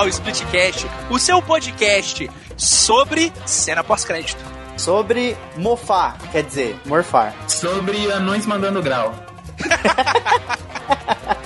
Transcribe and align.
ao 0.00 0.08
Splitcast, 0.08 0.86
o 1.10 1.18
seu 1.18 1.42
podcast 1.42 2.30
sobre 2.56 3.30
cena 3.44 3.84
pós-crédito. 3.84 4.42
Sobre 4.74 5.36
mofar, 5.58 6.16
quer 6.32 6.42
dizer, 6.42 6.80
morfar. 6.86 7.34
Sobre 7.46 8.10
anões 8.10 8.46
mandando 8.46 8.82
grau. 8.82 9.14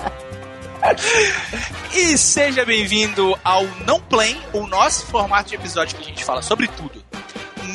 E 1.94 2.18
seja 2.18 2.64
bem-vindo 2.64 3.36
ao 3.42 3.64
Não 3.86 3.98
Play, 3.98 4.38
o 4.52 4.66
nosso 4.66 5.06
formato 5.06 5.48
de 5.48 5.54
episódio 5.54 5.96
que 5.96 6.02
a 6.02 6.06
gente 6.06 6.22
fala 6.22 6.42
sobre 6.42 6.68
tudo. 6.68 7.02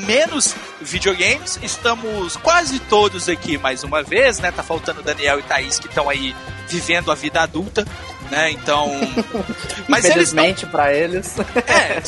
Menos 0.05 0.55
videogames, 0.80 1.57
estamos 1.63 2.38
quase 2.38 2.80
todos 2.80 3.27
aqui 3.27 3.57
mais 3.57 3.84
uma 3.84 4.04
vez, 4.04 4.38
né? 4.40 4.52
Tá 4.52 4.62
faltando 4.62 5.02
Daniel 5.02 5.40
e 5.40 5.43
Thaís 5.43 5.80
que 5.80 5.88
estão 5.88 6.07
aí 6.07 6.35
vivendo 6.68 7.12
a 7.12 7.16
vida 7.16 7.41
adulta, 7.41 7.85
né? 8.30 8.52
Então. 8.52 8.90
Mas 9.88 10.06
eles 10.06 10.32
tão- 10.32 10.44
Infelizmente 10.44 10.66
pra 10.66 10.94
eles. 10.94 11.36
É, 11.68 12.02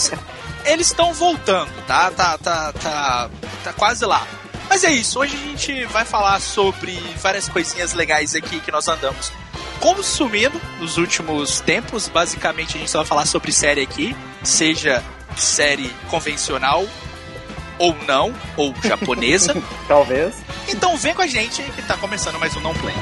eles 0.72 0.88
estão 0.88 1.14
voltando, 1.14 1.72
tá? 1.88 2.12
Tá, 2.12 2.38
tá, 2.38 2.72
tá, 2.74 3.30
tá 3.64 3.74
quase 3.74 4.06
lá. 4.06 4.26
Mas 4.70 4.84
é 4.86 4.92
isso, 4.92 5.20
hoje 5.20 5.36
a 5.36 5.48
gente 5.50 5.86
vai 5.86 6.06
falar 6.06 6.40
sobre 6.40 6.98
várias 7.22 7.50
coisinhas 7.50 7.91
legais 7.94 8.36
aqui 8.36 8.60
que 8.62 8.72
nós 8.72 8.88
andamos 8.88 9.32
consumindo 9.82 10.62
nos 10.80 10.98
últimos 10.98 11.60
tempos. 11.60 12.08
Basicamente, 12.08 12.78
a 12.78 12.80
gente 12.80 12.90
só 12.90 13.00
vai 13.00 13.08
falar 13.08 13.26
sobre 13.26 13.52
série 13.52 13.82
aqui, 13.82 14.16
seja 14.44 15.04
série 15.35 15.90
convencional 16.10 16.85
ou 17.78 17.94
não, 18.08 18.34
ou 18.56 18.74
japonesa. 18.84 19.56
Talvez. 19.90 20.35
então 20.70 20.96
vem 20.96 21.13
com 21.16 21.22
a 21.24 21.28
gente 21.28 21.62
que 21.63 21.82
tá 21.82 21.98
começando 21.98 22.40
mais 22.40 22.56
um 22.56 22.62
Não 22.62 22.74
Play. 22.76 22.96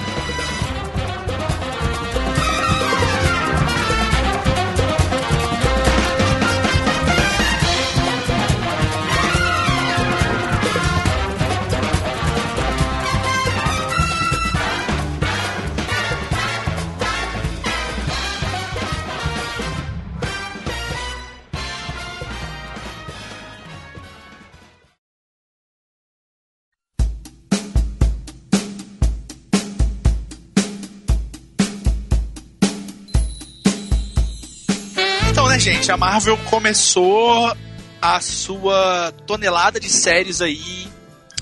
Gente, 35.73 35.92
a 35.92 35.98
Marvel 35.98 36.36
começou 36.50 37.56
a 38.02 38.20
sua 38.22 39.14
tonelada 39.28 39.80
de 39.80 39.88
séries 39.88 40.42
aí 40.42 40.88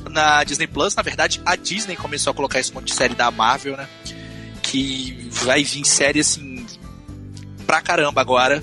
na 0.09 0.43
Disney 0.43 0.67
Plus. 0.67 0.95
Na 0.95 1.01
verdade, 1.01 1.41
a 1.45 1.55
Disney 1.55 1.95
começou 1.95 2.31
a 2.31 2.33
colocar 2.33 2.59
esse 2.59 2.73
monte 2.73 2.87
de 2.87 2.93
série 2.93 3.15
da 3.15 3.31
Marvel, 3.31 3.77
né? 3.77 3.87
Que 4.61 5.29
vai 5.31 5.63
vir 5.63 5.85
série 5.85 6.19
assim 6.19 6.65
pra 7.65 7.81
caramba 7.81 8.19
agora. 8.19 8.61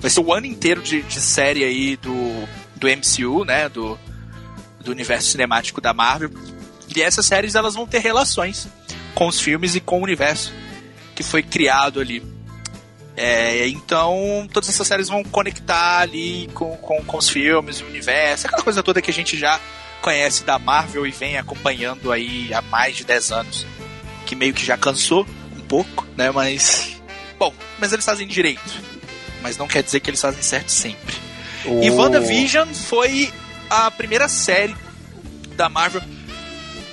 Vai 0.00 0.10
ser 0.10 0.20
o 0.20 0.32
ano 0.32 0.46
inteiro 0.46 0.82
de, 0.82 1.02
de 1.02 1.20
série 1.20 1.62
aí 1.62 1.96
do, 1.96 2.48
do 2.74 2.88
MCU, 2.88 3.44
né? 3.44 3.68
Do, 3.68 3.96
do 4.80 4.90
universo 4.90 5.28
cinemático 5.28 5.80
da 5.80 5.94
Marvel. 5.94 6.30
E 6.94 7.00
essas 7.00 7.24
séries 7.24 7.54
elas 7.54 7.74
vão 7.74 7.86
ter 7.86 8.00
relações 8.00 8.66
com 9.14 9.28
os 9.28 9.40
filmes 9.40 9.76
e 9.76 9.80
com 9.80 10.00
o 10.00 10.02
universo 10.02 10.52
que 11.14 11.22
foi 11.22 11.42
criado 11.42 12.00
ali. 12.00 12.33
É, 13.16 13.68
então, 13.68 14.48
todas 14.52 14.68
essas 14.68 14.86
séries 14.86 15.08
vão 15.08 15.22
conectar 15.22 16.00
ali 16.00 16.48
com, 16.52 16.76
com, 16.78 17.02
com 17.04 17.16
os 17.16 17.28
filmes, 17.28 17.80
o 17.80 17.86
universo, 17.86 18.46
aquela 18.46 18.62
coisa 18.62 18.82
toda 18.82 19.00
que 19.00 19.10
a 19.10 19.14
gente 19.14 19.36
já 19.38 19.60
conhece 20.02 20.42
da 20.44 20.58
Marvel 20.58 21.06
e 21.06 21.10
vem 21.12 21.38
acompanhando 21.38 22.10
aí 22.10 22.52
há 22.52 22.60
mais 22.60 22.96
de 22.96 23.04
10 23.04 23.30
anos. 23.32 23.66
Que 24.26 24.34
meio 24.34 24.52
que 24.52 24.64
já 24.64 24.76
cansou 24.76 25.26
um 25.56 25.60
pouco, 25.60 26.06
né? 26.16 26.30
Mas. 26.30 27.00
Bom, 27.38 27.54
mas 27.78 27.92
eles 27.92 28.04
fazem 28.04 28.26
direito. 28.26 28.82
Mas 29.42 29.56
não 29.56 29.68
quer 29.68 29.82
dizer 29.82 30.00
que 30.00 30.10
eles 30.10 30.20
fazem 30.20 30.42
certo 30.42 30.70
sempre. 30.70 31.14
E 31.82 31.90
O- 31.90 31.96
WandaVision 31.96 32.68
foi 32.74 33.32
a 33.70 33.90
primeira 33.90 34.28
série 34.28 34.74
da 35.56 35.68
Marvel. 35.68 36.02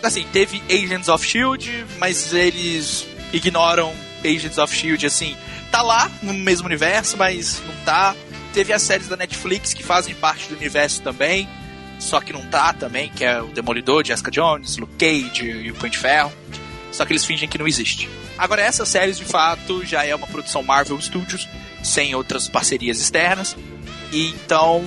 Assim, 0.04 0.26
teve 0.32 0.62
Agents 0.70 1.08
of 1.10 1.26
Shield, 1.26 1.86
mas 2.00 2.34
eles 2.34 3.06
ignoram 3.34 3.94
Agents 4.24 4.58
of 4.58 4.76
Shield, 4.76 5.06
assim. 5.06 5.36
Tá 5.72 5.82
lá 5.82 6.12
no 6.22 6.34
mesmo 6.34 6.68
universo, 6.68 7.16
mas 7.18 7.62
não 7.66 7.76
tá. 7.86 8.16
Teve 8.54 8.74
as 8.74 8.82
séries 8.82 9.08
da 9.08 9.16
Netflix 9.16 9.74
que 9.74 9.82
fazem 9.84 10.14
parte 10.14 10.50
do 10.50 10.56
universo 10.58 11.02
também, 11.02 11.48
só 11.98 12.20
que 12.20 12.34
não 12.34 12.46
tá 12.48 12.74
também, 12.74 13.10
que 13.10 13.24
é 13.24 13.42
o 13.42 13.48
Demolidor, 13.48 14.06
Jessica 14.06 14.30
Jones, 14.30 14.76
Luke 14.78 14.94
Cage 14.98 15.46
e 15.50 15.72
o 15.72 15.76
Punho 15.76 15.92
de 15.92 15.98
Ferro. 15.98 16.32
Só 16.92 17.06
que 17.06 17.14
eles 17.14 17.24
fingem 17.24 17.48
que 17.48 17.58
não 17.58 17.66
existe. 17.68 18.10
Agora, 18.38 18.62
essas 18.62 18.90
séries, 18.90 19.18
de 19.18 19.24
fato, 19.24 19.86
já 19.86 20.04
é 20.04 20.14
uma 20.14 20.28
produção 20.28 20.62
Marvel 20.62 21.00
Studios, 21.00 21.48
sem 21.82 22.14
outras 22.14 22.50
parcerias 22.50 23.00
externas. 23.00 23.56
E 24.12 24.28
então, 24.32 24.84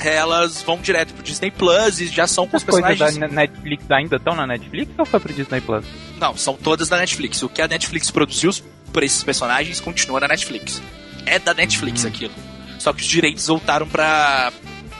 elas 0.00 0.60
vão 0.62 0.78
direto 0.78 1.14
pro 1.14 1.22
Disney 1.22 1.52
Plus 1.52 2.00
e 2.00 2.06
já 2.08 2.26
são 2.26 2.48
com 2.48 2.56
os 2.56 2.64
As 2.64 2.68
coisas 2.68 2.82
da 2.82 2.88
personagens. 3.06 3.30
Ne- 3.30 3.36
Netflix 3.46 3.88
ainda 3.92 4.16
estão 4.16 4.34
na 4.34 4.46
Netflix 4.46 4.90
ou 4.98 5.06
foi 5.06 5.20
pro 5.20 5.32
Disney 5.32 5.60
Plus? 5.60 5.84
Não, 6.18 6.36
são 6.36 6.56
todas 6.56 6.88
da 6.88 6.96
Netflix. 6.96 7.40
O 7.44 7.48
que 7.48 7.62
a 7.62 7.68
Netflix 7.68 8.10
produziu 8.10 8.50
por 8.92 9.02
esses 9.02 9.22
personagens 9.22 9.80
continua 9.80 10.20
na 10.20 10.28
Netflix. 10.28 10.82
É 11.24 11.38
da 11.38 11.54
Netflix 11.54 12.04
aquilo. 12.04 12.34
Só 12.78 12.92
que 12.92 13.02
os 13.02 13.08
direitos 13.08 13.46
voltaram 13.46 13.88
pra, 13.88 14.52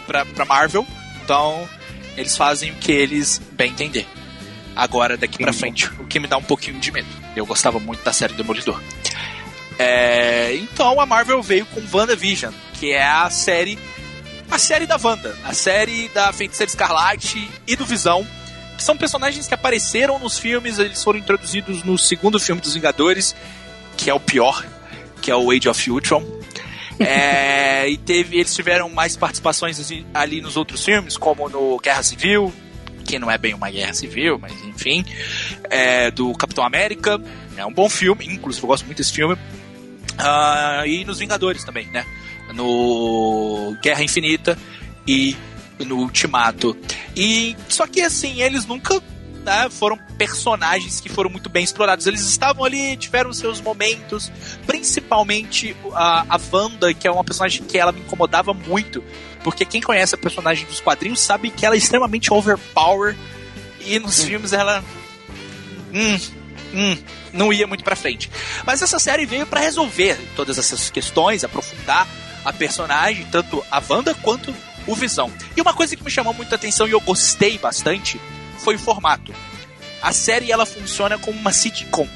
pra, 0.07 0.25
pra 0.25 0.45
Marvel, 0.45 0.87
então 1.25 1.69
eles 2.17 2.37
fazem 2.37 2.71
o 2.71 2.75
que 2.77 2.93
eles 2.93 3.41
bem 3.53 3.71
entender. 3.71 4.07
Agora, 4.75 5.17
daqui 5.17 5.39
pra 5.39 5.53
frente, 5.53 5.87
o 5.99 6.07
que 6.07 6.19
me 6.19 6.27
dá 6.27 6.37
um 6.37 6.43
pouquinho 6.43 6.79
de 6.79 6.91
medo. 6.91 7.09
Eu 7.37 7.45
gostava 7.45 7.79
muito 7.79 8.03
da 8.03 8.13
série 8.13 8.35
Demolidor. 8.35 8.81
É, 9.79 10.55
então 10.55 11.01
a 11.01 11.07
Marvel 11.07 11.43
veio 11.43 11.67
com 11.67 11.83
WandaVision, 11.93 12.53
que 12.75 12.93
é 12.93 13.05
a 13.05 13.29
série. 13.31 13.79
A 14.51 14.59
série 14.59 14.87
da 14.87 14.99
Wanda, 15.03 15.37
a 15.45 15.55
série 15.55 16.09
da 16.11 16.31
Feiticeira 16.31 16.71
Escarlate 16.71 17.51
e 17.67 17.75
do 17.75 17.87
Visão, 17.87 18.27
que 18.77 18.83
são 18.83 18.97
personagens 18.97 19.49
que 19.49 19.55
apareceram 19.55 20.19
nos 20.19 20.39
filmes, 20.39 20.79
eles 20.79 21.03
foram 21.03 21.19
introduzidos 21.19 21.83
no 21.83 21.97
segundo 21.97 22.39
filme 22.39 22.61
dos 22.61 22.75
Vingadores, 22.75 23.35
que 23.97 24.11
é 24.11 24.15
o 24.15 24.21
pior, 24.21 24.65
que 25.21 25.31
é 25.31 25.37
o 25.37 25.51
Age 25.51 25.69
of 25.69 25.91
Ultron. 25.91 26.23
É, 27.05 27.89
e 27.89 27.97
teve, 27.97 28.37
eles 28.37 28.55
tiveram 28.55 28.89
mais 28.89 29.17
participações 29.17 29.81
assim, 29.81 30.07
ali 30.15 30.41
nos 30.41 30.57
outros 30.57 30.85
filmes, 30.85 31.17
como 31.17 31.49
no 31.49 31.77
Guerra 31.79 32.01
Civil, 32.01 32.53
que 33.05 33.19
não 33.19 33.31
é 33.31 33.37
bem 33.37 33.55
uma 33.55 33.71
guerra 33.71 33.93
civil, 33.93 34.39
mas 34.39 34.53
enfim, 34.65 35.05
é, 35.69 36.11
do 36.11 36.33
Capitão 36.35 36.65
América. 36.65 37.21
É 37.57 37.67
um 37.67 37.73
bom 37.73 37.89
filme, 37.89 38.27
inclusive 38.27 38.65
eu 38.65 38.69
gosto 38.69 38.87
muito 38.87 38.99
desse 38.99 39.13
filme. 39.13 39.37
Ah, 40.19 40.83
e 40.87 41.05
nos 41.05 41.19
Vingadores 41.19 41.65
também, 41.65 41.87
né? 41.87 42.07
No 42.55 43.77
Guerra 43.83 44.03
Infinita 44.03 44.57
e 45.07 45.37
no 45.81 45.99
Ultimato. 45.99 46.77
E 47.17 47.57
só 47.69 47.87
que 47.87 48.01
assim, 48.01 48.43
eles 48.43 48.67
nunca 48.67 49.03
né, 49.43 49.69
foram 49.71 49.97
personagens 50.17 51.01
que 51.01 51.09
foram 51.09 51.31
muito 51.31 51.49
bem 51.49 51.65
explorados. 51.65 52.07
Eles 52.07 52.21
estavam 52.23 52.65
ali, 52.65 52.97
tiveram 52.97 53.33
seus 53.33 53.61
momentos, 53.61 54.31
principalmente 54.67 55.77
a, 55.93 56.25
a 56.29 56.41
Wanda, 56.53 56.95
que 56.95 57.07
é 57.07 57.11
uma 57.11 57.25
personagem 57.25 57.65
que 57.65 57.79
ela 57.79 57.93
me 57.93 58.01
incomodava 58.01 58.55
muito, 58.55 59.03
porque 59.43 59.65
quem 59.65 59.81
conhece 59.81 60.15
a 60.15 60.19
personagem 60.19 60.67
dos 60.67 60.81
quadrinhos 60.81 61.21
sabe 61.21 61.51
que 61.51 61.67
ela 61.67 61.75
é 61.75 61.79
extremamente 61.79 62.33
overpower 62.33 63.17
e 63.85 63.99
nos 63.99 64.23
filmes 64.23 64.53
ela 64.53 64.83
hum, 65.93 66.19
hum, 66.73 66.99
não 67.33 67.53
ia 67.53 67.67
muito 67.67 67.85
pra 67.85 67.97
frente. 67.97 68.31
Mas 68.65 68.81
essa 68.81 68.99
série 68.99 69.27
veio 69.27 69.47
pra 69.47 69.61
resolver 69.61 70.19
todas 70.37 70.59
essas 70.59 70.91
questões, 70.91 71.45
aprofundar 71.45 72.07
a 72.45 72.53
personagem, 72.53 73.27
tanto 73.31 73.65
a 73.71 73.83
Wanda 73.89 74.15
quanto 74.15 74.55
o 74.87 74.95
Visão. 74.95 75.33
E 75.57 75.61
uma 75.61 75.73
coisa 75.73 75.97
que 75.97 76.03
me 76.03 76.11
chamou 76.11 76.35
muita 76.35 76.57
atenção 76.57 76.87
e 76.89 76.93
eu 76.93 77.01
gostei 77.01 77.59
bastante 77.59 78.21
foi 78.63 78.77
o 78.77 78.79
formato. 78.79 79.33
A 80.01 80.13
série 80.13 80.51
ela 80.51 80.67
funciona 80.67 81.19
como 81.19 81.39
uma 81.39 81.53
sitcom. 81.53 82.09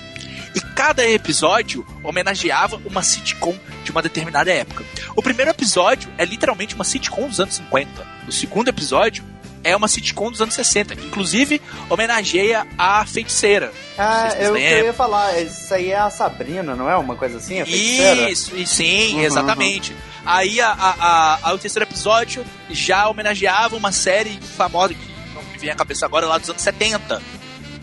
E 0.55 0.61
cada 0.75 1.07
episódio 1.09 1.87
homenageava 2.03 2.81
uma 2.87 3.03
sitcom 3.03 3.55
de 3.85 3.91
uma 3.91 4.01
determinada 4.01 4.51
época. 4.51 4.85
O 5.15 5.23
primeiro 5.23 5.51
episódio 5.51 6.11
é 6.17 6.25
literalmente 6.25 6.75
uma 6.75 6.85
sitcom 6.85 7.29
dos 7.29 7.39
anos 7.41 7.57
50. 7.57 8.07
O 8.27 8.33
segundo 8.33 8.69
episódio 8.69 9.23
é 9.63 9.77
uma 9.77 9.87
sitcom 9.89 10.31
dos 10.31 10.41
anos 10.41 10.55
60. 10.55 10.95
Inclusive, 10.95 11.61
homenageia 11.91 12.67
a 12.79 13.05
feiticeira. 13.05 13.71
Ah, 13.99 14.31
Vocês 14.31 14.45
eu, 14.49 14.57
eu 14.57 14.85
ia 14.87 14.93
falar, 14.95 15.39
isso 15.43 15.75
aí 15.75 15.91
é 15.91 15.99
a 15.99 16.09
Sabrina, 16.09 16.75
não 16.75 16.89
é? 16.89 16.97
Uma 16.97 17.17
coisa 17.17 17.37
assim? 17.39 17.61
A 17.61 17.67
feiticeira? 17.67 18.31
Isso, 18.31 18.57
e 18.57 18.67
sim, 18.67 19.17
Uhum, 19.17 19.23
exatamente. 19.25 19.95
Aí 20.25 20.61
a, 20.61 20.71
a, 20.71 21.39
a- 21.51 21.55
o 21.55 21.59
terceiro 21.59 21.85
episódio 21.89 22.45
já 22.71 23.09
homenageava 23.09 23.77
uma 23.77 23.93
série 23.93 24.39
famosa 24.57 24.95
que 24.95 25.16
me 25.57 25.61
vem 25.61 25.71
à 25.71 25.75
cabeça 25.75 26.07
agora, 26.07 26.27
lá 26.27 26.39
dos 26.39 26.51
anos 26.51 26.63
70. 26.63 27.21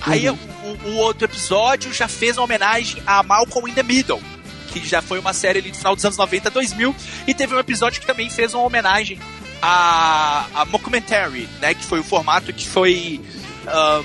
Aí 0.02 0.30
o, 0.30 0.38
o 0.86 0.96
outro 0.98 1.26
episódio 1.26 1.94
já 1.94 2.08
fez 2.08 2.38
uma 2.38 2.44
homenagem 2.44 3.02
a 3.06 3.24
Malcolm 3.24 3.70
in 3.70 3.74
the 3.74 3.84
Middle, 3.84 4.22
que 4.70 4.86
já 4.88 5.02
foi 5.02 5.20
uma 5.20 5.34
série 5.34 5.60
ali 5.60 5.72
do 5.72 5.78
final 5.78 5.96
dos 5.96 6.06
anos 6.06 6.18
90 6.18 6.50
2000, 6.50 6.96
e 7.28 7.34
teve 7.34 7.56
um 7.56 7.60
episódio 7.60 8.00
que 8.00 8.08
também 8.08 8.30
fez 8.30 8.54
uma 8.54 8.64
homenagem 8.64 9.20
a, 9.62 10.46
a 10.54 10.66
Mockumentary, 10.66 11.48
né, 11.62 11.74
que 11.74 11.86
foi 11.86 12.00
o 12.00 12.04
formato 12.04 12.52
que 12.52 12.68
foi 12.68 13.22
ah, 13.66 14.02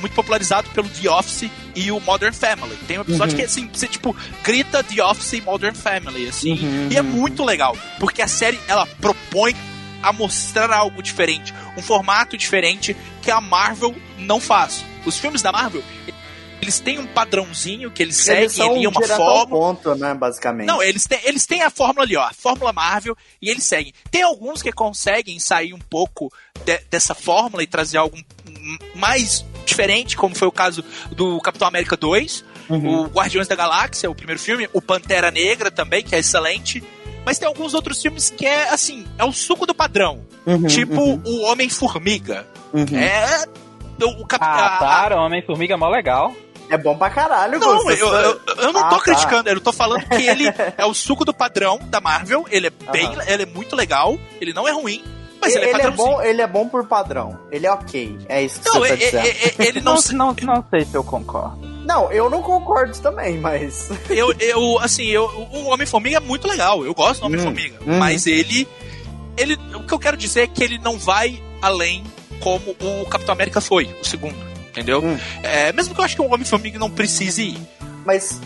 muito 0.00 0.12
popularizado 0.12 0.68
pelo 0.70 0.88
The 0.88 1.10
Office 1.10 1.50
e 1.74 1.90
o 1.90 1.98
Modern 2.00 2.34
Family. 2.34 2.76
Tem 2.86 2.98
um 2.98 3.02
episódio 3.02 3.34
que 3.34 3.42
assim, 3.42 3.70
você 3.72 3.86
tipo 3.86 4.14
grita 4.44 4.84
The 4.84 5.02
Office 5.02 5.32
e 5.32 5.40
Modern 5.40 5.74
Family 5.74 6.28
assim, 6.28 6.52
Uhum, 6.52 6.88
e 6.90 6.96
é 6.96 7.02
muito 7.02 7.42
legal, 7.42 7.76
porque 7.98 8.20
a 8.20 8.28
série 8.28 8.60
ela 8.68 8.86
propõe 9.00 9.56
a 10.02 10.12
mostrar 10.12 10.70
algo 10.72 11.02
diferente, 11.02 11.52
um 11.76 11.82
formato 11.82 12.36
diferente 12.36 12.96
que 13.22 13.30
a 13.30 13.40
Marvel 13.40 13.94
não 14.18 14.40
faz. 14.40 14.84
Os 15.04 15.18
filmes 15.18 15.42
da 15.42 15.50
Marvel, 15.52 15.82
eles 16.60 16.80
têm 16.80 16.98
um 16.98 17.06
padrãozinho 17.06 17.90
que 17.90 18.02
eles 18.02 18.16
seguem 18.16 18.48
são 18.48 18.74
ali, 18.74 18.86
uma 18.86 19.00
fórmula. 19.02 19.46
ponto, 19.74 19.94
né, 19.94 20.12
basicamente. 20.14 20.66
Não, 20.66 20.82
eles 20.82 21.06
têm, 21.06 21.20
eles 21.24 21.46
têm 21.46 21.62
a 21.62 21.70
fórmula 21.70 22.04
ali, 22.04 22.16
ó, 22.16 22.22
a 22.24 22.32
fórmula 22.32 22.72
Marvel, 22.72 23.16
e 23.40 23.48
eles 23.48 23.64
seguem. 23.64 23.92
Tem 24.10 24.22
alguns 24.22 24.60
que 24.62 24.72
conseguem 24.72 25.38
sair 25.38 25.72
um 25.72 25.78
pouco 25.78 26.32
de- 26.64 26.80
dessa 26.90 27.14
fórmula 27.14 27.62
e 27.62 27.66
trazer 27.66 27.98
algo 27.98 28.16
mais 28.94 29.44
diferente, 29.64 30.16
como 30.16 30.34
foi 30.34 30.48
o 30.48 30.52
caso 30.52 30.84
do 31.12 31.40
Capitão 31.40 31.68
América 31.68 31.96
2, 31.96 32.44
Uhum. 32.68 33.02
o 33.02 33.06
Guardiões 33.06 33.48
da 33.48 33.54
Galáxia, 33.56 34.10
o 34.10 34.14
primeiro 34.14 34.40
filme, 34.40 34.68
o 34.74 34.82
Pantera 34.82 35.30
Negra 35.30 35.70
também, 35.70 36.02
que 36.02 36.14
é 36.14 36.18
excelente. 36.18 36.82
Mas 37.28 37.38
tem 37.38 37.46
alguns 37.46 37.74
outros 37.74 38.00
filmes 38.00 38.30
que 38.30 38.46
é 38.46 38.70
assim, 38.70 39.06
é 39.18 39.24
o 39.24 39.30
suco 39.34 39.66
do 39.66 39.74
padrão. 39.74 40.22
Uhum, 40.46 40.62
tipo 40.66 40.98
uhum, 40.98 41.22
o 41.26 41.42
Homem-Formiga. 41.42 42.46
uhum. 42.72 42.86
É. 42.98 43.44
O, 44.02 44.22
o 44.22 44.26
cap- 44.26 44.42
Ah, 44.42 44.78
para, 44.80 45.20
Homem-Formiga 45.20 45.74
é 45.74 45.76
mó 45.76 45.90
legal. 45.90 46.32
É 46.70 46.78
bom 46.78 46.96
pra 46.96 47.10
caralho, 47.10 47.58
Não, 47.60 47.82
Gusto. 47.82 47.90
eu, 47.90 48.08
eu, 48.14 48.40
eu 48.62 48.72
não 48.72 48.80
Ah, 48.82 48.88
tô 48.88 48.96
tá. 48.96 49.02
criticando, 49.02 49.50
eu 49.50 49.60
tô 49.60 49.74
falando 49.74 50.06
que 50.08 50.22
ele 50.26 50.44
é 50.78 50.86
o 50.86 50.94
suco 50.94 51.22
do 51.22 51.34
padrão 51.34 51.78
da 51.84 52.00
Marvel, 52.00 52.46
ele 52.50 52.68
é 52.68 52.70
bem, 52.90 53.10
ele 53.26 53.42
é 53.42 53.46
muito 53.46 53.76
legal, 53.76 54.18
ele 54.40 54.54
não 54.54 54.66
é 54.66 54.72
ruim, 54.72 55.04
mas 55.38 55.54
ele, 55.54 55.66
ele, 55.66 55.82
é 55.82 55.84
é 55.86 55.90
bom, 55.90 56.22
ele 56.22 56.40
é 56.40 56.46
bom 56.46 56.66
por 56.66 56.86
padrão. 56.86 57.38
Ele 57.52 57.66
é 57.66 57.70
ok. 57.72 58.18
É 58.26 58.42
isso 58.42 58.60
que 58.60 58.68
Não, 58.70 58.80
você 58.80 58.86
é- 58.86 58.96
tá 58.96 59.04
dizendo. 59.04 59.26
é- 59.26 59.28
é- 59.64 59.68
ele 59.68 59.80
não, 59.82 59.94
Não, 59.94 60.32
não, 60.32 60.36
não 60.54 60.64
sei 60.70 60.84
se 60.86 60.94
eu 60.94 61.04
concordo. 61.04 61.67
Não, 61.88 62.12
eu 62.12 62.28
não 62.28 62.42
concordo 62.42 62.96
também, 62.98 63.38
mas. 63.38 63.88
eu, 64.10 64.30
eu, 64.38 64.78
assim, 64.78 65.06
eu, 65.06 65.24
o 65.24 65.68
Homem-Formiga 65.68 66.18
é 66.18 66.20
muito 66.20 66.46
legal, 66.46 66.84
eu 66.84 66.92
gosto 66.94 67.20
do 67.20 67.24
Hum, 67.24 67.28
Homem-Formiga, 67.28 67.78
uhum. 67.86 67.98
mas 67.98 68.26
ele, 68.26 68.68
ele, 69.38 69.56
o 69.74 69.82
que 69.84 69.94
eu 69.94 69.98
quero 69.98 70.16
dizer 70.16 70.42
é 70.42 70.46
que 70.46 70.62
ele 70.62 70.78
não 70.78 70.98
vai 70.98 71.42
além 71.62 72.04
como 72.40 72.76
o 72.80 73.06
Capitão 73.06 73.32
América 73.32 73.60
foi, 73.60 73.86
o 74.00 74.04
segundo, 74.04 74.36
entendeu? 74.68 75.02
Hum. 75.02 75.18
É, 75.42 75.72
mesmo 75.72 75.94
que 75.94 76.00
eu 76.00 76.04
acho 76.04 76.14
que 76.14 76.20
o 76.22 76.30
Homem-Formiga 76.30 76.78
não 76.78 76.90
precise 76.90 77.42
ir. 77.42 77.58
Mas, 78.04 78.40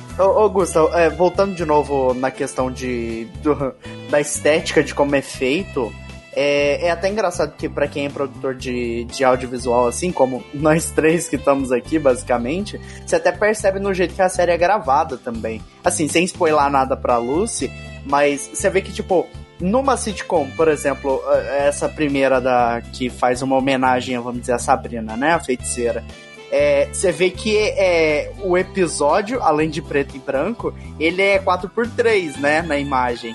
Gustavo, 0.53 0.93
é, 0.97 1.11
voltando 1.11 1.55
de 1.55 1.65
novo 1.65 2.15
na 2.15 2.31
questão 2.31 2.71
de, 2.71 3.27
do- 3.43 3.75
da 4.09 4.21
estética 4.21 4.83
de 4.83 4.95
como 4.95 5.15
é 5.15 5.23
feito, 5.23 5.93
é, 6.35 6.87
é 6.87 6.91
até 6.91 7.09
engraçado 7.09 7.55
que 7.57 7.69
pra 7.69 7.87
quem 7.87 8.07
é 8.07 8.09
produtor 8.09 8.55
de, 8.55 9.05
de 9.05 9.23
audiovisual, 9.23 9.87
assim 9.87 10.11
como 10.11 10.43
nós 10.55 10.91
três 10.91 11.29
que 11.29 11.37
estamos 11.37 11.71
aqui, 11.71 11.99
basicamente, 11.99 12.81
você 13.07 13.17
até 13.17 13.31
percebe 13.31 13.79
no 13.79 13.93
jeito 13.93 14.15
que 14.15 14.23
a 14.23 14.29
série 14.29 14.53
é 14.53 14.57
gravada 14.57 15.17
também. 15.17 15.63
Assim, 15.85 16.09
sem 16.09 16.25
spoiler 16.25 16.71
nada 16.71 16.97
pra 16.97 17.19
Lucy, 17.19 17.71
mas 18.07 18.51
você 18.53 18.71
vê 18.71 18.81
que, 18.81 18.93
tipo, 18.93 19.27
numa 19.61 19.97
sitcom, 19.97 20.49
por 20.57 20.69
exemplo, 20.69 21.23
essa 21.59 21.89
primeira 21.89 22.41
da 22.41 22.83
que 22.93 23.11
faz 23.11 23.43
uma 23.43 23.57
homenagem, 23.57 24.19
vamos 24.19 24.41
dizer, 24.41 24.55
a 24.55 24.59
Sabrina, 24.59 25.17
né, 25.17 25.33
a 25.35 25.41
feiticeira. 25.41 26.03
É, 26.51 26.89
você 26.93 27.11
vê 27.11 27.31
que 27.31 27.57
é, 27.57 28.31
o 28.43 28.59
episódio, 28.59 29.43
além 29.43 29.71
de 29.71 29.81
preto 29.81 30.17
e 30.17 30.19
branco, 30.19 30.75
ele 31.01 31.23
é 31.23 31.39
4x3, 31.39 32.39
né, 32.39 32.61
na 32.61 32.79
imagem. 32.79 33.35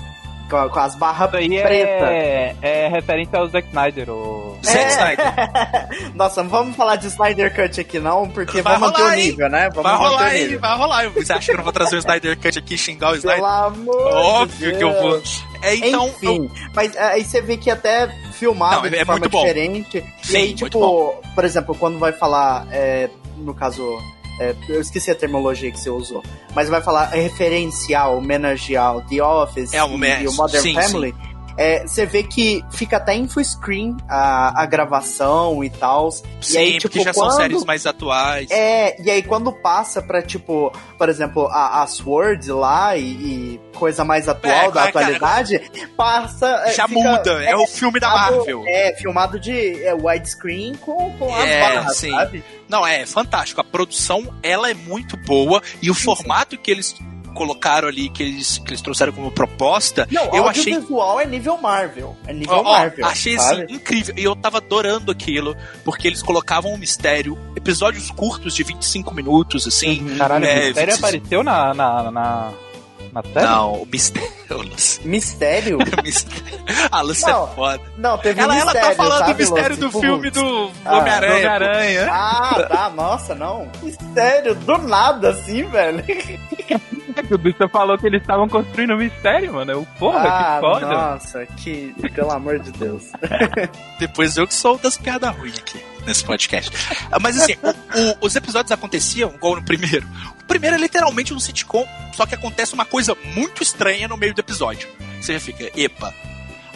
Com, 0.49 0.69
com 0.69 0.79
as 0.79 0.95
barras 0.95 1.29
pretas. 1.29 1.69
é, 1.69 2.55
é 2.61 2.87
referência 2.87 3.37
ao 3.37 3.47
Zack 3.47 3.67
Snyder. 3.67 4.09
O... 4.09 4.57
Zack 4.63 4.77
É. 4.77 4.89
Snyder. 4.89 6.13
Nossa, 6.15 6.41
não 6.43 6.49
vamos 6.49 6.75
falar 6.75 6.95
de 6.95 7.07
Snyder 7.07 7.53
Cut 7.53 7.81
aqui 7.81 7.99
não, 7.99 8.29
porque 8.29 8.61
Vai 8.61 8.77
vamos 8.77 8.91
manter 8.97 9.03
o 9.13 9.15
nível, 9.15 9.49
né? 9.49 9.69
Vamos 9.73 9.83
Vai 9.91 9.95
rolar 10.09 10.23
aí, 10.27 10.55
vai 10.55 10.77
rolar. 10.77 11.09
Você 11.09 11.33
acha 11.33 11.45
que 11.47 11.51
eu 11.51 11.57
não 11.57 11.63
vou 11.63 11.73
trazer 11.73 11.95
o 11.97 11.99
Snyder 11.99 12.37
Cut 12.39 12.57
aqui 12.59 12.75
e 12.75 12.77
xingar 12.77 13.11
o 13.11 13.15
Snyder? 13.15 13.41
Pelo 13.43 13.47
amor 13.53 14.13
Óbvio 14.13 14.71
de 14.71 14.77
que 14.77 14.83
eu 14.83 14.93
vou. 14.93 15.11
Deus. 15.11 15.43
É, 15.61 15.75
então, 15.75 16.05
eu- 16.21 16.33
Enfim, 16.33 16.51
mas 16.73 16.95
é, 16.95 17.03
aí 17.03 17.23
você 17.25 17.41
vê 17.41 17.57
que 17.57 17.69
até 17.69 18.07
filmado 18.33 18.77
Não, 18.77 18.85
é- 18.85 18.89
de 18.89 18.95
é 18.95 19.05
forma 19.05 19.19
muito 19.19 19.31
bom. 19.31 19.41
diferente. 19.45 20.05
Sim, 20.21 20.33
e 20.33 20.37
aí, 20.37 20.53
tipo, 20.53 21.15
por 21.35 21.43
exemplo, 21.43 21.75
quando 21.75 21.97
vai 21.99 22.13
falar, 22.13 22.67
é, 22.71 23.09
no 23.37 23.53
caso, 23.53 23.99
é, 24.39 24.55
eu 24.69 24.81
esqueci 24.81 25.09
a 25.09 25.15
terminologia 25.15 25.71
que 25.71 25.79
você 25.79 25.89
usou, 25.89 26.23
mas 26.53 26.69
vai 26.69 26.81
falar 26.81 27.07
referencial, 27.09 28.17
homenagear 28.17 28.97
o 28.97 29.01
The 29.01 29.23
Office 29.23 29.73
É, 29.73 29.79
e, 29.79 30.23
e 30.23 30.27
o 30.27 30.33
Modern 30.33 30.61
sim, 30.61 30.73
Family. 30.73 31.15
É, 31.57 31.81
você 31.87 32.05
vê 32.05 32.23
que 32.23 32.63
fica 32.71 32.97
até 32.97 33.15
em 33.15 33.27
full 33.27 33.43
screen 33.43 33.97
a, 34.07 34.61
a 34.61 34.65
gravação 34.65 35.63
e 35.63 35.69
tal. 35.69 36.11
sim, 36.11 36.23
e 36.53 36.57
aí, 36.57 36.71
porque 36.81 36.99
tipo, 36.99 37.03
já 37.05 37.13
são 37.13 37.23
quando- 37.27 37.35
séries 37.37 37.65
mais 37.65 37.85
atuais. 37.85 38.49
É, 38.51 39.01
e 39.01 39.09
aí 39.09 39.23
quando 39.23 39.51
passa 39.51 40.01
pra, 40.01 40.21
tipo, 40.21 40.71
por 40.97 41.09
exemplo, 41.09 41.47
a, 41.47 41.81
a 41.83 41.87
Sword 41.87 42.51
lá 42.51 42.95
e, 42.95 43.03
e 43.03 43.61
coisa 43.77 44.03
mais 44.05 44.27
atual 44.29 44.53
É, 44.53 44.65
da 44.67 44.71
cara, 44.73 44.89
atualidade, 44.89 45.61
passa. 45.95 46.47
é, 46.65 46.73
já 46.73 46.87
fica- 46.87 46.99
muda, 46.99 47.43
é, 47.43 47.55
o 47.55 47.65
filme 47.67 47.99
da 47.99 48.09
Marvel. 48.09 48.63
É, 48.67 48.95
filmado 48.95 49.39
de 49.39 49.83
é, 49.83 49.93
widescreen 49.93 50.75
com, 50.75 51.11
com 51.17 51.33
as 51.35 51.45
É, 51.47 51.59
barras, 51.61 51.97
sim. 51.97 52.11
sabe? 52.11 52.43
Não, 52.69 52.85
é 52.85 53.05
fantástico. 53.05 53.61
A 53.61 53.63
produção, 53.63 54.33
ela 54.43 54.69
é 54.69 54.73
muito 54.73 55.15
boa 55.17 55.61
e 55.81 55.89
o 55.89 55.93
formato 55.95 56.57
que 56.57 56.69
eles 56.69 56.95
colocaram 57.37 57.87
ali, 57.87 58.09
que 58.09 58.23
eles, 58.23 58.57
que 58.57 58.69
eles 58.71 58.81
trouxeram 58.81 59.13
como 59.13 59.31
proposta, 59.31 60.07
Não, 60.11 60.23
eu 60.35 60.47
achei 60.47 60.73
audiovisual 60.73 61.19
é 61.19 61.25
nível 61.25 61.57
Marvel. 61.57 62.15
É 62.25 62.33
nível 62.33 62.55
Ó, 62.57 62.59
ó, 62.61 62.63
Marvel. 62.79 63.05
achei 63.05 63.37
sabe? 63.39 63.63
assim 63.63 63.73
incrível. 63.75 64.15
E 64.17 64.23
eu 64.23 64.35
tava 64.35 64.57
adorando 64.57 65.11
aquilo, 65.11 65.55
porque 65.85 66.07
eles 66.07 66.21
colocavam 66.23 66.73
um 66.73 66.77
mistério, 66.77 67.37
episódios 67.55 68.09
curtos 68.11 68.55
de 68.55 68.63
25 68.63 69.13
minutos, 69.13 69.67
assim. 69.67 70.01
Uhum. 70.01 70.17
Caralho, 70.17 70.45
É, 70.45 70.49
o 70.49 70.65
mistério 70.65 70.93
26. 70.95 70.99
apareceu 70.99 71.43
na, 71.43 71.73
na, 71.73 72.11
na, 72.11 72.53
série? 73.33 73.45
Não, 73.45 73.73
o 73.81 73.85
mistério. 73.85 74.29
o 75.03 75.07
Mistério? 75.07 75.77
o 75.99 76.03
mistério. 76.03 76.59
A 76.91 77.01
Lucy 77.01 77.25
é 77.25 77.31
Não, 77.31 77.47
foda. 77.49 77.81
Não, 77.97 78.17
teve 78.17 78.39
Ela, 78.41 78.55
ela 78.55 78.65
mistério, 78.65 78.89
tá 78.89 78.95
falando 79.03 79.19
sabe, 79.19 79.33
do 79.33 79.37
mistério 79.39 79.69
Lúcio? 79.75 79.81
do 79.81 79.87
Tipo, 79.87 79.99
filme 80.01 80.29
do 80.29 80.71
Ah, 80.85 80.97
Homem-Aranha. 80.97 81.33
Homem-Aranha. 81.35 82.07
Ah, 82.11 82.67
tá, 82.69 82.89
nossa, 82.89 83.35
não. 83.35 83.69
Mistério, 83.81 84.55
do 84.55 84.77
nada, 84.77 85.29
assim, 85.31 85.63
velho. 85.63 86.03
O 87.29 87.37
Dusta 87.37 87.67
falou 87.67 87.97
que 87.97 88.07
eles 88.07 88.21
estavam 88.21 88.47
construindo 88.47 88.93
um 88.93 88.97
mistério, 88.97 89.53
mano. 89.53 89.71
Eu, 89.71 89.87
porra, 89.99 90.19
ah, 90.27 90.55
que 90.55 90.59
foda. 90.61 90.87
nossa, 90.87 91.45
que. 91.45 91.93
Pelo 92.13 92.31
amor 92.31 92.59
de 92.59 92.71
Deus. 92.71 93.11
Depois 93.99 94.37
eu 94.37 94.47
que 94.47 94.53
sou 94.53 94.77
das 94.77 94.97
piadas 94.97 95.35
ruins 95.35 95.57
aqui 95.57 95.83
nesse 96.05 96.23
podcast. 96.23 96.71
Ah, 97.11 97.19
Mas 97.19 97.39
assim, 97.41 97.53
o- 97.61 97.69
o- 97.69 98.17
os 98.27 98.35
episódios 98.35 98.71
aconteciam 98.71 99.31
igual 99.33 99.55
no 99.55 99.63
primeiro. 99.63 100.07
O 100.41 100.45
primeiro 100.45 100.75
é 100.75 100.79
literalmente 100.79 101.33
um 101.33 101.39
sitcom, 101.39 101.85
só 102.13 102.25
que 102.25 102.33
acontece 102.35 102.73
uma 102.73 102.85
coisa 102.85 103.15
muito 103.35 103.61
estranha 103.61 104.07
no 104.07 104.15
meio 104.17 104.33
do 104.33 104.39
episódio. 104.39 104.87
Você 105.21 105.33
já 105.33 105.39
fica, 105.39 105.69
epa. 105.79 106.13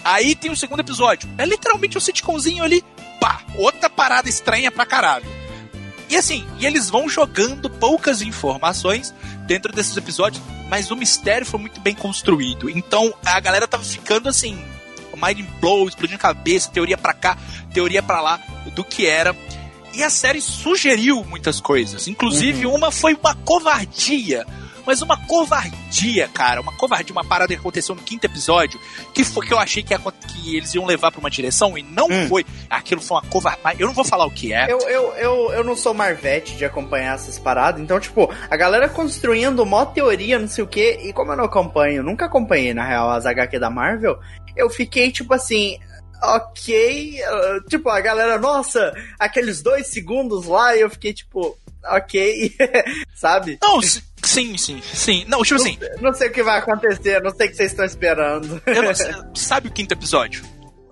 Aí 0.04 0.36
tem 0.36 0.52
o 0.52 0.56
segundo 0.56 0.80
episódio. 0.82 1.30
É 1.38 1.46
literalmente 1.46 1.98
um 1.98 2.02
sitcomzinho 2.02 2.64
ali, 2.64 2.84
pá, 3.20 3.42
outra 3.56 3.90
parada 3.90 4.28
estranha 4.28 4.72
pra 4.72 4.86
caralho. 4.86 5.26
E 6.12 6.18
assim, 6.18 6.46
e 6.60 6.66
eles 6.66 6.90
vão 6.90 7.08
jogando 7.08 7.70
poucas 7.70 8.22
informações 8.22 9.14
dentro 9.48 9.72
desses 9.72 9.96
episódios, 9.96 10.44
mas 10.70 10.92
o 10.92 10.96
mistério 10.98 11.48
foi 11.48 11.58
muito 11.58 11.80
bem 11.80 11.96
construído. 11.96 12.70
Então 12.70 13.14
a 13.26 13.40
galera 13.40 13.66
tava 13.66 13.82
ficando 13.86 14.28
assim, 14.28 14.62
mind 15.16 15.46
blow, 15.62 15.88
explodindo 15.88 16.20
cabeça, 16.20 16.70
teoria 16.70 16.98
pra 16.98 17.14
cá, 17.14 17.38
teoria 17.74 18.04
pra 18.04 18.20
lá, 18.20 18.42
do 18.76 18.84
que 18.84 19.06
era. 19.06 19.34
E 19.94 20.04
a 20.04 20.10
série 20.10 20.42
sugeriu 20.42 21.24
muitas 21.24 21.62
coisas. 21.62 22.10
Inclusive, 22.10 22.66
uma 22.66 22.92
foi 22.92 23.14
uma 23.14 23.34
covardia. 23.34 24.46
Mas 24.86 25.02
uma 25.02 25.18
covardia, 25.28 26.28
cara. 26.30 26.62
Uma 26.62 26.72
covardia, 26.74 27.12
uma 27.14 27.24
parada 27.24 27.54
que 27.54 27.60
aconteceu 27.60 27.94
no 27.96 28.02
quinto 28.02 28.26
episódio, 28.26 28.80
que 29.14 29.24
foi 29.24 29.46
que 29.46 29.54
eu 29.54 29.60
achei 29.60 29.84
que, 29.84 29.94
ia- 29.94 30.00
que 30.00 30.56
eles 30.58 30.74
iam 30.74 30.86
levar 30.86 31.12
pra 31.12 31.20
uma 31.20 31.30
direção 31.30 31.78
e 31.78 31.84
não 31.84 32.08
Hum. 32.10 32.28
foi. 32.28 32.46
Aquilo 32.70 33.02
foi 33.02 33.18
uma 33.18 33.24
covardia. 33.30 33.76
Eu 33.80 33.88
não 33.88 33.94
vou 33.94 34.04
falar 34.06 34.26
o 34.26 34.32
que 34.32 34.54
é. 34.54 34.72
Eu, 34.72 34.80
eu, 34.82 35.14
eu, 35.16 35.52
eu 35.54 35.64
não 35.64 35.76
sou 35.76 35.94
Marvete 35.94 36.56
de 36.56 36.66
acompanhar 36.66 37.16
essas 37.16 37.38
paradas, 37.40 37.82
então, 37.82 38.00
tipo, 38.00 38.30
a 38.50 38.56
galera 38.58 38.90
construindo 38.90 39.66
mó 39.66 39.86
teoria, 39.86 40.40
não 40.40 40.48
sei 40.48 40.64
o 40.64 40.68
quê, 40.68 41.00
e 41.04 41.14
como 41.14 41.32
eu 41.32 41.38
não 41.38 41.46
acompanho, 41.46 42.04
nunca 42.04 42.26
acompanhei, 42.26 42.74
na 42.74 42.86
real, 42.86 43.10
as 43.12 43.26
HQ 43.26 43.60
da 43.60 43.70
Marvel, 43.70 44.20
eu 44.56 44.70
fiquei, 44.70 45.12
tipo 45.12 45.34
assim, 45.34 45.78
ok, 46.22 47.22
ah, 47.24 47.60
tipo, 47.70 47.90
a 47.90 48.00
galera, 48.02 48.38
nossa, 48.38 48.94
aqueles 49.20 49.62
dois 49.62 49.88
segundos 49.88 50.46
lá, 50.46 50.76
e 50.76 50.82
eu 50.82 50.90
fiquei, 50.90 51.14
tipo, 51.14 51.58
ok, 51.86 52.56
sabe? 53.16 53.58
Não, 53.62 53.82
si- 53.82 54.04
sim, 54.24 54.58
sim, 54.58 54.82
sim. 54.94 55.26
Não, 55.28 55.42
tipo 55.44 55.60
assim, 55.60 55.78
Não 56.00 56.14
sei 56.14 56.30
o 56.30 56.32
que 56.32 56.44
vai 56.44 56.60
acontecer, 56.60 57.22
não 57.22 57.32
sei 57.36 57.48
o 57.48 57.50
que 57.50 57.56
vocês 57.56 57.72
estão 57.72 57.86
esperando. 57.86 58.62
não 58.66 58.94
sei- 58.96 59.14
sabe 59.36 59.68
o 59.68 59.72
quinto 59.72 59.94
episódio? 59.94 60.44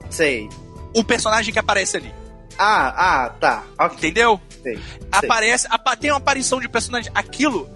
sei. 0.10 0.50
O 0.96 1.04
personagem 1.04 1.54
que 1.54 1.60
aparece 1.60 1.98
ali. 1.98 2.12
Ah, 2.58 3.26
ah, 3.26 3.30
tá, 3.30 3.64
ok. 3.80 3.98
Entendeu? 3.98 4.42
sei, 4.64 4.76
sei. 4.76 4.84
aparece, 5.12 5.68
apa- 5.70 5.96
tem 5.96 6.12
uma 6.12 6.18
aparição 6.18 6.60
de 6.60 6.68
personagem. 6.68 7.12
Aquilo, 7.16 7.70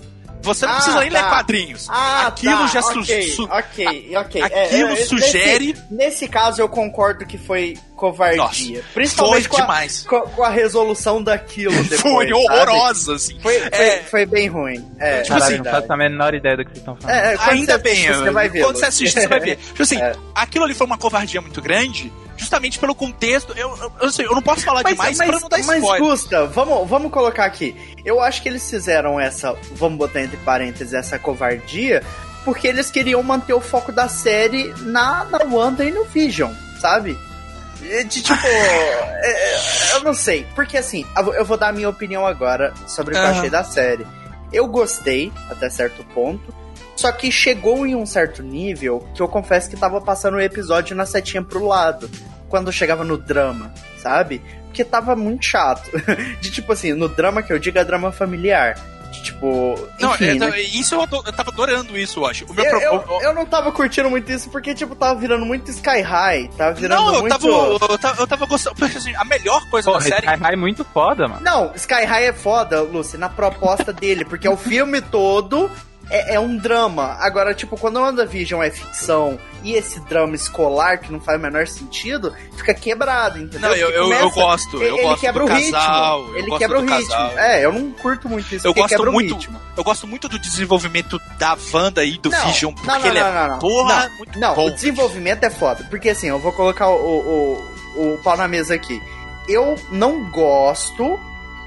você 0.43 0.65
não 0.65 0.73
Ah, 0.73 0.75
precisa 0.75 0.99
nem 0.99 1.09
tá. 1.09 1.21
ler 1.21 1.29
quadrinhos. 1.29 1.87
Ah, 1.89 2.27
Aquilo 2.27 2.57
tá, 2.59 2.67
já 2.67 2.81
su- 2.81 2.99
ok, 2.99 3.21
su- 3.29 3.43
ok, 3.49 4.13
ok. 4.17 4.41
Aquilo 4.43 4.89
nesse- 4.89 5.05
sugere- 5.07 5.75
Nesse, 5.89 6.27
caso, 6.27 6.61
eu 6.61 6.69
concordo 6.69 7.25
que 7.25 7.37
foi 7.37 7.77
covardia. 7.95 8.37
Nossa, 8.37 8.83
Principalmente 8.93 9.47
foi 9.47 9.49
com 9.49 9.57
a, 9.57 9.61
demais. 9.65 10.05
com, 10.07 10.21
com 10.21 10.43
a 10.43 10.49
resolução 10.49 11.23
daquilo 11.23 11.71
depois, 11.85 12.01
Foi 12.01 12.27
sabe? 12.27 12.33
horrorosa, 12.33 13.15
assim. 13.15 13.39
Foi, 13.39 13.59
foi, 13.59 13.69
É. 13.71 14.03
foi 14.03 14.25
bem 14.25 14.47
ruim. 14.47 14.85
É, 14.99 15.21
Tipo 15.21 15.39
na 15.39 15.45
assim, 15.45 15.55
Não 15.57 15.63
verdade. 15.63 15.81
faço 15.81 15.93
a 15.93 15.97
menor 15.97 16.33
ideia 16.33 16.57
do 16.57 16.63
que 16.65 16.69
vocês 16.71 16.79
estão 16.79 16.95
falando. 16.97 17.15
É, 17.17 17.33
é, 17.33 17.37
Ainda 17.49 17.73
você 17.73 17.77
bem, 17.79 17.93
assiste, 18.07 18.17
você 18.23 18.31
vai 18.31 18.49
ver. 18.49 18.63
quando 18.63 18.75
você 18.77 18.85
assiste, 18.85 19.19
você 19.21 19.27
vai 19.27 19.39
ver. 19.39 19.55
Tipo 19.73 19.83
assim, 19.83 20.01
É. 20.01 20.13
aquilo 20.35 20.65
ali 20.65 20.73
foi 20.73 20.85
uma 20.87 20.97
covardia 20.97 21.39
muito 21.41 21.61
grande, 21.61 22.11
justamente 22.37 22.79
pelo 22.79 22.95
contexto. 22.95 23.53
Eu, 23.57 23.75
eu, 23.77 23.91
eu, 24.01 24.11
sei, 24.11 24.25
eu 24.25 24.33
não 24.33 24.41
posso 24.41 24.63
falar 24.63 24.83
demais 24.83 25.17
pra 25.17 25.39
não 25.39 25.49
dar 25.49 25.57
mas 25.63 25.77
spoiler. 25.83 26.01
Gusta, 26.01 26.45
vamos, 26.47 26.87
vamos 26.89 27.11
colocar 27.11 27.45
aqui. 27.45 27.75
Eu 28.03 28.19
acho 28.21 28.41
que 28.41 28.49
eles 28.49 28.69
fizeram 28.69 29.19
essa, 29.19 29.53
vamos 29.73 29.97
botar 29.97 30.21
entre 30.21 30.37
parênteses, 30.37 30.93
essa 30.93 31.17
covardia, 31.19 32.03
porque 32.43 32.67
eles 32.67 32.91
queriam 32.91 33.21
manter 33.23 33.53
o 33.53 33.61
foco 33.61 33.91
da 33.91 34.07
série 34.09 34.73
na, 34.81 35.25
na 35.25 35.39
Wanda 35.45 35.83
e 35.85 35.91
no 35.91 36.03
Vision, 36.05 36.51
sabe? 36.79 37.17
De 37.79 38.21
tipo, 38.21 38.33
é, 38.45 39.55
é, 39.55 39.95
eu 39.95 40.03
não 40.03 40.13
sei, 40.13 40.45
porque 40.55 40.77
assim, 40.77 41.05
eu 41.35 41.43
vou- 41.45 41.57
dar 41.57 41.69
a 41.69 41.73
minha 41.73 41.89
opinião 41.89 42.25
agora 42.25 42.73
sobre 42.87 43.13
o 43.13 43.17
que 43.17 43.23
eu 43.23 43.29
achei 43.29 43.49
da 43.49 43.63
série. 43.63 44.05
Eu 44.51 44.67
gostei 44.67 45.31
até 45.49 45.69
certo 45.69 46.03
ponto, 46.13 46.53
só 47.03 47.11
que 47.11 47.29
chegou 47.29 47.85
em 47.85 47.95
um 47.95 48.05
certo 48.05 48.41
nível 48.41 49.05
que 49.13 49.21
eu 49.21 49.27
confesso 49.27 49.69
que 49.69 49.75
tava 49.75 49.99
passando 49.99 50.35
o 50.35 50.41
episódio 50.41 50.95
na 50.95 51.05
setinha 51.05 51.43
pro 51.43 51.67
lado. 51.67 52.09
Quando 52.47 52.71
chegava 52.71 53.03
no 53.03 53.17
drama, 53.17 53.73
sabe? 53.97 54.41
Porque 54.67 54.85
tava 54.85 55.13
muito 55.15 55.43
chato. 55.43 55.89
De 56.39 56.49
tipo 56.49 56.71
assim, 56.71 56.93
no 56.93 57.09
drama 57.09 57.43
que 57.43 57.51
eu 57.51 57.59
digo 57.59 57.77
é 57.77 57.83
drama 57.83 58.09
familiar. 58.11 58.79
De 59.11 59.21
tipo. 59.21 59.75
Não, 59.99 60.13
enfim, 60.13 60.29
é, 60.29 60.33
né? 60.35 60.61
isso 60.61 60.95
eu, 60.95 61.01
ado- 61.01 61.23
eu 61.25 61.33
tava 61.33 61.49
adorando 61.51 61.97
isso, 61.97 62.21
eu 62.21 62.25
acho. 62.25 62.45
O 62.45 62.53
meu 62.53 62.63
eu, 62.63 62.99
pro- 62.99 63.15
eu, 63.15 63.21
eu 63.23 63.33
não 63.33 63.45
tava 63.45 63.69
curtindo 63.71 64.09
muito 64.09 64.31
isso 64.31 64.49
porque, 64.49 64.73
tipo, 64.73 64.95
tava 64.95 65.19
virando 65.19 65.45
muito 65.45 65.69
Sky 65.71 65.99
High. 66.01 66.49
Tava 66.57 66.73
virando 66.73 67.01
Não, 67.01 67.13
eu 67.15 67.19
muito. 67.21 67.31
tava, 67.37 67.47
eu 67.91 67.97
tava, 67.97 68.21
eu 68.21 68.27
tava 68.27 68.45
gostando. 68.45 68.85
Assim, 68.85 69.13
a 69.15 69.25
melhor 69.25 69.67
coisa 69.69 69.91
Porra, 69.91 70.03
da 70.03 70.09
série. 70.09 70.25
Sky 70.27 70.39
High 70.41 70.53
é 70.53 70.55
muito 70.55 70.85
foda, 70.85 71.27
mano. 71.27 71.41
Não, 71.41 71.71
Sky 71.75 72.05
High 72.05 72.25
é 72.27 72.33
foda, 72.33 72.81
Lucy, 72.81 73.17
na 73.17 73.27
proposta 73.29 73.91
dele, 73.93 74.23
porque 74.23 74.47
o 74.47 74.55
filme 74.55 75.01
todo 75.01 75.69
é, 76.09 76.35
é 76.35 76.39
um 76.39 76.57
drama. 76.57 77.17
Agora, 77.19 77.53
tipo, 77.53 77.77
quando 77.77 77.99
WandaVision 77.99 78.61
é 78.61 78.69
ficção 78.69 79.39
e 79.63 79.73
esse 79.73 79.99
drama 80.01 80.35
escolar, 80.35 80.99
que 80.99 81.11
não 81.11 81.19
faz 81.19 81.39
o 81.39 81.41
menor 81.41 81.65
sentido, 81.67 82.33
fica 82.57 82.73
quebrado, 82.73 83.39
entendeu? 83.39 83.69
Não, 83.69 83.75
eu, 83.75 83.89
eu, 83.89 84.03
eu 84.11 84.29
começa- 84.29 84.35
gosto. 84.35 84.83
Eu 84.83 84.95
ele 84.97 85.03
gosto 85.03 85.21
quebra 85.21 85.43
o 85.43 85.47
ritmo. 85.47 85.71
casal. 85.71 86.21
eu 86.27 86.37
ele 86.37 86.57
quebra 86.57 86.79
o 86.79 86.81
ritmo. 86.81 87.07
casal. 87.07 87.39
É, 87.39 87.65
eu 87.65 87.71
não 87.73 87.91
curto 87.91 88.29
muito 88.29 88.53
isso, 88.53 88.67
Eu 88.67 88.73
gosto 88.73 89.11
muito. 89.11 89.33
ritmo. 89.35 89.61
Eu 89.75 89.83
gosto 89.83 90.05
muito 90.05 90.27
do 90.29 90.37
desenvolvimento 90.37 91.19
da 91.39 91.57
Wanda 91.73 92.03
e 92.03 92.17
do 92.17 92.29
Não, 92.29 92.45
Vision, 92.45 92.73
porque 92.73 92.87
não, 92.87 92.99
não, 92.99 93.07
ele 93.07 93.17
é 93.17 93.57
porra, 93.59 94.07
Não, 94.09 94.17
muito 94.17 94.39
Não, 94.39 94.55
bom. 94.55 94.67
o 94.67 94.71
desenvolvimento 94.71 95.43
é 95.43 95.49
foda. 95.49 95.85
Porque 95.89 96.09
assim, 96.09 96.27
eu 96.27 96.37
vou 96.39 96.51
colocar 96.51 96.89
o, 96.89 97.57
o, 97.95 98.13
o, 98.13 98.17
pau 98.23 98.37
na 98.37 98.47
mesa 98.47 98.75
aqui. 98.75 99.01
Eu 99.47 99.75
não 99.91 100.29
gosto, 100.29 101.19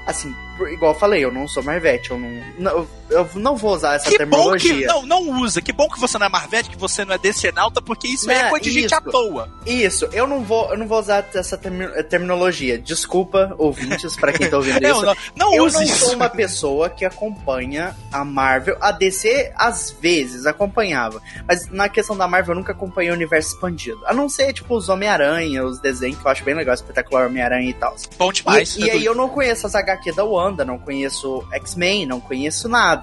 assim, 0.05 0.33
igual 0.71 0.93
eu 0.93 0.99
falei, 0.99 1.23
eu 1.25 1.31
não 1.31 1.47
sou 1.47 1.61
Marvete, 1.63 2.11
eu 2.11 2.17
não, 2.17 2.43
não. 2.57 2.87
Eu 3.09 3.29
não 3.35 3.55
vou 3.55 3.73
usar 3.73 3.95
essa 3.95 4.05
Que 4.05 4.11
bom 4.11 4.17
terminologia. 4.17 4.73
que. 4.79 4.85
Não, 4.85 5.05
não 5.05 5.41
usa. 5.41 5.61
Que 5.61 5.71
bom 5.71 5.87
que 5.87 5.99
você 5.99 6.17
não 6.17 6.25
é 6.25 6.29
Marvete, 6.29 6.69
que 6.69 6.77
você 6.77 7.05
não 7.05 7.13
é 7.15 7.17
decenalta, 7.17 7.81
porque 7.81 8.07
isso 8.07 8.29
é 8.29 8.43
Né, 8.43 8.49
coisa 8.49 8.63
de 8.65 8.71
gente 8.71 8.85
isso. 8.87 8.95
à 8.95 9.01
toa. 9.01 9.49
Isso, 9.65 10.05
eu 10.11 10.27
não 10.27 10.43
vou, 10.43 10.69
eu 10.71 10.77
não 10.77 10.87
vou 10.87 10.99
usar 10.99 11.25
essa 11.33 11.57
termi- 11.57 11.87
terminologia. 12.03 12.77
Desculpa, 12.77 13.53
ouvintes, 13.57 14.15
pra 14.17 14.33
quem 14.33 14.49
tá 14.49 14.57
ouvindo 14.57 14.83
isso. 14.85 15.01
não, 15.01 15.15
não 15.35 15.53
eu 15.55 15.71
não 15.71 15.81
isso. 15.83 16.05
sou 16.05 16.15
uma 16.15 16.29
pessoa 16.29 16.89
que 16.89 17.05
acompanha 17.05 17.95
a 18.11 18.25
Marvel. 18.25 18.77
A 18.81 18.91
DC, 18.91 19.51
às 19.55 19.91
vezes, 19.91 20.45
acompanhava. 20.45 21.21
Mas 21.47 21.69
na 21.71 21.87
questão 21.89 22.17
da 22.17 22.27
Marvel, 22.27 22.53
eu 22.53 22.59
nunca 22.59 22.71
acompanhei 22.73 23.11
o 23.11 23.13
universo 23.13 23.53
expandido. 23.53 23.99
A 24.05 24.13
não 24.13 24.27
ser, 24.27 24.51
tipo, 24.53 24.75
os 24.75 24.89
Homem-Aranha, 24.89 25.63
os 25.63 25.79
desenhos, 25.79 26.17
que 26.19 26.25
eu 26.25 26.31
acho 26.31 26.43
bem 26.43 26.55
legal, 26.55 26.73
espetacular 26.73 27.27
Homem-Aranha 27.27 27.69
e 27.69 27.73
tal. 27.73 27.95
Bom 28.17 28.31
demais. 28.31 28.75
E, 28.75 28.81
e 28.85 28.91
aí 28.91 29.05
eu 29.05 29.15
não 29.15 29.29
conheço 29.29 29.65
as 29.67 29.75
HQ 29.75 30.11
da 30.13 30.23
Wanda, 30.23 30.65
não 30.65 30.77
conheço 30.77 31.45
X-Men, 31.53 32.05
não 32.05 32.19
conheço 32.19 32.67
nada 32.67 32.96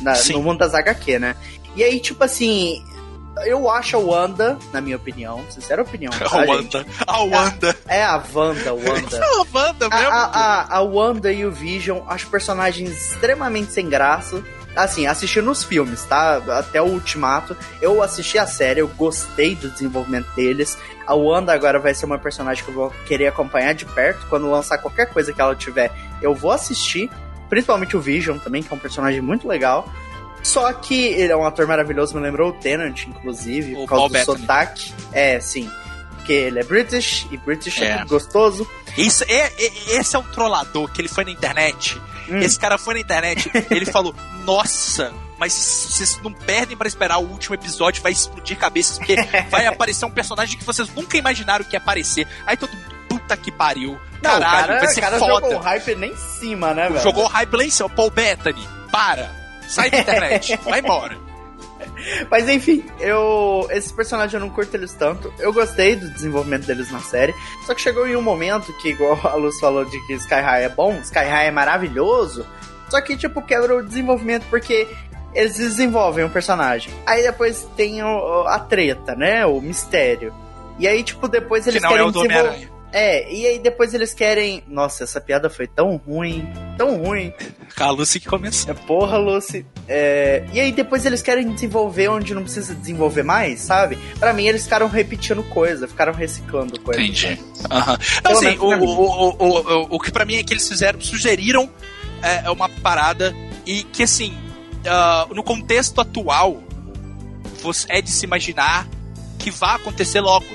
na- 0.00 0.14
Sim. 0.14 0.34
no 0.34 0.42
mundo 0.42 0.58
das 0.58 0.74
HQ, 0.74 1.18
né? 1.18 1.36
E 1.74 1.82
aí, 1.84 2.00
tipo 2.00 2.22
assim, 2.24 2.82
eu 3.44 3.70
acho 3.70 3.96
a 3.96 4.00
Wanda, 4.00 4.58
na 4.72 4.80
minha 4.80 4.96
opinião, 4.96 5.44
sincera 5.50 5.82
opinião, 5.82 6.12
A 6.20 6.28
tá, 6.28 6.46
gente? 6.46 6.76
Wanda. 6.76 6.86
A 7.06 7.20
Wanda. 7.22 7.76
É 7.88 8.02
a 8.02 8.22
Wanda, 8.34 8.72
Wanda. 8.74 9.24
A 9.24 9.44
Wanda 9.58 9.86
A, 9.90 9.98
mesmo. 10.00 10.12
a, 10.12 10.24
a, 10.24 10.76
a 10.76 10.82
Wanda 10.82 11.32
e 11.32 11.44
o 11.44 11.52
Vision, 11.52 12.00
acho 12.08 12.26
personagens 12.28 12.90
extremamente 12.90 13.72
sem 13.72 13.88
graça. 13.88 14.42
Assim, 14.74 15.06
assisti 15.06 15.40
nos 15.40 15.64
filmes, 15.64 16.04
tá? 16.04 16.36
Até 16.58 16.82
o 16.82 16.84
Ultimato. 16.84 17.56
Eu 17.80 18.02
assisti 18.02 18.38
a 18.38 18.46
série, 18.46 18.80
eu 18.80 18.88
gostei 18.88 19.54
do 19.54 19.70
desenvolvimento 19.70 20.26
deles. 20.36 20.76
A 21.06 21.14
Wanda 21.14 21.50
agora 21.54 21.78
vai 21.78 21.94
ser 21.94 22.04
uma 22.04 22.18
personagem 22.18 22.62
que 22.62 22.68
eu 22.70 22.74
vou 22.74 22.90
querer 23.06 23.28
acompanhar 23.28 23.72
de 23.72 23.86
perto. 23.86 24.26
Quando 24.28 24.50
lançar 24.50 24.76
qualquer 24.76 25.06
coisa 25.06 25.32
que 25.32 25.40
ela 25.40 25.56
tiver, 25.56 25.90
eu 26.20 26.34
vou 26.34 26.50
assistir. 26.52 27.10
Principalmente 27.48 27.96
o 27.96 28.00
Vision 28.00 28.38
também, 28.38 28.62
que 28.62 28.72
é 28.72 28.76
um 28.76 28.78
personagem 28.78 29.20
muito 29.20 29.46
legal. 29.46 29.88
Só 30.42 30.72
que 30.72 30.94
ele 31.06 31.32
é 31.32 31.36
um 31.36 31.44
ator 31.44 31.66
maravilhoso, 31.66 32.14
me 32.14 32.20
lembrou 32.22 32.50
o 32.50 32.52
Tennant, 32.52 33.04
inclusive, 33.06 33.74
O 33.74 33.78
por 33.78 33.88
causa 33.88 34.00
Paul 34.00 34.08
do 34.08 34.12
Bettany. 34.12 34.40
sotaque. 34.40 34.94
É, 35.12 35.40
sim. 35.40 35.68
Porque 36.16 36.32
ele 36.32 36.58
é 36.60 36.64
British, 36.64 37.26
e 37.30 37.36
British 37.36 37.80
é, 37.80 38.00
É. 38.00 38.04
gostoso. 38.04 38.68
Isso, 38.96 39.24
é, 39.28 39.46
é- 39.58 39.72
esse 39.98 40.14
é 40.14 40.18
um 40.18 40.22
trollador 40.24 40.90
que 40.92 41.00
ele 41.00 41.08
foi 41.08 41.24
na 41.24 41.30
internet. 41.30 42.00
Hum. 42.28 42.38
Esse 42.40 42.58
cara 42.58 42.76
foi 42.78 42.94
na 42.94 43.00
internet, 43.00 43.50
ele 43.70 43.86
falou: 43.86 44.12
Nossa, 44.44 45.12
mas 45.38 45.52
vocês 45.52 46.18
não 46.22 46.32
perdem 46.32 46.76
pra 46.76 46.88
esperar 46.88 47.18
o 47.18 47.22
último 47.28 47.54
episódio, 47.54 48.02
vai 48.02 48.10
explodir 48.12 48.56
cabeças, 48.58 48.98
porque 48.98 49.14
vai 49.50 49.66
aparecer 49.66 50.04
um 50.04 50.10
personagem 50.10 50.58
que 50.58 50.64
vocês 50.64 50.88
nunca 50.94 51.16
imaginaram 51.16 51.64
que 51.64 51.74
ia 51.74 51.78
aparecer. 51.78 52.26
Aí 52.44 52.56
todo 52.56 52.70
mundo, 52.72 52.94
puta 53.08 53.36
que 53.36 53.50
pariu. 53.52 53.96
Não, 54.22 54.30
Caralho, 54.30 54.40
o 54.64 54.66
cara, 54.66 54.78
vai 54.78 54.88
ser 54.88 55.00
o 55.00 55.02
cara 55.02 55.18
foda. 55.18 55.32
jogou 55.34 55.54
o 55.54 55.58
hype 55.58 55.94
nem 55.96 56.10
em 56.12 56.16
cima, 56.16 56.74
né, 56.74 56.88
velho? 56.88 57.00
Jogou 57.02 57.24
o 57.24 57.28
hype 57.28 57.54
lá 57.56 57.64
em 57.64 57.70
cima, 57.70 57.88
Paul 57.90 58.10
Bettany. 58.10 58.68
Para. 58.90 59.30
Sai 59.68 59.90
da 59.90 59.98
internet. 60.00 60.58
vai 60.64 60.80
embora. 60.80 61.16
Mas 62.30 62.48
enfim, 62.48 62.84
eu. 63.00 63.66
Esses 63.70 63.92
personagens 63.92 64.32
eu 64.34 64.40
não 64.40 64.48
curto 64.50 64.74
eles 64.74 64.92
tanto. 64.92 65.32
Eu 65.38 65.52
gostei 65.52 65.96
do 65.96 66.08
desenvolvimento 66.10 66.66
deles 66.66 66.90
na 66.90 67.00
série. 67.00 67.34
Só 67.66 67.74
que 67.74 67.80
chegou 67.80 68.06
em 68.06 68.16
um 68.16 68.22
momento 68.22 68.72
que, 68.80 68.90
igual 68.90 69.18
a 69.24 69.34
Luz 69.34 69.58
falou 69.60 69.84
de 69.84 69.98
que 70.06 70.14
Sky 70.14 70.34
High 70.34 70.64
é 70.64 70.68
bom, 70.68 70.98
Sky 71.02 71.18
High 71.24 71.46
é 71.46 71.50
maravilhoso. 71.50 72.46
Só 72.88 73.00
que, 73.00 73.16
tipo, 73.16 73.42
quebra 73.42 73.76
o 73.76 73.82
desenvolvimento 73.82 74.44
porque 74.48 74.86
eles 75.34 75.56
desenvolvem 75.56 76.24
um 76.24 76.28
personagem. 76.30 76.92
Aí 77.04 77.22
depois 77.22 77.68
tem 77.76 78.02
o- 78.02 78.44
a 78.46 78.58
treta, 78.58 79.14
né? 79.14 79.44
O 79.44 79.60
mistério. 79.60 80.32
E 80.78 80.86
aí, 80.86 81.02
tipo, 81.02 81.26
depois 81.28 81.64
Que 81.64 81.70
eles 81.70 81.82
não 81.82 81.90
é 81.90 81.92
querem 81.94 82.08
o 82.08 82.12
do 82.12 82.22
desenvolver. 82.22 82.70
É, 82.98 83.30
e 83.30 83.46
aí 83.46 83.58
depois 83.58 83.92
eles 83.92 84.14
querem. 84.14 84.64
Nossa, 84.66 85.04
essa 85.04 85.20
piada 85.20 85.50
foi 85.50 85.66
tão 85.66 85.96
ruim, 85.98 86.48
tão 86.78 86.96
ruim. 86.96 87.30
A 87.78 87.90
Lucy 87.90 88.18
que 88.18 88.26
começou. 88.26 88.70
É 88.70 88.74
porra, 88.74 89.18
Lucy. 89.18 89.66
É, 89.86 90.42
E 90.50 90.58
aí 90.58 90.72
depois 90.72 91.04
eles 91.04 91.20
querem 91.20 91.52
desenvolver 91.52 92.08
onde 92.08 92.32
não 92.32 92.42
precisa 92.42 92.74
desenvolver 92.74 93.22
mais, 93.22 93.60
sabe? 93.60 93.98
Pra 94.18 94.32
mim 94.32 94.46
eles 94.46 94.62
ficaram 94.62 94.88
repetindo 94.88 95.42
coisa, 95.42 95.86
ficaram 95.86 96.14
reciclando 96.14 96.80
coisa. 96.80 97.02
Entendi. 97.02 97.38
Aham. 97.70 97.98
Então, 98.16 98.40
Pelo 98.40 98.48
assim, 98.48 98.58
o, 98.58 98.64
o, 98.64 99.28
o, 99.44 99.96
o, 99.96 100.00
que 100.00 100.10
pra 100.10 100.24
mim 100.24 100.36
é 100.36 100.42
que 100.42 100.54
eles 100.54 100.66
fizeram, 100.66 100.98
sugeriram 100.98 101.68
é, 102.22 102.46
é 102.46 102.50
uma 102.50 102.70
parada 102.70 103.36
e 103.66 103.82
que, 103.82 104.04
assim, 104.04 104.34
ah, 104.86 105.26
no 105.34 105.42
contexto 105.42 106.00
atual, 106.00 106.62
é 107.90 108.00
de 108.00 108.10
se 108.10 108.24
imaginar 108.24 108.88
que 109.38 109.50
vai 109.50 109.76
acontecer 109.76 110.20
logo. 110.22 110.46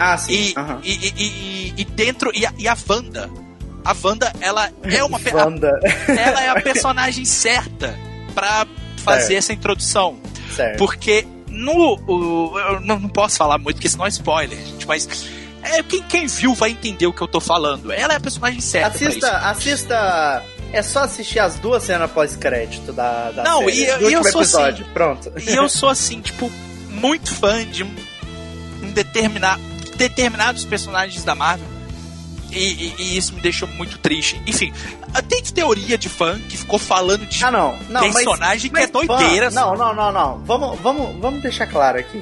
Ah, 0.00 0.16
sim. 0.18 0.32
E, 0.32 0.54
aham. 0.56 0.80
e, 0.82 0.90
e, 0.92 1.12
e, 1.16 1.74
e 1.78 1.84
dentro. 1.84 2.30
E 2.34 2.44
a, 2.46 2.52
e 2.58 2.66
a 2.66 2.76
Wanda. 2.88 3.30
A 3.84 3.94
Wanda, 4.02 4.32
ela 4.40 4.70
é 4.82 5.04
uma. 5.04 5.18
Wanda. 5.32 5.78
ela 6.08 6.42
é 6.42 6.48
a 6.48 6.60
personagem 6.60 7.24
certa 7.26 7.96
pra 8.34 8.66
fazer 9.04 9.20
Certo. 9.26 9.38
essa 9.38 9.52
introdução. 9.52 10.18
certo. 10.56 10.78
Porque 10.78 11.26
no. 11.48 11.98
o- 12.06 12.58
eu 12.58 12.80
não, 12.80 12.98
não 12.98 13.08
posso 13.08 13.36
falar 13.36 13.58
muito, 13.58 13.76
porque 13.76 13.88
senão 13.88 14.06
é 14.06 14.08
spoiler, 14.08 14.58
gente, 14.58 14.86
mas. 14.86 15.08
É, 15.62 15.82
quem, 15.82 16.02
quem 16.04 16.26
viu 16.26 16.54
vai 16.54 16.70
entender 16.70 17.06
o 17.06 17.12
que 17.12 17.20
eu 17.20 17.28
tô 17.28 17.38
falando. 17.38 17.92
Ela 17.92 18.14
é 18.14 18.16
a 18.16 18.20
personagem 18.20 18.62
certa. 18.62 18.98
pra 18.98 19.08
Assista, 19.08 19.36
assista. 19.38 20.44
É 20.72 20.80
só 20.82 21.00
assistir 21.00 21.38
as 21.38 21.56
duas 21.58 21.82
cenas 21.82 22.10
pós-crédito 22.12 22.92
da, 22.94 23.30
da 23.32 23.42
Não, 23.42 23.64
série, 23.64 23.72
e 23.72 23.82
e 23.82 23.86
eu 23.88 24.20
último 24.20 24.22
sou 24.30 24.40
episódio. 24.42 24.86
Pronto. 24.94 25.32
isso. 25.36 25.50
E 25.50 25.54
eu 25.56 25.68
sou, 25.68 25.88
assim, 25.90 26.20
tipo, 26.22 26.50
muito 26.88 27.34
fã 27.34 27.62
de 27.66 27.82
um, 27.84 27.94
um 28.84 28.90
determina- 28.92 29.58
determinados 30.08 30.64
personagens 30.64 31.22
da 31.24 31.34
Marvel. 31.34 31.66
E, 32.50 32.58
e- 32.58 32.94
e 32.98 33.16
isso 33.16 33.34
me 33.34 33.40
deixou 33.40 33.68
muito 33.68 33.98
triste. 33.98 34.40
Enfim, 34.46 34.72
tem 35.28 35.42
teoria 35.42 35.96
de 35.98 36.08
fã 36.08 36.40
que 36.48 36.56
ficou 36.56 36.78
falando 36.78 37.24
de 37.26 37.44
Ah, 37.44 37.50
não. 37.50 37.76
não 37.88 38.00
mas- 38.00 38.14
personagem 38.14 38.70
que 38.70 38.76
é 38.78 38.80
mas 38.80 38.90
fã- 38.90 39.06
doideira. 39.16 39.46
assim. 39.48 39.56
Não, 39.56 39.76
não, 39.76 39.94
não, 39.94 40.10
não. 40.10 40.38
Vamos, 40.44 40.80
vamos, 40.80 41.20
vamos 41.20 41.42
deixar 41.42 41.66
claro 41.66 41.98
aqui. 41.98 42.20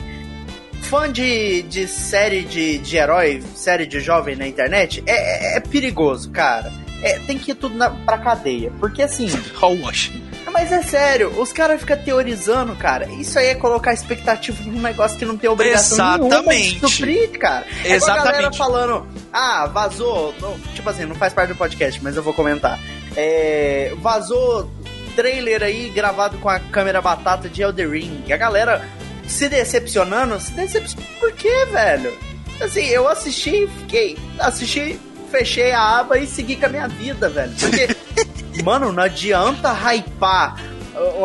Fã 0.82 1.10
de, 1.10 1.62
de 1.62 1.86
série 1.88 2.42
de, 2.42 2.78
de 2.78 2.96
herói, 2.96 3.42
série 3.54 3.86
de 3.86 4.00
jovem 4.00 4.36
na 4.36 4.46
internet, 4.46 5.02
é, 5.06 5.54
é- 5.54 5.56
é 5.56 5.60
perigoso, 5.60 6.30
cara. 6.30 6.70
é, 7.02 7.18
tem 7.20 7.38
que 7.38 7.52
ir 7.52 7.54
tudo 7.54 7.76
na, 7.76 7.88
pra 7.90 8.18
cadeia. 8.18 8.72
Porque 8.80 9.00
assim. 9.02 9.28
Hogwash. 9.62 10.10
Mas 10.50 10.72
é 10.72 10.82
sério, 10.82 11.28
os 11.40 11.52
caras 11.52 11.80
ficam 11.80 11.96
teorizando, 11.96 12.74
cara. 12.76 13.06
Isso 13.06 13.38
aí 13.38 13.46
é 13.48 13.54
colocar 13.54 13.92
expectativa 13.92 14.62
num 14.64 14.80
negócio 14.80 15.16
que 15.18 15.24
não 15.24 15.36
tem 15.36 15.48
obrigação 15.48 16.18
nenhuma 16.18 16.28
Exatamente. 16.34 16.74
de 16.80 16.90
suprir, 16.90 17.30
cara. 17.38 17.66
É 17.84 17.96
igual 17.96 18.10
a 18.10 18.14
galera 18.16 18.30
Exatamente. 18.48 18.58
falando, 18.58 19.06
ah, 19.32 19.66
vazou. 19.66 20.34
não- 20.40 20.58
tipo 20.74 20.88
assim, 20.90 21.04
não 21.04 21.14
faz 21.14 21.32
parte 21.32 21.50
do 21.50 21.56
podcast, 21.56 22.02
mas 22.02 22.16
eu 22.16 22.22
vou 22.22 22.32
comentar. 22.34 22.78
É, 23.16 23.92
vazou 23.98 24.70
trailer 25.16 25.62
aí 25.62 25.90
gravado 25.90 26.38
com 26.38 26.48
a 26.48 26.58
câmera 26.60 27.00
batata 27.02 27.48
de 27.48 27.62
Elder 27.62 27.90
Ring. 27.90 28.22
E 28.26 28.32
a 28.32 28.36
galera 28.36 28.88
se 29.26 29.48
decepcionando. 29.48 30.38
Se 30.40 30.52
decepcionando 30.52 31.08
por 31.20 31.32
quê, 31.32 31.66
velho? 31.72 32.16
Assim, 32.60 32.86
eu 32.86 33.06
assisti, 33.08 33.68
fiquei. 33.80 34.16
Assisti, 34.38 34.98
fechei 35.30 35.72
a 35.72 35.98
aba 36.00 36.18
e 36.18 36.26
segui 36.26 36.56
com 36.56 36.66
a 36.66 36.68
minha 36.68 36.88
vida, 36.88 37.28
velho. 37.28 37.52
Porque. 37.58 37.88
Mano, 38.64 38.92
não 38.92 39.02
adianta 39.02 39.72
hypar. 39.72 40.56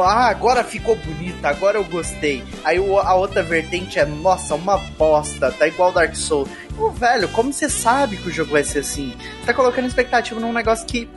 Ah, 0.03 0.27
agora 0.27 0.63
ficou 0.63 0.95
bonita, 0.97 1.49
agora 1.49 1.77
eu 1.77 1.83
gostei. 1.83 2.43
Aí 2.63 2.77
a 2.77 3.13
outra 3.15 3.41
vertente 3.41 3.97
é, 3.97 4.05
nossa, 4.05 4.53
uma 4.53 4.77
bosta, 4.77 5.51
tá 5.51 5.67
igual 5.67 5.91
Dark 5.91 6.15
Souls. 6.15 6.47
Ô, 6.77 6.91
velho, 6.91 7.27
como 7.29 7.51
você 7.51 7.67
sabe 7.67 8.17
que 8.17 8.27
o 8.27 8.31
jogo 8.31 8.51
vai 8.51 8.63
ser 8.63 8.79
assim? 8.79 9.15
Você 9.39 9.47
tá 9.47 9.53
colocando 9.53 9.87
expectativa 9.87 10.39
num 10.39 10.53
negócio 10.53 10.85
que 10.85 11.09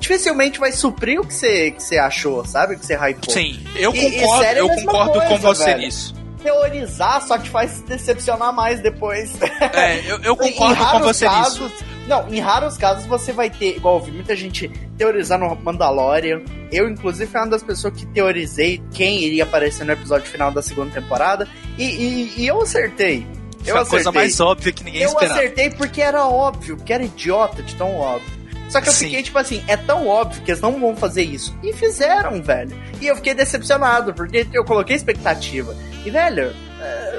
dificilmente 0.00 0.58
vai 0.58 0.72
suprir 0.72 1.20
o 1.20 1.24
que 1.26 1.32
você, 1.32 1.70
que 1.70 1.82
você 1.82 1.96
achou, 1.98 2.44
sabe? 2.44 2.74
O 2.74 2.78
que 2.78 2.84
você 2.86 2.94
hypou. 2.96 3.32
Sim, 3.32 3.64
eu 3.76 3.94
E- 3.94 3.98
e 3.98 4.20
concordo, 4.20 4.42
é 4.44 4.48
a 4.48 4.54
eu 4.58 4.66
mesma 4.68 4.92
concordo 4.92 5.20
com 5.20 5.28
coisa, 5.28 5.38
você 5.54 5.64
velho. 5.66 5.78
nisso. 5.78 6.14
Teorizar 6.42 7.22
só 7.26 7.38
te 7.38 7.50
faz 7.50 7.80
decepcionar 7.82 8.52
mais 8.52 8.80
depois. 8.80 9.32
É, 9.72 10.00
eu, 10.10 10.18
eu 10.22 10.34
concordo 10.36 10.84
com 10.90 10.98
você 11.00 11.28
nisso. 11.28 11.70
Não, 12.06 12.28
em 12.32 12.38
raros 12.40 12.76
casos 12.78 13.04
você 13.06 13.32
vai 13.32 13.50
ter, 13.50 13.76
igual 13.76 13.96
eu 13.98 14.04
vi 14.04 14.12
muita 14.12 14.36
gente 14.36 14.68
teorizando 14.96 15.44
Mandalorian. 15.62 16.40
Eu, 16.70 16.88
inclusive, 16.88 17.30
fui 17.30 17.40
uma 17.40 17.48
das 17.48 17.62
pessoas 17.62 17.94
que 17.94 18.06
teorizei 18.06 18.80
quem 18.92 19.22
iria 19.22 19.42
aparecer 19.44 19.84
no 19.84 19.92
episódio 19.92 20.26
final 20.28 20.50
da 20.52 20.62
segunda 20.62 20.92
temporada. 20.92 21.48
E, 21.76 21.84
e- 21.84 22.34
e 22.38 22.46
eu 22.46 22.62
acertei. 22.62 23.26
Foi 23.62 23.72
Eu 23.72 23.78
a 23.78 23.86
coisa 23.86 24.12
mais 24.12 24.38
óbvia 24.38 24.72
que 24.72 24.84
ninguém 24.84 25.02
Eu 25.02 25.08
esperava. 25.08 25.34
acertei 25.40 25.70
porque 25.70 26.00
era 26.00 26.24
óbvio, 26.26 26.76
porque 26.76 26.92
era 26.92 27.02
idiota 27.02 27.62
de 27.62 27.74
tão 27.74 27.96
óbvio. 27.96 28.36
Só 28.68 28.80
que 28.80 28.88
eu 28.88 28.92
Sim. 28.92 29.06
fiquei 29.06 29.22
tipo 29.22 29.38
assim, 29.38 29.62
é 29.68 29.76
tão 29.76 30.06
óbvio 30.08 30.42
que 30.42 30.50
eles 30.50 30.60
não 30.60 30.78
vão 30.80 30.94
fazer 30.96 31.22
isso. 31.22 31.56
E 31.62 31.72
fizeram, 31.72 32.40
velho. 32.42 32.76
E 33.00 33.06
eu 33.06 33.16
fiquei 33.16 33.34
decepcionado, 33.34 34.12
porque 34.14 34.46
eu 34.52 34.64
coloquei 34.64 34.94
expectativa. 34.96 35.76
E, 36.04 36.10
velho, 36.10 36.42
é, 36.42 36.52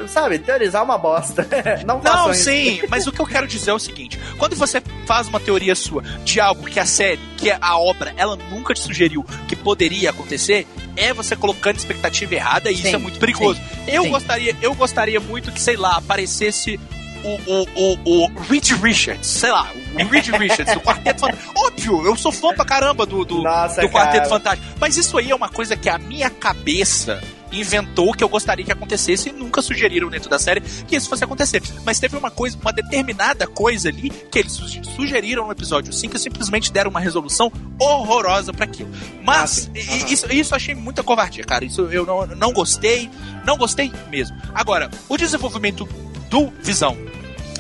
sabe, 0.08 0.40
teorizar 0.40 0.82
é 0.82 0.86
uma 0.86 0.98
bosta. 0.98 1.48
não 1.86 2.02
Não, 2.02 2.32
isso. 2.32 2.46
sim, 2.46 2.82
mas 2.90 3.08
o 3.08 3.12
que 3.12 3.20
eu 3.20 3.26
quero 3.26 3.48
dizer 3.48 3.72
é 3.72 3.74
o 3.74 3.80
seguinte: 3.80 4.20
quando 4.38 4.56
você 4.56 4.82
faz 5.06 5.28
uma 5.28 5.40
teoria 5.40 5.76
sua 5.76 6.02
de 6.24 6.40
algo 6.40 6.66
que 6.66 6.80
a 6.80 6.86
série, 6.86 7.20
que 7.38 7.52
a 7.52 7.78
obra, 7.78 8.14
ela 8.18 8.36
nunca 8.36 8.74
te 8.74 8.80
sugeriu 8.80 9.26
que 9.48 9.56
poderia 9.56 10.10
acontecer, 10.10 10.68
é 10.96 11.14
você 11.14 11.36
colocando 11.36 11.78
expectativa 11.78 12.36
errada 12.36 12.72
e 12.72 12.76
isso 12.76 12.84
Sim, 12.84 12.96
é 12.96 12.98
muito 12.98 13.20
perigoso. 13.20 13.60
Eu 13.88 14.04
sim. 14.04 14.10
gostaria, 14.10 14.56
eu 14.62 14.74
gostaria 14.74 15.20
muito 15.20 15.52
que, 15.52 15.62
sei 15.62 15.78
lá, 15.78 15.98
aparecesse 15.98 16.80
o, 17.24 17.30
o, 17.52 17.68
o, 17.76 18.26
o 18.26 18.42
Reed 18.50 18.72
Richards, 18.82 19.28
sei 19.28 19.52
lá, 19.52 19.72
o 19.94 20.06
Reed 20.08 20.28
Richards, 20.30 20.74
do 20.74 20.82
Quarteto 20.82 21.22
Fantástico. 21.22 21.54
Óbvio, 21.56 22.06
eu 22.06 22.16
sou 22.16 22.32
fã 22.32 22.54
pra 22.54 22.66
caramba 22.66 23.06
do, 23.06 23.26
do, 23.26 23.42
Nossa, 23.42 23.82
do 23.82 23.90
Quarteto 23.90 24.18
cara. 24.18 24.30
Fantástico. 24.30 24.68
Mas 24.80 24.98
isso 24.98 25.18
aí 25.18 25.32
é 25.32 25.36
uma 25.36 25.50
coisa 25.50 25.76
que 25.76 25.90
a 25.90 25.98
minha 25.98 26.30
cabeça 26.30 27.22
inventou 27.52 28.14
que 28.14 28.24
eu 28.24 28.30
gostaria 28.30 28.64
que 28.66 28.72
acontecesse 28.72 29.30
e 29.30 29.32
nunca 29.32 29.62
sugeriram 29.62 30.10
dentro 30.10 30.30
da 30.30 30.38
série 30.40 30.62
que 30.62 30.96
isso 30.96 31.10
fosse 31.10 31.24
acontecer. 31.24 31.62
Mas 31.86 32.00
teve 32.00 32.18
uma 32.18 32.30
coisa, 32.32 32.58
uma 32.62 32.72
determinada 32.74 33.48
coisa 33.48 33.90
ali 33.90 34.10
que 34.10 34.40
eles 34.40 34.52
su- 34.54 34.84
sugeriram 34.84 35.46
no 35.46 35.52
episódio 35.52 35.92
5 35.94 36.16
e 36.16 36.20
simplesmente 36.20 36.72
deram 36.72 36.90
uma 36.90 37.00
resolução 37.00 37.52
horrorosa 37.80 38.54
pra 38.54 38.66
aquilo. 38.66 38.90
Mas 39.24 39.70
Ah, 39.76 39.80
Aham. 39.80 40.08
isso, 40.12 40.32
isso 40.32 40.54
eu 40.54 40.56
achei 40.56 40.76
muita 40.76 41.04
covardia, 41.04 41.44
cara. 41.44 41.64
Isso 41.66 41.82
eu 41.92 42.06
não, 42.06 42.26
não 42.28 42.52
gostei, 42.54 43.10
não 43.46 43.58
gostei 43.58 43.92
mesmo. 44.10 44.36
Agora, 44.54 44.90
o 45.08 45.18
desenvolvimento 45.18 45.88
do 46.30 46.52
Visão, 46.62 46.98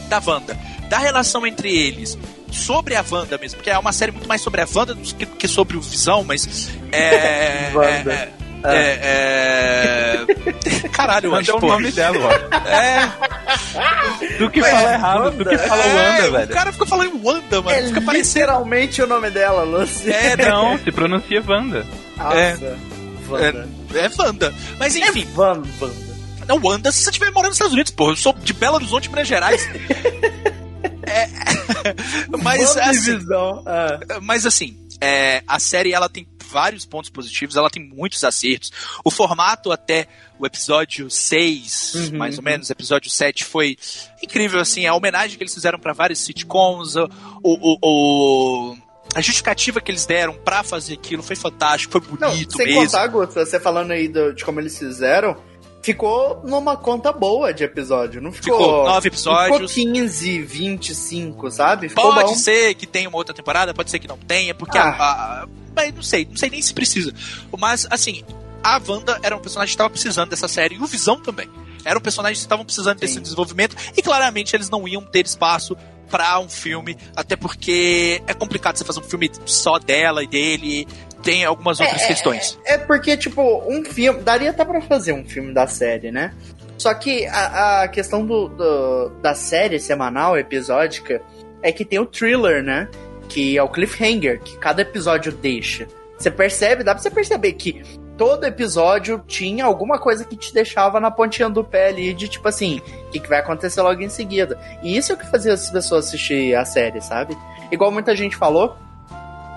da 0.10 0.22
Wanda, 0.26 0.58
da 0.90 0.98
relação 0.98 1.46
entre 1.46 1.70
eles, 1.70 2.18
sobre 2.52 2.96
a 2.96 3.04
Wanda 3.10 3.38
mesmo, 3.38 3.58
porque 3.58 3.70
é 3.70 3.78
uma 3.78 3.92
série 3.92 4.12
muito 4.12 4.28
mais 4.28 4.42
sobre 4.42 4.62
a 4.62 4.68
Wanda 4.74 4.96
do 4.96 5.02
que, 5.02 5.26
que 5.26 5.48
sobre 5.48 5.76
o 5.78 5.82
Visão, 5.82 6.24
mas 6.24 6.70
é. 6.92 7.72
Wanda. 7.76 8.14
é, 8.14 8.34
é, 8.74 9.00
é... 9.04 10.88
Caralho, 10.90 11.32
Wanda 11.32 11.42
acho 11.42 11.52
é 11.52 11.56
o 11.56 11.60
nome 11.62 11.92
dela, 11.92 12.18
ó. 12.20 12.32
É, 12.70 13.12
Tu 14.38 14.50
que 14.50 14.60
Mas 14.62 14.72
fala 14.72 14.94
errado, 14.94 15.32
tu 15.38 15.44
que 15.44 15.50
Wanda? 15.56 15.68
fala 15.68 15.84
é, 15.84 15.96
Wanda, 15.96 16.28
O 16.28 16.32
velho. 16.32 16.48
cara 16.54 16.72
fica 16.74 16.86
falando 16.86 17.22
Wanda, 17.26 17.62
mano. 17.62 17.78
É 17.78 17.84
fica 17.88 18.02
parecendo. 18.02 18.40
literalmente 18.40 19.02
o 19.02 19.08
nome 19.08 19.30
dela, 19.30 19.64
Lucy. 19.64 20.12
É, 20.12 20.36
não, 20.38 20.72
Não, 20.72 20.80
se 20.80 20.92
pronuncia 20.92 21.44
Wanda. 21.48 21.86
Nossa. 22.18 22.78
Wanda. 23.30 23.68
é 23.94 24.10
Wanda. 24.22 24.54
Mas 24.80 24.96
enfim, 24.96 25.28
É 25.34 25.40
Wanda. 25.40 25.68
não, 26.48 26.60
Wanda 26.64 26.92
se 26.92 27.04
você 27.04 27.10
estiver 27.10 27.32
morando 27.32 27.50
nos 27.50 27.56
Estados 27.58 27.74
Unidos, 27.74 27.92
pô. 27.92 28.10
Eu 28.12 28.16
sou 28.16 28.34
de 28.34 28.54
Belo 28.54 28.76
Horizonte, 28.76 29.10
Minas 29.10 29.28
Gerais. 29.28 29.68
É, 31.10 31.30
mas, 32.44 32.76
Wanda 32.76 32.84
assim. 32.90 33.20
Ah. 33.66 34.00
mas 34.22 34.46
assim, 34.46 34.78
é, 35.00 35.42
a 35.48 35.58
série 35.58 35.94
ela 35.94 36.10
tem 36.10 36.28
vários 36.48 36.86
pontos 36.86 37.10
positivos, 37.10 37.56
ela 37.56 37.70
tem 37.70 37.84
muitos 37.84 38.24
acertos. 38.24 38.72
O 39.04 39.12
formato 39.12 39.72
até 39.72 40.08
o 40.40 40.46
episódio 40.46 41.10
6, 41.10 41.94
Uhum, 41.96 42.18
mais 42.18 42.36
ou 42.38 42.44
uhum. 42.44 42.50
menos, 42.52 42.70
episódio 42.70 43.10
7 43.10 43.44
foi 43.44 43.78
incrível, 44.24 44.60
assim, 44.60 44.86
a 44.86 44.94
homenagem 44.96 45.38
que 45.38 45.44
eles 45.44 45.54
fizeram 45.54 45.78
para 45.80 45.94
vários 45.94 46.20
sitcoms, 46.20 46.96
o, 46.96 47.08
o, 47.44 47.78
o- 48.72 48.78
a 49.16 49.22
justificativa 49.22 49.80
que 49.82 49.90
eles 49.92 50.06
deram 50.06 50.34
pra 50.34 50.64
fazer 50.64 50.94
aquilo 50.96 51.24
foi 51.24 51.36
fantástico, 51.36 52.00
foi 52.02 52.18
Não, 52.20 52.30
bonito 52.32 52.56
sem 52.56 52.66
mesmo. 52.68 52.82
contar, 52.86 53.08
Guto, 53.08 53.34
você 53.34 53.60
falando 53.60 53.92
aí 53.92 54.08
do- 54.08 54.34
de 54.34 54.44
como 54.46 54.60
eles 54.60 54.78
fizeram, 54.78 55.36
ficou 55.82 56.42
numa 56.44 56.76
conta 56.76 57.12
boa 57.14 57.54
de 57.54 57.64
episódio. 57.64 58.22
Não 58.22 58.32
ficou. 58.32 58.58
Ficou 58.58 58.84
nove 58.86 59.10
Ficou 59.10 59.34
episódios. 59.34 59.74
15, 59.74 60.42
25, 60.42 61.50
sabe? 61.50 61.88
Ficou 61.90 62.14
Pode 62.14 62.30
bom. 62.32 62.36
ser 62.36 62.76
que 62.76 62.86
tenha 62.86 63.08
uma 63.08 63.18
outra 63.18 63.34
temporada, 63.34 63.74
pode 63.74 63.90
ser 63.90 64.00
que 64.00 64.08
não 64.08 64.18
tenha, 64.18 64.54
porque 64.54 64.78
Ah. 64.78 64.84
a, 64.90 65.44
a- 65.44 65.48
mas 65.78 65.94
não 65.94 66.02
sei, 66.02 66.26
não 66.30 66.36
sei 66.36 66.50
nem 66.50 66.62
se 66.62 66.74
precisa. 66.74 67.14
Mas, 67.58 67.88
assim, 67.90 68.24
a 68.64 68.82
Wanda 68.86 69.20
era 69.24 69.36
um 69.36 69.40
personagem 69.40 69.70
que 69.70 69.76
estava 69.76 69.90
precisando 69.90 70.30
dessa 70.30 70.48
série, 70.48 70.76
e 70.76 70.80
o 70.80 70.86
Visão 70.88 71.22
também. 71.22 71.48
Eram 71.86 72.02
personagens 72.02 72.40
que 72.40 72.46
estavam 72.46 72.66
precisando 72.66 73.00
desse 73.00 73.14
Sim. 73.14 73.22
desenvolvimento, 73.22 73.76
e 73.96 74.02
claramente 74.02 74.56
eles 74.56 74.70
não 74.70 74.86
iam 74.88 75.02
ter 75.04 75.26
espaço 75.26 75.78
pra 76.10 76.40
um 76.40 76.50
filme, 76.50 76.98
até 77.16 77.36
porque 77.36 78.22
é 78.28 78.34
complicado 78.34 78.78
você 78.78 78.84
fazer 78.84 79.00
um 79.00 79.04
filme 79.04 79.30
só 79.46 79.78
dela 79.78 80.24
e 80.24 80.28
dele, 80.28 80.88
tem 81.22 81.46
algumas 81.46 81.80
outras 81.80 82.06
questões. 82.06 82.58
É 82.66 82.78
porque, 82.78 83.16
tipo, 83.18 83.42
um 83.70 83.84
filme. 83.86 84.22
Daria 84.22 84.50
até 84.50 84.64
pra 84.66 84.82
fazer 84.82 85.14
um 85.14 85.26
filme 85.26 85.54
da 85.54 85.68
série, 85.68 86.12
né? 86.12 86.34
Só 86.78 86.94
que 86.94 87.26
a, 87.26 87.84
a 87.84 87.88
questão 87.88 88.26
do, 88.26 88.48
do- 88.50 89.10
da 89.22 89.34
série 89.36 89.80
semanal, 89.80 90.38
episódica, 90.38 91.22
é 91.62 91.72
que 91.72 91.84
tem 91.84 92.00
o 92.00 92.06
thriller, 92.06 92.64
né? 92.64 92.88
Que 93.28 93.58
é 93.58 93.64
o 93.64 93.70
cliffhanger, 93.70 94.40
que 94.42 94.58
cada 94.58 94.82
episódio 94.82 95.32
deixa. 95.32 95.88
Você 96.18 96.32
percebe, 96.32 96.84
dá 96.84 96.94
pra 96.96 97.02
você 97.04 97.12
perceber 97.12 97.54
que 97.54 97.82
todo 98.18 98.46
episódio 98.46 99.24
tinha 99.28 99.64
alguma 99.66 100.00
coisa 100.00 100.24
que 100.26 100.36
te 100.36 100.52
deixava 100.54 101.00
na 101.00 101.12
pontinha 101.12 101.48
do 101.50 101.64
pé 101.64 101.90
ali, 101.90 102.14
de 102.14 102.28
tipo 102.28 102.48
assim, 102.48 102.80
o 103.08 103.10
que, 103.12 103.20
que 103.20 103.30
vai 103.30 103.40
acontecer 103.40 103.82
logo 103.82 104.02
em 104.02 104.10
seguida. 104.10 104.58
E 104.82 104.98
isso 104.98 105.12
é 105.12 105.16
o 105.16 105.18
que 105.18 105.30
fazia 105.30 105.54
as 105.54 105.70
pessoas 105.70 106.08
assistir 106.08 106.56
a 106.56 106.66
série, 106.66 107.00
sabe? 107.02 107.38
Igual 107.72 107.92
muita 107.92 108.16
gente 108.16 108.36
falou, 108.36 108.76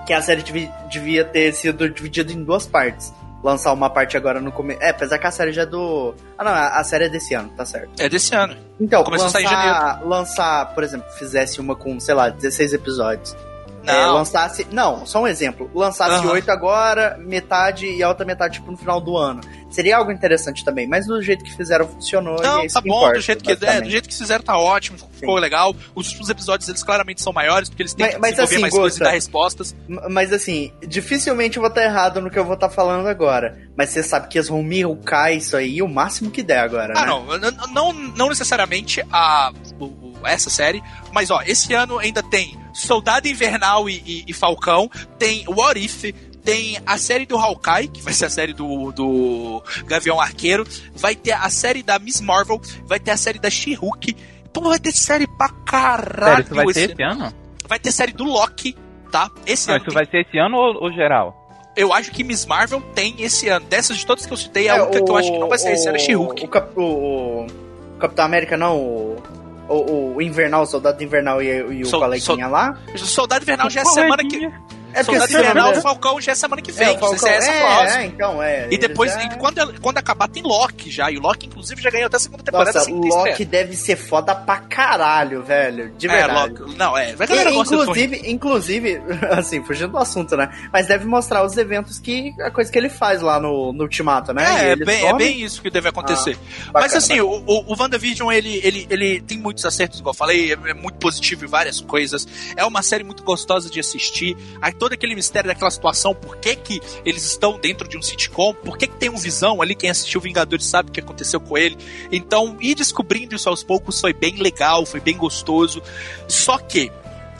que 0.05 0.13
a 0.13 0.21
série 0.21 0.43
devi- 0.43 0.69
devia 0.89 1.23
ter 1.25 1.51
sido 1.53 1.89
dividida 1.89 2.31
em 2.31 2.43
duas 2.43 2.67
partes. 2.67 3.11
Lançar 3.43 3.73
uma 3.73 3.89
parte 3.89 4.15
agora 4.15 4.39
no 4.39 4.51
começo. 4.51 4.79
É, 4.83 4.89
apesar 4.89 5.17
que 5.17 5.25
a 5.25 5.31
série 5.31 5.51
já 5.51 5.63
é 5.63 5.65
do. 5.65 6.13
Ah, 6.37 6.43
não, 6.43 6.51
a 6.51 6.83
série 6.83 7.05
é 7.05 7.09
desse 7.09 7.33
ano, 7.33 7.49
tá 7.57 7.65
certo. 7.65 7.89
É 7.99 8.07
desse 8.07 8.35
ano. 8.35 8.55
Então, 8.79 9.03
Começou 9.03 9.25
a 9.25 9.29
sair 9.31 9.45
em 9.45 9.47
lançar, 9.47 10.01
lançar, 10.05 10.65
por 10.75 10.83
exemplo, 10.83 11.09
fizesse 11.13 11.59
uma 11.59 11.75
com, 11.75 11.99
sei 11.99 12.13
lá, 12.13 12.29
16 12.29 12.73
episódios. 12.73 13.35
É, 13.85 14.05
Não. 14.05 14.13
lançasse. 14.15 14.67
Não, 14.71 15.05
só 15.05 15.21
um 15.21 15.27
exemplo. 15.27 15.69
Lançasse 15.73 16.25
oito 16.27 16.51
agora, 16.51 17.17
metade 17.19 17.87
e 17.87 18.03
a 18.03 18.07
outra 18.09 18.25
metade, 18.25 18.55
tipo, 18.59 18.71
no 18.71 18.77
final 18.77 19.01
do 19.01 19.17
ano. 19.17 19.41
Seria 19.69 19.97
algo 19.97 20.11
interessante 20.11 20.65
também, 20.65 20.85
mas 20.85 21.07
do 21.07 21.21
jeito 21.21 21.43
que 21.43 21.55
fizeram 21.55 21.87
funcionou. 21.87 22.37
e 22.37 22.41
é 22.41 22.47
Não, 22.47 22.63
isso 22.65 22.75
tá 22.75 22.81
que 22.81 22.89
bom, 22.89 22.97
importa, 22.97 23.15
do 23.17 23.21
jeito 23.21 23.43
que, 23.43 23.51
é, 23.65 23.81
do 23.81 23.89
jeito 23.89 24.09
que 24.09 24.15
fizeram 24.17 24.43
tá 24.43 24.57
ótimo, 24.57 24.97
ficou 25.13 25.35
legal. 25.37 25.73
Os, 25.95 26.19
os 26.19 26.29
episódios 26.29 26.67
eles 26.67 26.83
claramente 26.83 27.21
são 27.21 27.31
maiores, 27.31 27.69
porque 27.69 27.81
eles 27.83 27.93
têm 27.93 28.05
Mas- 28.05 28.15
que 28.15 28.21
desenvolver 28.21 28.43
assim, 28.53 28.61
mais 28.61 28.73
coisas 28.73 28.99
e 28.99 29.03
dar 29.03 29.11
respostas. 29.11 29.75
Mas 30.09 30.33
assim, 30.33 30.71
dificilmente 30.85 31.57
eu 31.57 31.61
vou 31.61 31.69
estar 31.69 31.83
errado 31.83 32.19
no 32.21 32.29
que 32.29 32.37
eu 32.37 32.43
vou 32.45 32.55
estar 32.55 32.69
falando 32.69 33.07
agora. 33.07 33.57
Mas 33.77 33.89
você 33.89 34.03
sabe 34.03 34.27
que 34.27 34.37
eles 34.37 34.49
vão 34.49 34.61
mirrucar 34.61 35.31
isso 35.33 35.55
aí 35.55 35.81
o 35.81 35.87
máximo 35.87 36.29
que 36.29 36.43
der 36.43 36.59
agora, 36.59 36.93
Ah, 36.95 37.01
né? 37.05 37.07
não, 37.07 37.67
não, 37.73 37.93
não 37.93 38.29
necessariamente 38.29 39.01
a, 39.11 39.51
o- 39.79 40.10
essa 40.25 40.49
série, 40.49 40.81
mas 41.11 41.29
ó, 41.31 41.41
esse 41.45 41.73
ano 41.73 41.97
ainda 41.99 42.21
tem 42.23 42.57
Soldado 42.73 43.27
Invernal 43.27 43.89
e, 43.89 43.95
e- 44.05 44.23
e 44.27 44.33
Falcão, 44.33 44.89
tem 45.19 45.43
What 45.47 45.79
If, 45.83 46.13
tem 46.43 46.79
a 46.85 46.97
série 46.97 47.25
do 47.25 47.37
Hawkeye, 47.37 47.87
que 47.87 48.01
vai 48.01 48.13
ser 48.13 48.25
a 48.25 48.29
série 48.29 48.53
do, 48.53 48.91
do 48.91 49.63
Gavião 49.85 50.19
Arqueiro, 50.19 50.65
vai 50.95 51.15
ter 51.15 51.33
a 51.33 51.49
série 51.49 51.83
da 51.83 51.99
Miss 51.99 52.19
Marvel, 52.21 52.59
vai 52.85 52.99
ter 52.99 53.11
a 53.11 53.17
série 53.17 53.37
da 53.39 53.49
She-Hulk. 53.49 54.15
Pô, 54.53 54.61
vai 54.61 54.79
ter 54.79 54.91
série 54.91 55.27
pra 55.37 55.49
caralho. 55.65 56.43
Sério, 56.43 56.55
vai 56.55 56.65
esse 56.65 56.73
ter 56.87 56.91
esse 56.93 57.03
ano? 57.03 57.33
vai 57.67 57.79
ter 57.79 57.91
série 57.91 58.11
do 58.11 58.23
Loki. 58.23 58.75
tá? 59.11 59.29
Esse 59.45 59.67
Não, 59.67 59.75
ano. 59.75 59.83
isso 59.83 59.93
tem- 59.93 59.93
vai 60.03 60.05
ser 60.11 60.27
esse 60.27 60.37
ano 60.39 60.57
ou, 60.57 60.83
ou 60.85 60.91
geral? 60.93 61.37
Eu 61.75 61.93
acho 61.93 62.11
que 62.11 62.23
Miss 62.23 62.45
Marvel 62.45 62.81
tem 62.95 63.15
esse 63.21 63.47
ano. 63.47 63.65
Dessas 63.67 63.97
de 63.97 64.05
todas 64.05 64.25
que 64.25 64.33
eu 64.33 64.37
citei, 64.37 64.67
a 64.67 64.83
única 64.83 65.03
que 65.03 65.09
eu 65.11 65.15
acho 65.17 65.31
que 65.31 65.37
não 65.37 65.47
vai 65.47 65.57
ser 65.57 65.71
esse 65.73 65.87
ano 65.87 65.97
é 65.97 66.01
o, 66.01 66.03
She-Hulk. 66.03 66.45
o, 66.45 66.47
Cap- 66.49 66.73
o- 66.79 67.45
o 67.45 67.97
Capitão 67.99 68.25
América, 68.25 68.57
não, 68.57 68.77
o, 68.77 69.23
o, 69.69 70.15
o 70.15 70.21
Invernal, 70.21 70.63
o 70.63 70.65
Soldado 70.65 71.03
Invernal 71.03 71.41
e, 71.41 71.47
e 71.47 71.81
o 71.83 71.85
Sol- 71.85 71.99
coleguinha 72.01 72.47
lá. 72.47 72.77
Soldado 72.95 73.43
Invernal 73.43 73.69
já 73.69 73.81
é 73.81 73.85
semana 73.85 74.23
que. 74.23 74.51
É 74.93 75.03
porque 75.03 75.19
Soldado 75.19 75.31
Invernal 75.33 75.73
e 75.73 75.81
Falcão 75.81 76.21
já 76.21 76.31
é 76.31 76.35
semana 76.35 76.61
que 76.61 76.71
É, 76.71 76.73
vem. 76.73 76.97
o 76.97 77.07
sei 77.09 77.17
se 77.19 77.27
é 77.29 77.35
essa 77.37 77.51
Falcão- 77.51 77.75
próxima. 77.77 78.01
é, 78.01 78.05
então, 78.05 78.43
é. 78.43 78.67
E 78.71 78.77
depois, 78.77 79.13
já- 79.13 79.23
e 79.23 79.37
quando, 79.37 79.81
quando 79.81 79.97
acabar, 79.97 80.27
tem 80.27 80.43
Loki 80.43 80.89
já. 80.91 81.09
E 81.11 81.17
o 81.17 81.21
Loki, 81.21 81.47
inclusive, 81.47 81.81
já 81.81 81.89
ganhou 81.89 82.07
até 82.07 82.17
a 82.17 82.19
segunda 82.19 82.43
temporada 82.43 82.71
Nossa, 82.79 82.91
o 82.91 83.01
ter 83.01 83.07
Loki 83.09 83.45
deve 83.45 83.75
ser 83.75 83.95
foda 83.95 84.33
pra 84.35 84.57
caralho, 84.57 85.43
velho. 85.43 85.91
De 85.97 86.07
É, 86.07 86.11
verdade. 86.11 86.59
Loki. 86.61 86.75
Não, 86.77 86.97
é. 86.97 87.11
A 87.17 87.25
galera 87.25 87.51
E, 87.51 87.53
gosta 87.53 87.75
inclusive, 87.75 88.21
inclusive, 88.31 89.01
assim, 89.31 89.63
fugindo 89.63 89.91
do 89.91 89.97
assunto, 89.97 90.35
né? 90.35 90.49
Mas 90.71 90.87
deve 90.87 91.05
mostrar 91.05 91.43
os 91.45 91.55
eventos 91.57 91.99
que. 91.99 92.33
a 92.41 92.51
coisa 92.51 92.71
que 92.71 92.77
ele 92.77 92.89
faz 92.89 93.21
lá 93.21 93.39
no, 93.39 93.71
no 93.73 93.83
Ultimato, 93.83 94.33
né? 94.33 94.69
É, 94.69 94.71
é 94.71 94.75
bem, 94.75 95.05
é 95.07 95.13
bem 95.13 95.41
isso 95.41 95.61
que 95.61 95.69
deve 95.69 95.89
acontecer. 95.89 96.35
Bacana, 96.67 96.71
Mas 96.73 96.95
assim, 96.95 97.19
o, 97.21 97.27
o, 97.29 97.73
o 97.73 97.75
WandaVision, 97.79 98.31
ele, 98.31 98.59
ele, 98.63 98.87
ele 98.89 99.21
tem 99.21 99.37
muitos 99.37 99.65
acertos, 99.65 99.99
igual 99.99 100.11
eu 100.13 100.17
falei, 100.17 100.51
é, 100.53 100.57
é 100.69 100.73
muito 100.73 100.95
positivo 100.97 101.45
em 101.45 101.47
várias 101.47 101.79
coisas. 101.79 102.27
É 102.55 102.65
uma 102.65 102.81
série 102.81 103.03
muito 103.03 103.23
gostosa 103.23 103.69
de 103.69 103.79
assistir. 103.79 104.35
Aí 104.61 104.73
todo 104.81 104.93
aquele 104.93 105.13
mistério 105.13 105.47
daquela 105.47 105.69
situação, 105.69 106.15
por 106.15 106.37
que 106.37 106.55
que 106.55 106.81
eles 107.05 107.23
estão 107.23 107.59
dentro 107.59 107.87
de 107.87 107.99
um 107.99 108.01
sitcom, 108.01 108.51
por 108.51 108.79
que 108.79 108.87
que 108.87 108.95
tem 108.95 109.11
um 109.11 109.15
Visão 109.15 109.61
ali, 109.61 109.75
quem 109.75 109.91
assistiu 109.91 110.19
Vingadores 110.19 110.65
sabe 110.65 110.89
o 110.89 110.91
que 110.91 110.99
aconteceu 110.99 111.39
com 111.39 111.55
ele. 111.55 111.77
Então, 112.11 112.57
ir 112.59 112.73
descobrindo 112.73 113.35
isso 113.35 113.47
aos 113.47 113.63
poucos 113.63 114.01
foi 114.01 114.11
bem 114.11 114.37
legal, 114.37 114.83
foi 114.83 114.99
bem 114.99 115.15
gostoso. 115.15 115.83
Só 116.27 116.57
que 116.57 116.91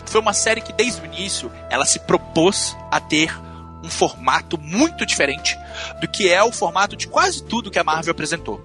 foi 0.06 0.22
uma 0.22 0.34
série 0.34 0.62
que 0.62 0.72
desde 0.72 1.02
o 1.02 1.06
início, 1.06 1.52
ela 1.68 1.84
se 1.84 1.98
propôs 2.02 2.78
a 2.92 3.00
ter 3.00 3.36
um 3.84 3.90
formato 3.90 4.56
muito 4.60 5.04
diferente 5.04 5.58
do 6.00 6.08
que 6.08 6.30
é 6.30 6.44
o 6.44 6.52
formato 6.52 6.96
de 6.96 7.08
quase 7.08 7.42
tudo 7.42 7.72
que 7.72 7.80
a 7.80 7.84
Marvel 7.84 8.12
apresentou. 8.12 8.64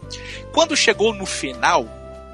Quando 0.52 0.76
chegou 0.76 1.14
no 1.14 1.24
final, 1.24 1.88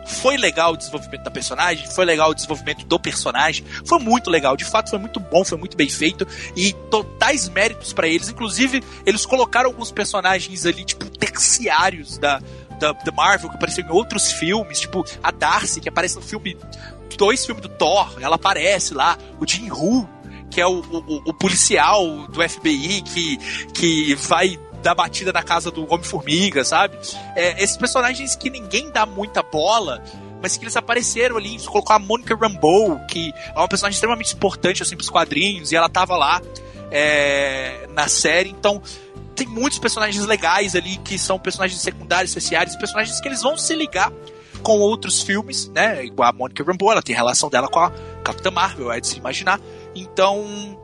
foi 0.06 0.36
legal 0.36 0.72
o 0.72 0.76
desenvolvimento 0.76 1.22
da 1.22 1.30
personagem, 1.30 1.86
foi 1.86 2.04
legal 2.04 2.30
o 2.30 2.34
desenvolvimento 2.34 2.84
do 2.84 2.98
personagem, 2.98 3.64
foi 3.84 3.98
muito 3.98 4.30
legal, 4.30 4.56
de 4.56 4.64
fato 4.64 4.90
foi 4.90 4.98
muito 4.98 5.20
bom, 5.20 5.44
foi 5.44 5.58
muito 5.58 5.76
bem 5.76 5.88
feito 5.88 6.26
e 6.56 6.72
totais 6.90 7.48
méritos 7.48 7.92
pra 7.92 8.06
eles. 8.06 8.28
Inclusive, 8.28 8.82
eles 9.06 9.24
colocaram 9.26 9.70
alguns 9.70 9.90
personagens 9.90 10.66
ali, 10.66 10.84
tipo, 10.84 11.08
terciários 11.10 12.18
da, 12.18 12.40
da, 12.78 12.92
da 12.92 13.12
Marvel, 13.12 13.48
que 13.50 13.56
apareceram 13.56 13.88
em 13.88 13.92
outros 13.92 14.32
filmes, 14.32 14.80
tipo 14.80 15.04
a 15.22 15.30
Darcy, 15.30 15.80
que 15.80 15.88
aparece 15.88 16.16
no 16.16 16.22
filme, 16.22 16.56
dois 17.16 17.44
filmes 17.44 17.62
do 17.62 17.68
Thor, 17.68 18.16
ela 18.20 18.36
aparece 18.36 18.94
lá, 18.94 19.16
o 19.38 19.46
Jin 19.46 19.70
Woo, 19.70 20.08
que 20.50 20.60
é 20.60 20.66
o, 20.66 20.80
o, 20.80 21.30
o 21.30 21.34
policial 21.34 22.26
do 22.28 22.46
FBI 22.46 23.02
que, 23.02 23.36
que 23.72 24.14
vai 24.14 24.58
dar 24.83 24.95
batida 24.95 25.33
na 25.33 25.42
casa 25.42 25.71
do 25.71 25.90
Homem-Formiga, 25.90 26.64
sabe? 26.64 26.99
É, 27.35 27.62
esses 27.62 27.77
personagens 27.77 28.37
que 28.37 28.51
ninguém 28.51 28.90
dá 28.90 29.07
muita 29.07 29.42
bola, 29.42 30.03
mas 30.42 30.57
que 30.57 30.64
eles 30.64 30.77
apareceram 30.77 31.37
ali, 31.37 31.59
colocou 31.61 31.95
a 31.95 31.99
Monica 31.99 32.37
Rambeau, 32.37 33.01
que 33.09 33.33
é 33.55 33.59
uma 33.59 33.68
personagem 33.68 33.95
extremamente 33.95 34.35
importante 34.35 34.83
assim 34.83 34.97
pros 34.97 35.09
quadrinhos, 35.09 35.73
e 35.73 35.77
ela 35.77 35.88
tava 35.88 36.16
lá 36.16 36.42
é, 36.90 37.87
na 37.95 38.09
série, 38.09 38.51
então 38.51 38.83
tem 39.35 39.47
muitos 39.47 39.79
personagens 39.79 40.25
legais 40.27 40.77
ali 40.77 40.99
que 40.99 41.18
são 41.18 41.38
personagens 41.38 41.81
secundários, 41.81 42.33
terciários, 42.33 42.77
personagens 42.77 43.18
que 43.21 43.29
eles 43.29 43.40
vão 43.40 43.57
se 43.57 43.75
ligar 43.75 44.12
com 44.62 44.79
outros 44.79 45.23
filmes, 45.23 45.68
né? 45.68 46.05
Igual 46.05 46.29
a 46.29 46.33
Monica 46.33 46.62
Rambeau, 46.62 46.92
ela 46.92 47.03
tem 47.03 47.14
relação 47.14 47.49
dela 47.49 47.68
com 47.68 47.81
a 47.81 47.90
Capitã 48.23 48.51
Marvel, 48.51 48.92
é 48.92 49.01
de 49.01 49.07
se 49.07 49.18
imaginar. 49.18 49.61
Então, 49.95 50.79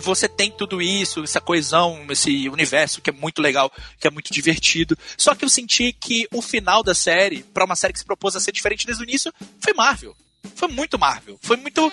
você 0.00 0.28
tem 0.28 0.50
tudo 0.50 0.80
isso, 0.80 1.22
essa 1.24 1.40
coesão, 1.40 2.06
esse 2.10 2.48
universo 2.48 3.00
que 3.00 3.10
é 3.10 3.12
muito 3.12 3.40
legal, 3.40 3.72
que 3.98 4.06
é 4.06 4.10
muito 4.10 4.32
divertido. 4.32 4.96
Só 5.16 5.34
que 5.34 5.44
eu 5.44 5.48
senti 5.48 5.92
que 5.92 6.28
o 6.32 6.42
final 6.42 6.82
da 6.82 6.94
série, 6.94 7.42
pra 7.42 7.64
uma 7.64 7.76
série 7.76 7.92
que 7.92 7.98
se 7.98 8.04
propôs 8.04 8.36
a 8.36 8.40
ser 8.40 8.52
diferente 8.52 8.86
desde 8.86 9.02
o 9.02 9.08
início, 9.08 9.32
foi 9.60 9.72
Marvel. 9.72 10.16
Foi 10.54 10.68
muito 10.68 10.98
Marvel. 10.98 11.38
Foi 11.42 11.56
muito 11.56 11.92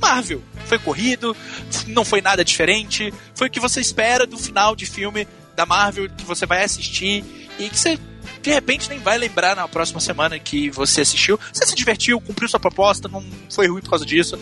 Marvel. 0.00 0.42
Foi 0.66 0.78
corrido, 0.78 1.36
não 1.88 2.04
foi 2.04 2.20
nada 2.20 2.44
diferente. 2.44 3.12
Foi 3.34 3.48
o 3.48 3.50
que 3.50 3.60
você 3.60 3.80
espera 3.80 4.26
do 4.26 4.38
final 4.38 4.76
de 4.76 4.86
filme 4.86 5.26
da 5.54 5.66
Marvel 5.66 6.08
que 6.10 6.24
você 6.24 6.46
vai 6.46 6.64
assistir 6.64 7.24
e 7.58 7.68
que 7.68 7.78
você 7.78 7.98
de 8.42 8.50
repente 8.50 8.88
nem 8.88 8.98
vai 8.98 9.16
lembrar 9.16 9.56
na 9.56 9.68
próxima 9.68 10.00
semana 10.00 10.38
que 10.38 10.68
você 10.70 11.02
assistiu. 11.02 11.38
Você 11.52 11.66
se 11.66 11.74
divertiu, 11.74 12.20
cumpriu 12.20 12.48
sua 12.48 12.60
proposta, 12.60 13.08
não 13.08 13.24
foi 13.50 13.68
ruim 13.68 13.80
por 13.80 13.90
causa 13.90 14.04
disso. 14.04 14.38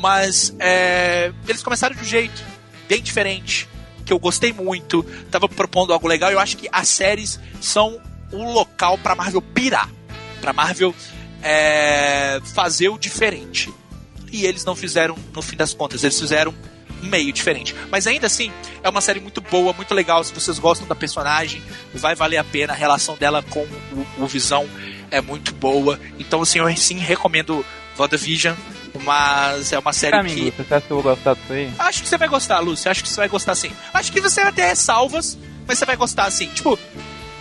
Mas 0.00 0.54
é, 0.58 1.32
eles 1.46 1.62
começaram 1.62 1.96
de 1.96 2.02
um 2.02 2.04
jeito 2.04 2.42
bem 2.88 3.02
diferente, 3.02 3.68
que 4.04 4.12
eu 4.12 4.18
gostei 4.18 4.52
muito, 4.52 5.02
tava 5.30 5.48
propondo 5.48 5.92
algo 5.92 6.06
legal. 6.06 6.30
Eu 6.30 6.38
acho 6.38 6.56
que 6.56 6.68
as 6.70 6.88
séries 6.88 7.40
são 7.60 8.00
o 8.32 8.52
local 8.52 8.98
pra 8.98 9.14
Marvel 9.14 9.42
pirar, 9.42 9.90
pra 10.40 10.52
Marvel 10.52 10.94
é, 11.42 12.40
fazer 12.54 12.88
o 12.88 12.98
diferente. 12.98 13.72
E 14.30 14.44
eles 14.44 14.64
não 14.64 14.76
fizeram, 14.76 15.16
no 15.34 15.40
fim 15.40 15.56
das 15.56 15.72
contas, 15.72 16.04
eles 16.04 16.18
fizeram 16.18 16.54
meio 17.02 17.32
diferente. 17.32 17.74
Mas 17.90 18.06
ainda 18.06 18.26
assim, 18.26 18.52
é 18.82 18.88
uma 18.88 19.00
série 19.00 19.20
muito 19.20 19.40
boa, 19.40 19.72
muito 19.72 19.94
legal. 19.94 20.22
Se 20.24 20.32
vocês 20.32 20.58
gostam 20.58 20.86
da 20.86 20.94
personagem, 20.94 21.62
vai 21.94 22.14
valer 22.14 22.38
a 22.38 22.44
pena. 22.44 22.72
A 22.72 22.76
relação 22.76 23.16
dela 23.16 23.42
com 23.42 23.60
o, 23.60 24.06
o 24.18 24.26
Visão 24.26 24.68
é 25.10 25.20
muito 25.20 25.54
boa. 25.54 25.98
Então, 26.18 26.42
assim, 26.42 26.58
eu 26.58 26.76
sim 26.76 26.98
recomendo 26.98 27.64
WandaVision. 27.98 28.54
Mas 29.04 29.72
é 29.72 29.78
uma 29.78 29.92
série 29.92 30.12
Pra 30.12 30.22
mim, 30.22 30.34
que. 30.34 30.40
Lúcio, 30.46 30.64
você 30.64 30.74
acha 30.74 30.86
que 30.86 30.92
eu 30.92 31.02
vou 31.02 31.14
gostar 31.14 31.34
disso 31.34 31.52
aí? 31.52 31.70
Acho 31.78 32.02
que 32.02 32.08
você 32.08 32.18
vai 32.18 32.28
gostar, 32.28 32.58
Lúcio. 32.60 32.90
Acho 32.90 33.02
que 33.02 33.08
você 33.08 33.16
vai 33.16 33.28
gostar 33.28 33.54
sim. 33.54 33.70
Acho 33.94 34.12
que 34.12 34.20
você 34.20 34.42
vai 34.42 34.52
ter 34.52 34.62
ressalvas, 34.62 35.38
mas 35.66 35.78
você 35.78 35.86
vai 35.86 35.96
gostar 35.96 36.24
assim. 36.24 36.48
Tipo, 36.48 36.78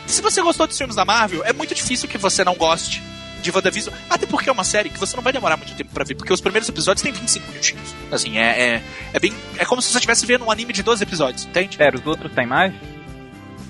se 0.06 0.22
você 0.22 0.42
gostou 0.42 0.68
dos 0.68 0.78
filmes 0.78 0.96
da 0.96 1.06
Marvel, 1.06 1.44
é 1.44 1.54
muito 1.54 1.74
difícil 1.74 2.08
que 2.08 2.18
você 2.18 2.44
não 2.44 2.56
goste 2.56 3.02
de 3.42 3.52
WandaVision. 3.52 3.94
Até 4.10 4.26
porque 4.26 4.50
é 4.50 4.52
uma 4.52 4.64
série 4.64 4.90
que 4.90 5.00
você 5.00 5.16
não 5.16 5.24
vai 5.24 5.32
demorar 5.34 5.58
muito 5.58 5.74
tempo 5.76 5.90
pra 5.94 6.04
ver, 6.04 6.16
porque 6.16 6.32
os 6.34 6.42
primeiros 6.42 6.68
episódios 6.70 7.02
têm 7.04 7.12
25 7.12 7.48
minutinhos. 7.48 7.96
Assim, 8.12 8.38
é, 8.38 8.76
é, 8.76 8.82
é 9.14 9.20
bem. 9.20 9.34
É 9.58 9.66
como 9.66 9.82
se 9.82 9.90
você 9.90 9.98
estivesse 9.98 10.26
vendo 10.26 10.46
um 10.46 10.52
anime 10.52 10.74
de 10.74 10.84
12 10.84 11.04
episódios, 11.04 11.46
entende? 11.46 11.78
Pera, 11.78 11.96
os 11.98 12.06
outros 12.06 12.32
tem 12.34 12.46
mais? 12.46 12.74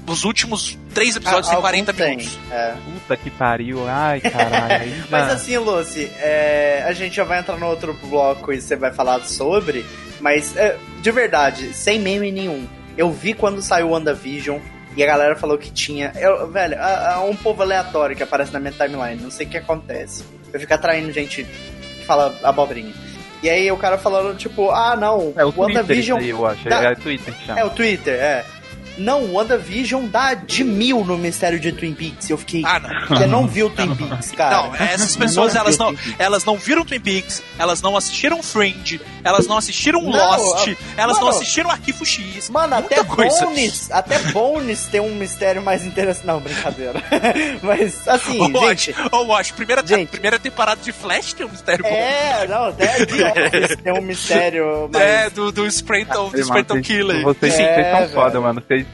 Os 0.07 0.23
últimos 0.23 0.77
três 0.93 1.17
episódios 1.17 1.47
Ah, 1.47 1.49
têm 1.49 1.55
alguns 1.57 1.69
40 1.69 1.93
tem, 1.93 2.17
minutos. 2.17 2.39
é. 2.49 2.75
Puta 2.85 3.17
que 3.17 3.29
pariu. 3.29 3.85
Ai, 3.89 4.21
caralho. 4.21 5.03
Mas 5.11 5.29
assim, 5.33 5.57
Lucy, 5.57 6.05
é, 6.19 6.83
a 6.87 6.93
gente 6.93 7.13
já 7.15 7.25
vai 7.25 7.39
entrar 7.39 7.57
no 7.57 7.65
outro 7.65 7.93
bloco 7.93 8.53
e 8.53 8.61
você 8.61 8.77
vai 8.77 8.93
falar 8.93 9.19
sobre, 9.25 9.85
mas 10.21 10.55
é, 10.55 10.77
de 11.01 11.11
verdade, 11.11 11.73
sem 11.73 11.99
meme 11.99 12.31
nenhum. 12.31 12.65
Eu 12.97 13.11
vi 13.11 13.33
quando 13.33 13.61
saiu 13.61 13.87
o 13.87 13.91
WandaVision 13.91 14.59
e 14.97 15.03
a 15.03 15.07
galera 15.07 15.35
falou 15.35 15.57
que 15.57 15.71
tinha. 15.71 16.11
Eu, 16.17 16.49
velho, 16.51 16.73
é, 16.75 17.13
é 17.13 17.17
um 17.19 17.35
povo 17.35 17.61
aleatório 17.61 18.15
que 18.15 18.23
aparece 18.23 18.51
na 18.51 18.59
minha 18.59 18.73
timeline, 18.73 19.21
não 19.21 19.31
sei 19.31 19.45
o 19.45 19.49
que 19.49 19.57
acontece. 19.57 20.25
Eu 20.51 20.59
fico 20.59 20.73
atraindo 20.73 21.11
gente 21.13 21.43
que 21.45 22.03
fala 22.05 22.35
abobrinha. 22.43 22.91
E 23.43 23.49
aí 23.49 23.71
o 23.71 23.77
cara 23.77 23.97
falando, 23.99 24.35
tipo, 24.35 24.71
ah 24.71 24.95
não, 24.95 25.31
É 25.37 25.45
o 25.45 25.51
Twitter 25.51 25.75
WandaVision. 25.77 26.19
aí, 26.19 26.29
eu 26.29 26.45
acho. 26.45 26.67
dá- 26.67 26.83
É 26.83 26.91
o 26.91 26.95
Twitter 26.95 27.33
que 27.35 27.45
chama. 27.45 27.59
É 27.59 27.63
o 27.65 27.69
Twitter, 27.69 28.13
é. 28.15 28.43
Não, 28.97 29.33
WandaVision 29.33 30.05
dá 30.07 30.33
de 30.33 30.63
mil 30.63 31.03
no 31.05 31.17
mistério 31.17 31.59
de 31.59 31.71
Twin 31.71 31.93
Peaks. 31.93 32.29
Eu 32.29 32.37
fiquei. 32.37 32.63
Ah, 32.65 32.79
não. 32.79 33.07
Você 33.17 33.25
não 33.25 33.47
viu 33.47 33.69
Twin 33.69 33.93
Peaks, 33.95 34.31
cara. 34.31 34.55
Não, 34.67 34.75
essas 34.75 35.15
pessoas, 35.15 35.53
Não 35.53 35.61
elas 35.61 35.77
não, 35.77 35.95
elas 36.17 36.45
não 36.45 36.57
viram 36.57 36.83
Twin 36.85 36.99
Peaks, 36.99 37.41
elas 37.57 37.81
não 37.81 37.95
assistiram 37.95 38.41
Fringe, 38.43 38.99
elas 39.23 39.47
não 39.47 39.57
assistiram 39.57 40.01
Não, 40.01 40.11
Lost, 40.11 40.67
a- 40.69 40.75
elas 41.01 41.17
não 41.17 41.25
mano, 41.25 41.37
assistiram 41.37 41.69
Arquivo 41.69 42.05
X. 42.05 42.49
Mano, 42.49 42.75
até 42.75 43.03
coisa. 43.03 43.45
Bones, 43.45 43.91
até 43.91 44.19
Bones 44.31 44.85
tem 44.85 44.99
um 45.01 45.15
mistério 45.15 45.61
mais 45.61 45.85
interessante. 45.85 46.25
Não, 46.25 46.39
brincadeira. 46.39 47.01
Mas, 47.61 48.07
assim, 48.07 48.39
Ô, 48.41 48.47
Watch, 48.59 48.93
gente. 48.93 49.15
Watch, 49.27 49.53
primeira, 49.53 49.85
Gente. 49.85 50.09
primeira 50.09 50.39
temporada 50.39 50.81
de 50.81 50.91
Flash 50.91 51.33
tem 51.33 51.45
um 51.45 51.49
mistério 51.49 51.83
bom. 51.83 51.89
É, 51.89 52.47
não, 52.47 52.65
até 52.67 53.05
The 53.05 53.31
Office 53.59 53.77
tem 53.83 53.93
um 53.93 54.01
mistério 54.01 54.89
mais. 54.93 55.05
É, 55.05 55.29
do, 55.29 55.51
do 55.51 55.65
Spranton, 55.67 56.25
do 56.29 56.31
Mano, 56.31 56.39
Spranton 56.43 56.73
vocês- 56.75 56.87
Killer. 56.87 57.23
Vocês, 57.23 57.53
É, 57.53 57.57
vocês 57.57 57.85
são 57.91 57.99
velho. 57.99 58.11
foda, 58.13 58.41
mano. 58.41 58.63
Vocês, 58.67 58.85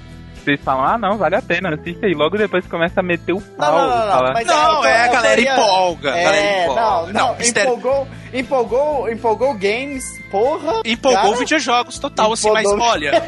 vocês 0.43 0.59
falam, 0.63 0.83
ah, 0.85 0.97
não, 0.97 1.17
vale 1.17 1.35
a 1.35 1.41
pena, 1.41 1.73
assiste 1.73 2.05
aí. 2.05 2.13
Logo 2.13 2.37
depois 2.37 2.65
começa 2.67 2.99
a 2.99 3.03
meter 3.03 3.33
o 3.33 3.39
Não, 3.39 3.57
pau. 3.57 3.71
não, 3.77 3.87
não, 3.87 4.33
não, 4.33 4.43
Não, 4.45 4.75
eu- 4.83 4.85
é, 4.85 5.03
a 5.03 5.07
galera 5.07 5.41
empolga. 5.41 6.09
a 6.11 6.15
galera 6.15 6.35
É, 6.37 6.63
empolga. 6.63 6.81
não, 6.81 7.07
não, 7.27 7.35
empolgou, 7.41 8.07
empolgou, 8.33 9.09
empolgou 9.11 9.53
games, 9.55 10.03
porra. 10.29 10.81
Empolgou 10.85 11.21
cara. 11.31 11.37
videojogos 11.37 11.99
total, 11.99 12.33
assim, 12.33 12.51
mas 12.51 12.67
olha, 12.67 13.23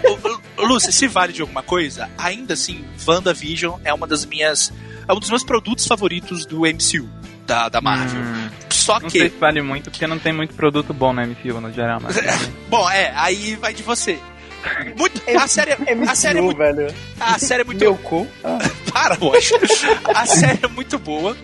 Lúcia, 0.58 0.92
se 0.92 1.08
vale 1.08 1.34
de 1.34 1.42
alguma 1.42 1.64
coisa, 1.64 2.10
ainda 2.18 2.54
assim, 2.54 2.84
WandaVision 3.08 3.80
é 3.84 3.94
uma 3.94 4.08
das 4.08 4.26
minhas. 4.26 4.72
É 5.08 5.14
um 5.14 5.20
dos 5.20 5.30
meus 5.30 5.44
produtos 5.44 5.86
favoritos 5.86 6.46
do 6.48 6.62
MCU, 6.66 7.08
da, 7.46 7.70
da 7.70 7.80
Marvel. 7.80 8.20
Hum, 8.22 8.50
Só 8.72 9.00
não 9.00 9.08
sei 9.10 9.30
que. 9.30 9.30
se 9.36 9.40
vale 9.40 9.62
muito, 9.62 9.92
porque 9.92 10.08
não 10.08 10.18
tem 10.18 10.34
muito 10.34 10.56
produto 10.56 10.94
bom 10.94 11.14
na 11.14 11.26
MCU 11.28 11.62
no 11.62 11.72
geral, 11.72 12.00
mas... 12.02 12.16
Bom, 12.68 12.90
é, 12.90 13.12
aí 13.16 13.56
vai 13.56 13.72
de 13.74 13.84
você. 13.84 14.20
Muito, 14.98 15.22
a 15.38 15.48
série, 15.48 15.72
a 16.08 16.16
série 16.16 16.40
é 16.40 16.42
muito, 16.42 16.58
velho. 16.58 16.94
a 17.20 17.40
série 17.40 17.62
é 17.62 17.66
muito 17.66 17.80
Meu 17.80 17.96
cu. 17.98 18.28
Para, 18.92 19.18
Watch. 19.20 19.52
A 20.14 20.26
série 20.26 20.60
é 20.64 20.68
muito 20.68 20.98
boa. 21.00 21.36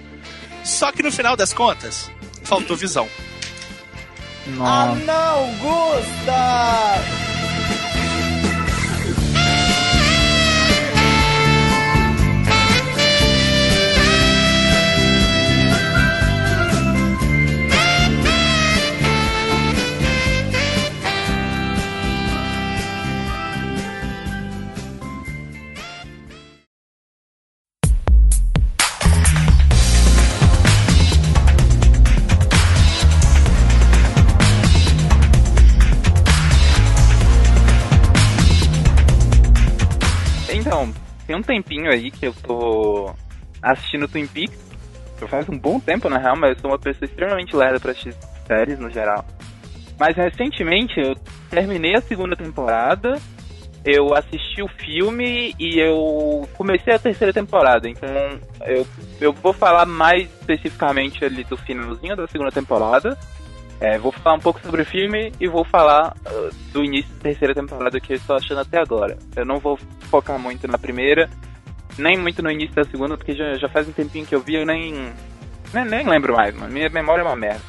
Só 0.64 0.92
que 0.92 1.02
no 1.04 1.12
final 1.12 1.36
das 1.36 1.52
contas, 1.54 2.10
faltou 2.44 2.76
visão. 2.78 3.08
Ah, 4.60 4.96
Nossa. 4.96 5.02
não, 5.06 5.56
Gusta! 5.56 7.31
Tem 41.32 41.36
um 41.36 41.42
tempinho 41.42 41.90
aí 41.90 42.12
que 42.12 42.26
eu 42.26 42.34
tô 42.34 43.14
assistindo 43.62 44.08
Twin 44.08 44.28
Peaks. 44.28 44.60
Eu 45.22 45.28
faz 45.28 45.48
um 45.48 45.58
bom 45.58 45.80
tempo, 45.80 46.10
na 46.10 46.18
real, 46.18 46.36
mas 46.36 46.56
eu 46.56 46.60
sou 46.60 46.72
uma 46.72 46.80
pessoa 46.80 47.06
extremamente 47.06 47.56
lerda 47.56 47.80
pra 47.80 47.92
assistir 47.92 48.14
séries 48.46 48.78
no 48.80 48.90
geral. 48.90 49.24
Mas 49.98 50.18
recentemente 50.18 51.00
eu 51.00 51.16
terminei 51.50 51.96
a 51.96 52.02
segunda 52.02 52.36
temporada, 52.36 53.18
eu 53.86 54.14
assisti 54.14 54.62
o 54.62 54.68
filme 54.68 55.56
e 55.60 55.80
eu 55.80 56.50
comecei 56.58 56.94
a 56.94 57.00
terceira 57.00 57.32
temporada. 57.32 57.88
Então 57.88 58.10
eu, 58.66 58.86
eu 59.22 59.32
vou 59.32 59.54
falar 59.54 59.86
mais 59.86 60.24
especificamente 60.24 61.24
ali 61.24 61.44
do 61.46 61.56
finalzinho 61.56 62.16
da 62.16 62.28
segunda 62.28 62.52
temporada. 62.52 63.18
É, 63.82 63.98
vou 63.98 64.12
falar 64.12 64.36
um 64.36 64.40
pouco 64.40 64.62
sobre 64.62 64.84
o 64.84 64.86
filme 64.86 65.34
e 65.40 65.48
vou 65.48 65.66
falar 65.66 66.16
uh, 66.28 66.56
do 66.72 66.84
início 66.86 67.12
da 67.16 67.24
terceira 67.24 67.56
temporada 67.56 68.00
que 68.00 68.14
eu 68.14 68.18
estou 68.18 68.36
achando 68.36 68.62
até 68.62 68.80
agora. 68.80 69.18
Eu 69.36 69.44
não 69.44 69.58
vou 69.58 69.76
focar 70.02 70.38
muito 70.38 70.68
na 70.68 70.78
primeira, 70.78 71.28
nem 71.98 72.16
muito 72.16 72.44
no 72.44 72.52
início 72.52 72.76
da 72.76 72.84
segunda, 72.84 73.18
porque 73.18 73.34
já, 73.34 73.56
já 73.56 73.68
faz 73.68 73.90
um 73.90 73.92
tempinho 73.92 74.24
que 74.24 74.36
eu 74.36 74.40
vi, 74.40 74.54
eu 74.54 74.68
nem, 74.68 75.12
nem, 75.74 75.86
nem 75.86 76.08
lembro 76.08 76.36
mais, 76.36 76.56
mano. 76.56 76.72
Minha 76.72 76.90
memória 76.90 77.24
é 77.24 77.26
uma 77.26 77.36
merda. 77.36 77.64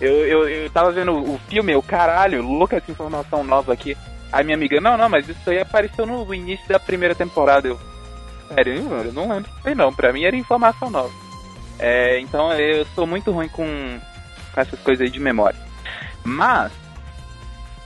Eu, 0.00 0.24
eu, 0.24 0.48
eu 0.48 0.70
tava 0.70 0.92
vendo 0.92 1.12
o 1.12 1.36
filme, 1.48 1.72
eu, 1.72 1.82
caralho, 1.82 2.42
louca 2.42 2.76
essa 2.76 2.92
informação 2.92 3.42
nova 3.42 3.72
aqui. 3.72 3.96
Aí 4.30 4.44
minha 4.44 4.56
amiga, 4.56 4.80
não, 4.80 4.96
não, 4.96 5.08
mas 5.08 5.28
isso 5.28 5.50
aí 5.50 5.58
apareceu 5.58 6.06
no 6.06 6.32
início 6.32 6.68
da 6.68 6.78
primeira 6.78 7.14
temporada. 7.14 7.66
Eu, 7.66 7.78
sério, 8.54 8.74
eu 8.74 9.12
não 9.12 9.28
lembro 9.28 9.50
disso 9.50 9.68
aí 9.68 9.74
não. 9.74 9.92
Pra 9.92 10.12
mim 10.12 10.22
era 10.22 10.36
informação 10.36 10.90
nova. 10.90 11.12
É, 11.76 12.20
então 12.20 12.52
eu 12.52 12.84
sou 12.94 13.04
muito 13.04 13.32
ruim 13.32 13.48
com, 13.48 13.66
com 14.56 14.60
essas 14.62 14.80
coisas 14.80 15.04
aí 15.04 15.10
de 15.10 15.20
memória. 15.20 15.58
Mas, 16.24 16.72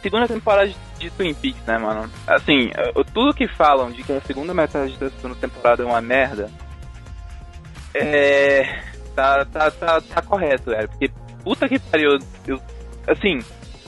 segunda 0.01 0.29
temporada 0.29 0.73
de, 0.99 1.11
Twin 1.11 1.35
Peaks, 1.35 1.65
né, 1.67 1.77
mano? 1.77 2.11
Assim, 2.27 2.71
tudo 3.13 3.35
que 3.35 3.49
falam 3.49 3.91
de 3.91 4.03
que 4.03 4.13
a 4.13 4.21
segunda 4.21 4.55
metade 4.55 4.97
da 4.99 5.11
segunda 5.11 5.35
temporada 5.35 5.83
é 5.83 5.87
uma 5.87 6.01
merda, 6.01 6.51
é. 7.95 8.83
Tá, 9.15 9.45
tá, 9.45 9.71
tá, 9.71 10.01
tá 10.01 10.23
correto, 10.23 10.71
velho. 10.71 10.89
Porque 10.89 11.11
puta 11.43 11.69
que 11.69 11.79
pariu, 11.79 12.19
eu, 12.47 12.61
assim, 13.07 13.41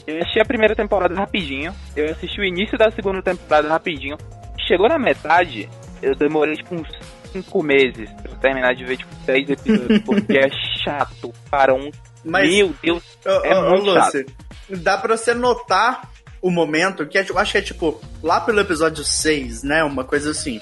eu 0.06 0.18
assisti 0.20 0.40
a 0.40 0.44
primeira 0.44 0.74
temporada 0.74 1.14
rapidinho, 1.14 1.72
eu 1.94 2.10
assisti 2.10 2.40
o 2.40 2.44
início 2.44 2.76
da 2.76 2.90
segunda 2.90 3.22
temporada 3.22 3.68
rapidinho. 3.68 4.16
Chegou 4.66 4.88
na 4.88 4.98
metade, 4.98 5.68
eu 6.02 6.14
demorei 6.14 6.56
tipo 6.56 6.74
uns 6.74 6.88
5 7.32 7.62
meses 7.62 8.10
pra 8.22 8.34
terminar 8.36 8.74
de 8.74 8.84
ver 8.84 8.96
tipo 8.96 9.14
10 9.24 9.50
episódios, 9.50 10.02
porque 10.04 10.38
é 10.38 10.50
chato 10.50 11.32
para 11.50 11.72
um. 11.72 11.90
Mas, 12.24 12.48
Meu 12.50 12.74
Deus, 12.82 13.02
é 13.24 13.54
ô, 13.58 13.70
muito 13.70 13.84
Lúcio, 13.90 14.26
dá 14.70 14.96
pra 14.98 15.16
você 15.16 15.34
notar 15.34 16.08
o 16.40 16.50
momento, 16.50 17.06
que 17.06 17.18
é, 17.18 17.24
tipo, 17.24 17.38
acho 17.38 17.52
que 17.52 17.58
é 17.58 17.62
tipo, 17.62 18.00
lá 18.22 18.40
pelo 18.40 18.60
episódio 18.60 19.04
6, 19.04 19.62
né? 19.62 19.82
Uma 19.84 20.04
coisa 20.04 20.30
assim. 20.30 20.60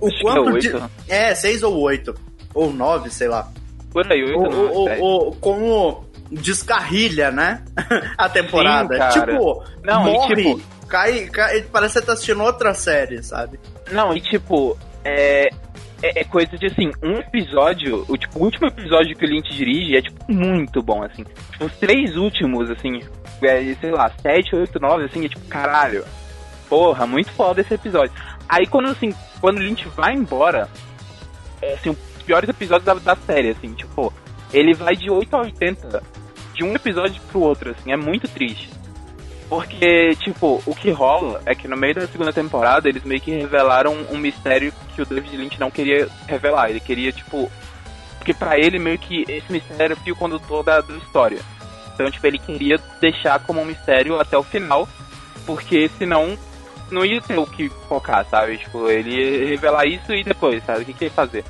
O 0.00 0.08
Acho 0.08 0.16
é 0.16 0.20
quanto 0.22 0.58
de. 0.58 0.68
oito. 0.74 0.90
É, 1.08 1.34
6 1.34 1.62
ou 1.62 1.78
8. 1.80 2.14
Ou 2.54 2.72
9, 2.72 3.10
sei 3.10 3.28
lá. 3.28 3.50
por 3.90 4.10
aí, 4.10 4.22
O, 4.22 4.40
oito 4.40 4.50
não, 4.50 4.82
o, 4.82 4.84
dez. 4.84 5.00
o, 5.00 5.04
o- 5.28 5.36
como 5.36 6.06
descarrilha, 6.30 7.30
né? 7.30 7.62
a 8.16 8.28
temporada. 8.28 9.10
Sim, 9.10 9.20
tipo, 9.20 9.64
Não, 9.84 10.08
e 10.08 10.12
morre, 10.12 10.34
tipo- 10.36 10.62
cai, 10.88 11.26
cai. 11.26 11.62
Parece 11.62 11.94
que 11.94 12.00
você 12.00 12.06
tá 12.06 12.12
assistindo 12.12 12.42
outra 12.42 12.74
série, 12.74 13.22
sabe? 13.22 13.58
Não, 13.90 14.14
e 14.14 14.20
tipo, 14.20 14.76
é, 15.04 15.48
é, 16.02 16.20
é 16.20 16.24
coisa 16.24 16.56
de 16.56 16.66
assim, 16.66 16.90
um 17.02 17.14
episódio, 17.14 18.04
o, 18.08 18.16
tipo, 18.16 18.38
último 18.38 18.68
episódio 18.68 19.16
que 19.16 19.24
o 19.24 19.28
Lynch 19.28 19.52
dirige 19.54 19.96
é 19.96 20.02
tipo 20.02 20.32
muito 20.32 20.82
bom, 20.82 21.02
assim. 21.02 21.24
Tipo, 21.24 21.64
os 21.64 21.76
três 21.76 22.16
últimos, 22.16 22.70
assim, 22.70 23.00
é, 23.42 23.74
sei 23.74 23.90
lá, 23.90 24.10
sete, 24.20 24.54
oito, 24.54 24.78
nove, 24.80 25.04
assim, 25.04 25.24
é 25.24 25.28
tipo, 25.28 25.46
caralho. 25.48 26.04
Porra, 26.68 27.06
muito 27.06 27.30
foda 27.30 27.60
esse 27.60 27.74
episódio. 27.74 28.12
Aí 28.48 28.66
quando 28.66 28.88
assim, 28.88 29.14
quando 29.40 29.58
o 29.58 29.62
Lynch 29.62 29.88
vai 29.88 30.14
embora, 30.14 30.68
é 31.62 31.74
assim, 31.74 31.90
os 31.90 32.22
piores 32.22 32.48
episódios 32.48 32.84
da, 32.84 32.94
da 32.94 33.16
série, 33.16 33.50
assim, 33.50 33.72
tipo, 33.72 34.12
ele 34.52 34.74
vai 34.74 34.96
de 34.96 35.10
8 35.10 35.34
a 35.34 35.40
80 35.40 36.02
de 36.54 36.64
um 36.64 36.74
episódio 36.74 37.20
pro 37.30 37.40
outro, 37.40 37.70
assim, 37.70 37.92
é 37.92 37.96
muito 37.96 38.28
triste. 38.28 38.70
Porque, 39.48 40.16
tipo, 40.16 40.60
o 40.66 40.74
que 40.74 40.90
rola 40.90 41.40
é 41.46 41.54
que 41.54 41.68
no 41.68 41.76
meio 41.76 41.94
da 41.94 42.06
segunda 42.08 42.32
temporada 42.32 42.88
eles 42.88 43.04
meio 43.04 43.20
que 43.20 43.30
revelaram 43.30 43.94
um 44.10 44.18
mistério 44.18 44.72
que 44.94 45.02
o 45.02 45.06
David 45.06 45.36
Lynch 45.36 45.60
não 45.60 45.70
queria 45.70 46.08
revelar. 46.26 46.70
Ele 46.70 46.80
queria, 46.80 47.12
tipo. 47.12 47.50
Porque 48.18 48.34
pra 48.34 48.58
ele, 48.58 48.78
meio 48.78 48.98
que 48.98 49.24
esse 49.28 49.50
mistério 49.52 49.84
era 49.84 49.94
o 49.94 49.96
fio 49.98 50.16
condutor 50.16 50.64
da, 50.64 50.80
da 50.80 50.96
história. 50.96 51.38
Então, 51.94 52.10
tipo, 52.10 52.26
ele 52.26 52.38
queria 52.38 52.76
deixar 53.00 53.38
como 53.38 53.60
um 53.60 53.64
mistério 53.64 54.20
até 54.20 54.36
o 54.36 54.42
final, 54.42 54.88
porque 55.46 55.88
senão 55.96 56.36
não 56.90 57.04
ia 57.04 57.20
ter 57.20 57.38
o 57.38 57.46
que 57.46 57.68
focar, 57.88 58.26
sabe? 58.28 58.58
Tipo, 58.58 58.90
ele 58.90 59.10
ia 59.10 59.48
revelar 59.48 59.86
isso 59.86 60.12
e 60.12 60.24
depois, 60.24 60.62
sabe? 60.64 60.82
O 60.82 60.84
que, 60.84 60.92
que 60.92 61.04
ia 61.04 61.10
fazer? 61.10 61.44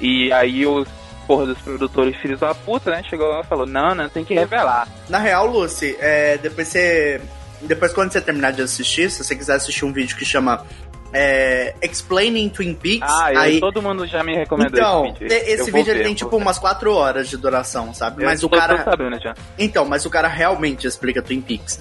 E 0.00 0.32
aí 0.32 0.66
os 0.66 0.88
porra 1.26 1.46
dos 1.46 1.58
produtores 1.58 2.16
filhos 2.16 2.40
da 2.40 2.54
puta, 2.54 2.90
né? 2.90 3.02
Chegou 3.08 3.28
lá 3.28 3.40
e 3.40 3.46
falou, 3.46 3.66
não, 3.66 3.94
não, 3.94 4.08
tem 4.08 4.24
que 4.24 4.34
revelar. 4.34 4.88
Na 5.08 5.18
real, 5.18 5.46
Lucy, 5.46 5.96
é, 5.98 6.38
depois 6.38 6.68
você. 6.68 7.20
Depois, 7.62 7.92
quando 7.92 8.12
você 8.12 8.20
terminar 8.20 8.52
de 8.52 8.62
assistir, 8.62 9.10
se 9.10 9.22
você 9.24 9.34
quiser 9.34 9.54
assistir 9.54 9.84
um 9.84 9.92
vídeo 9.92 10.16
que 10.16 10.24
chama 10.24 10.64
é, 11.12 11.74
Explaining 11.82 12.48
Twin 12.50 12.74
Peaks, 12.74 13.08
Ah, 13.10 13.32
eu- 13.32 13.40
aí. 13.40 13.60
todo 13.60 13.80
mundo 13.80 14.06
já 14.06 14.22
me 14.22 14.34
recomendou 14.36 14.78
Então, 14.78 15.06
esse 15.06 15.18
vídeo. 15.20 15.26
esse 15.36 15.60
Eu 15.70 15.74
vídeo 15.74 15.94
ver, 15.94 16.02
tem 16.02 16.14
tipo 16.14 16.30
ver. 16.36 16.36
umas 16.42 16.58
4 16.58 16.92
horas 16.92 17.28
de 17.28 17.36
duração, 17.36 17.94
sabe? 17.94 18.22
Eu 18.22 18.26
Mas 18.28 18.42
o 18.42 18.48
cara. 18.50 18.84
Sabendo 18.84 19.18
já. 19.22 19.34
Então, 19.58 19.84
mas 19.84 20.04
o 20.04 20.10
cara 20.10 20.28
realmente 20.28 20.86
explica 20.86 21.22
Twin 21.22 21.40
Peaks. 21.40 21.80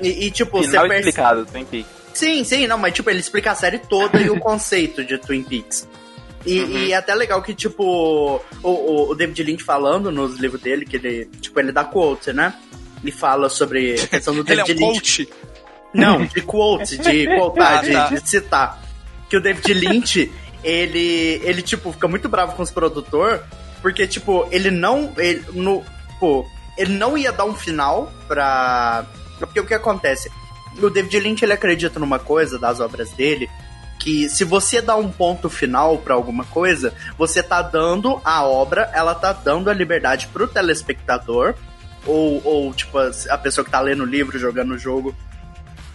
E, 0.00 0.26
e, 0.26 0.30
tipo, 0.30 0.58
você 0.58 0.70
Final 0.70 0.88
percebe. 0.88 1.08
explicado, 1.10 1.46
Twin 1.46 1.64
Peaks. 1.64 1.90
Sim, 2.14 2.44
sim, 2.44 2.66
não, 2.66 2.76
mas 2.78 2.92
tipo, 2.92 3.08
ele 3.08 3.20
explica 3.20 3.52
a 3.52 3.54
série 3.54 3.78
toda 3.78 4.20
e 4.20 4.28
o 4.28 4.38
conceito 4.40 5.04
de 5.04 5.16
Twin 5.18 5.42
Peaks. 5.44 5.86
E, 6.44 6.60
Uhum. 6.60 6.70
e 6.70 6.92
é 6.92 6.96
até 6.96 7.14
legal 7.14 7.40
que, 7.40 7.54
tipo, 7.54 7.84
o, 7.84 8.68
o, 8.68 9.10
o 9.10 9.14
David 9.14 9.44
Lynch 9.44 9.62
falando 9.62 10.10
nos 10.10 10.38
livros 10.40 10.60
dele, 10.60 10.84
que 10.84 10.96
ele, 10.96 11.26
tipo, 11.40 11.60
ele 11.60 11.70
dá 11.70 11.84
quote, 11.84 12.32
né? 12.32 12.52
Ele 13.02 13.12
fala 13.12 13.48
sobre 13.48 14.00
a 14.00 14.06
questão 14.06 14.34
do 14.34 14.40
Ele 14.50 14.60
é 14.60 14.64
David 14.64 14.84
um 14.84 14.92
Lynch. 14.92 15.26
coach. 15.26 15.42
Não, 15.94 16.24
de 16.24 16.40
quote, 16.40 16.96
de 16.96 17.26
quotar, 17.36 17.78
Ah, 17.78 17.82
de, 17.82 17.92
tá. 17.92 18.08
de 18.08 18.28
citar. 18.28 18.82
Que 19.28 19.36
o 19.36 19.40
David 19.40 19.74
Lynch, 19.74 20.30
ele, 20.64 21.40
ele, 21.44 21.62
tipo, 21.62 21.92
fica 21.92 22.06
muito 22.08 22.28
bravo 22.28 22.52
com 22.54 22.62
os 22.62 22.70
produtores, 22.70 23.40
porque, 23.82 24.06
tipo, 24.06 24.46
ele 24.50 24.70
não. 24.70 25.12
Ele, 25.18 25.44
no, 25.52 25.84
pô, 26.20 26.46
ele 26.78 26.92
não 26.94 27.18
ia 27.18 27.32
dar 27.32 27.44
um 27.44 27.54
final 27.54 28.10
pra. 28.28 29.04
Porque 29.38 29.58
o 29.60 29.66
que 29.66 29.74
acontece? 29.74 30.30
O 30.80 30.88
David 30.88 31.18
Lynch, 31.20 31.44
ele 31.44 31.52
acredita 31.52 31.98
numa 31.98 32.18
coisa 32.18 32.58
das 32.58 32.78
obras 32.80 33.10
dele, 33.10 33.50
que 33.98 34.28
se 34.30 34.44
você 34.44 34.80
dá 34.80 34.96
um 34.96 35.10
ponto 35.10 35.50
final 35.50 35.98
pra 35.98 36.14
alguma 36.14 36.44
coisa, 36.44 36.94
você 37.18 37.42
tá 37.42 37.60
dando 37.60 38.20
a 38.24 38.44
obra, 38.44 38.90
ela 38.94 39.14
tá 39.14 39.32
dando 39.32 39.68
a 39.68 39.74
liberdade 39.74 40.28
pro 40.28 40.46
telespectador, 40.48 41.54
ou, 42.06 42.40
ou 42.44 42.74
tipo, 42.74 42.98
a 42.98 43.38
pessoa 43.38 43.64
que 43.64 43.70
tá 43.70 43.80
lendo 43.80 44.02
o 44.02 44.06
livro, 44.06 44.38
jogando 44.38 44.72
o 44.72 44.78
jogo, 44.78 45.14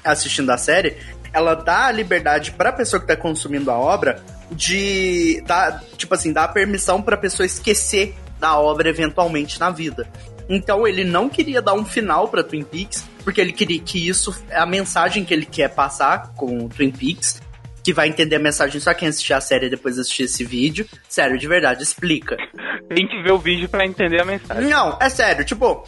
assistindo 0.03 0.49
a 0.49 0.57
série, 0.57 0.97
ela 1.33 1.53
dá 1.53 1.87
a 1.87 1.91
liberdade 1.91 2.51
pra 2.51 2.71
pessoa 2.71 2.99
que 2.99 3.07
tá 3.07 3.15
consumindo 3.15 3.69
a 3.69 3.77
obra 3.77 4.23
de 4.51 5.43
dar, 5.45 5.83
tipo 5.97 6.13
assim, 6.13 6.31
dar 6.31 6.45
a 6.45 6.47
permissão 6.47 7.01
pra 7.01 7.17
pessoa 7.17 7.45
esquecer 7.45 8.15
da 8.39 8.57
obra 8.57 8.89
eventualmente 8.89 9.59
na 9.59 9.69
vida. 9.69 10.07
Então 10.49 10.87
ele 10.87 11.03
não 11.03 11.27
queria 11.27 11.61
dar 11.61 11.73
um 11.73 11.83
final 11.83 12.29
pra 12.29 12.43
Twin 12.43 12.63
Peaks, 12.63 13.03
porque 13.23 13.41
ele 13.41 13.51
queria 13.51 13.79
que 13.79 14.07
isso 14.07 14.33
é 14.49 14.57
a 14.57 14.65
mensagem 14.65 15.25
que 15.25 15.33
ele 15.33 15.45
quer 15.45 15.69
passar 15.69 16.29
com 16.35 16.69
Twin 16.69 16.91
Peaks, 16.91 17.41
que 17.87 17.93
vai 17.93 18.09
entender 18.09 18.35
a 18.35 18.39
mensagem 18.39 18.81
só 18.81 18.93
quem 18.93 19.07
assistir 19.07 19.31
a 19.31 19.39
série 19.39 19.67
e 19.67 19.69
depois 19.69 19.97
assistir 19.97 20.23
esse 20.23 20.43
vídeo. 20.43 20.85
Sério, 21.07 21.37
de 21.37 21.47
verdade, 21.47 21.83
explica. 21.83 22.35
Tem 22.93 23.07
que 23.07 23.23
ver 23.23 23.31
o 23.31 23.37
vídeo 23.37 23.69
pra 23.69 23.85
entender 23.85 24.21
a 24.21 24.25
mensagem. 24.25 24.65
Não, 24.69 24.97
é 24.99 25.07
sério, 25.07 25.45
tipo, 25.45 25.87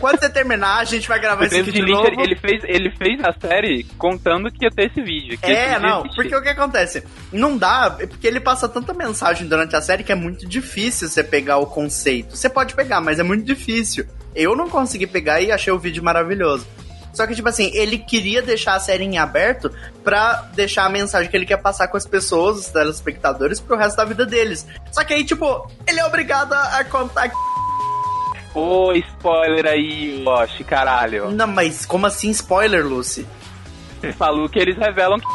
quando 0.00 0.18
você 0.18 0.28
terminar, 0.28 0.78
a 0.78 0.84
gente 0.84 1.06
vai 1.06 1.20
gravar 1.20 1.44
esse 1.44 1.54
David 1.54 1.80
de 1.80 1.92
novo. 1.92 2.20
ele 2.20 2.34
fez, 2.34 2.64
ele 2.64 2.90
fez 2.96 3.20
a 3.24 3.32
série 3.40 3.84
contando 3.96 4.50
que 4.50 4.64
ia 4.64 4.72
ter 4.72 4.90
esse 4.90 5.00
vídeo. 5.00 5.38
Esse 5.40 5.52
É, 5.52 5.74
vídeo 5.74 5.82
não, 5.88 6.02
porque 6.02 6.34
o 6.34 6.42
que 6.42 6.48
acontece? 6.48 7.04
Não 7.30 7.56
dá, 7.56 7.92
porque 7.92 8.26
ele 8.26 8.40
passa 8.40 8.68
tanta 8.68 8.92
mensagem 8.92 9.46
durante 9.46 9.76
a 9.76 9.80
série 9.80 10.02
que 10.02 10.10
é 10.10 10.16
muito 10.16 10.48
difícil 10.48 11.08
você 11.08 11.22
pegar 11.22 11.58
o 11.58 11.66
conceito. 11.66 12.36
Você 12.36 12.48
pode 12.48 12.74
pegar, 12.74 13.00
mas 13.00 13.20
é 13.20 13.22
muito 13.22 13.44
difícil. 13.44 14.04
Eu 14.34 14.56
não 14.56 14.68
consegui 14.68 15.06
pegar 15.06 15.40
e 15.40 15.52
achei 15.52 15.72
o 15.72 15.78
vídeo 15.78 16.02
maravilhoso. 16.02 16.66
Só 17.16 17.26
que, 17.26 17.34
tipo 17.34 17.48
assim, 17.48 17.70
ele 17.72 17.96
queria 17.96 18.42
deixar 18.42 18.74
a 18.74 18.78
série 18.78 19.04
em 19.04 19.16
aberto 19.16 19.70
pra 20.04 20.50
deixar 20.54 20.84
a 20.84 20.88
mensagem 20.90 21.30
que 21.30 21.34
ele 21.36 21.46
quer 21.46 21.56
passar 21.56 21.88
com 21.88 21.96
as 21.96 22.06
pessoas, 22.06 22.58
os 22.58 22.66
telespectadores, 22.66 23.58
pro 23.58 23.74
resto 23.74 23.96
da 23.96 24.04
vida 24.04 24.26
deles. 24.26 24.66
Só 24.92 25.02
que 25.02 25.14
aí, 25.14 25.24
tipo, 25.24 25.66
ele 25.88 25.98
é 25.98 26.04
obrigado 26.04 26.52
a 26.52 26.84
contar. 26.84 27.30
Ô, 28.54 28.92
spoiler 28.92 29.66
aí, 29.66 30.22
Lost, 30.22 30.62
caralho. 30.64 31.30
Não, 31.30 31.46
mas 31.46 31.86
como 31.86 32.06
assim 32.06 32.28
spoiler, 32.30 32.86
Lucy? 32.86 33.26
Você 34.00 34.12
falou 34.14 34.46
que 34.48 34.58
eles 34.58 34.76
revelam 34.76 35.18
que 35.18 35.26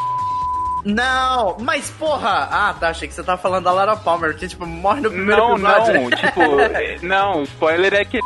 Não, 0.86 1.58
mas 1.60 1.90
porra! 1.90 2.48
Ah, 2.52 2.76
tá, 2.80 2.90
achei 2.90 3.08
que 3.08 3.14
você 3.16 3.24
tava 3.24 3.42
falando 3.42 3.64
da 3.64 3.72
Lara 3.72 3.96
Palmer, 3.96 4.36
que 4.36 4.48
tipo, 4.48 4.66
morre 4.68 5.02
no 5.02 5.10
primeiro 5.10 5.42
Não, 5.42 5.54
episódio. 5.54 5.94
não, 6.02 6.10
tipo, 6.12 6.60
é, 6.60 6.98
não, 7.04 7.42
spoiler 7.44 7.94
é 7.96 8.06
que 8.06 8.20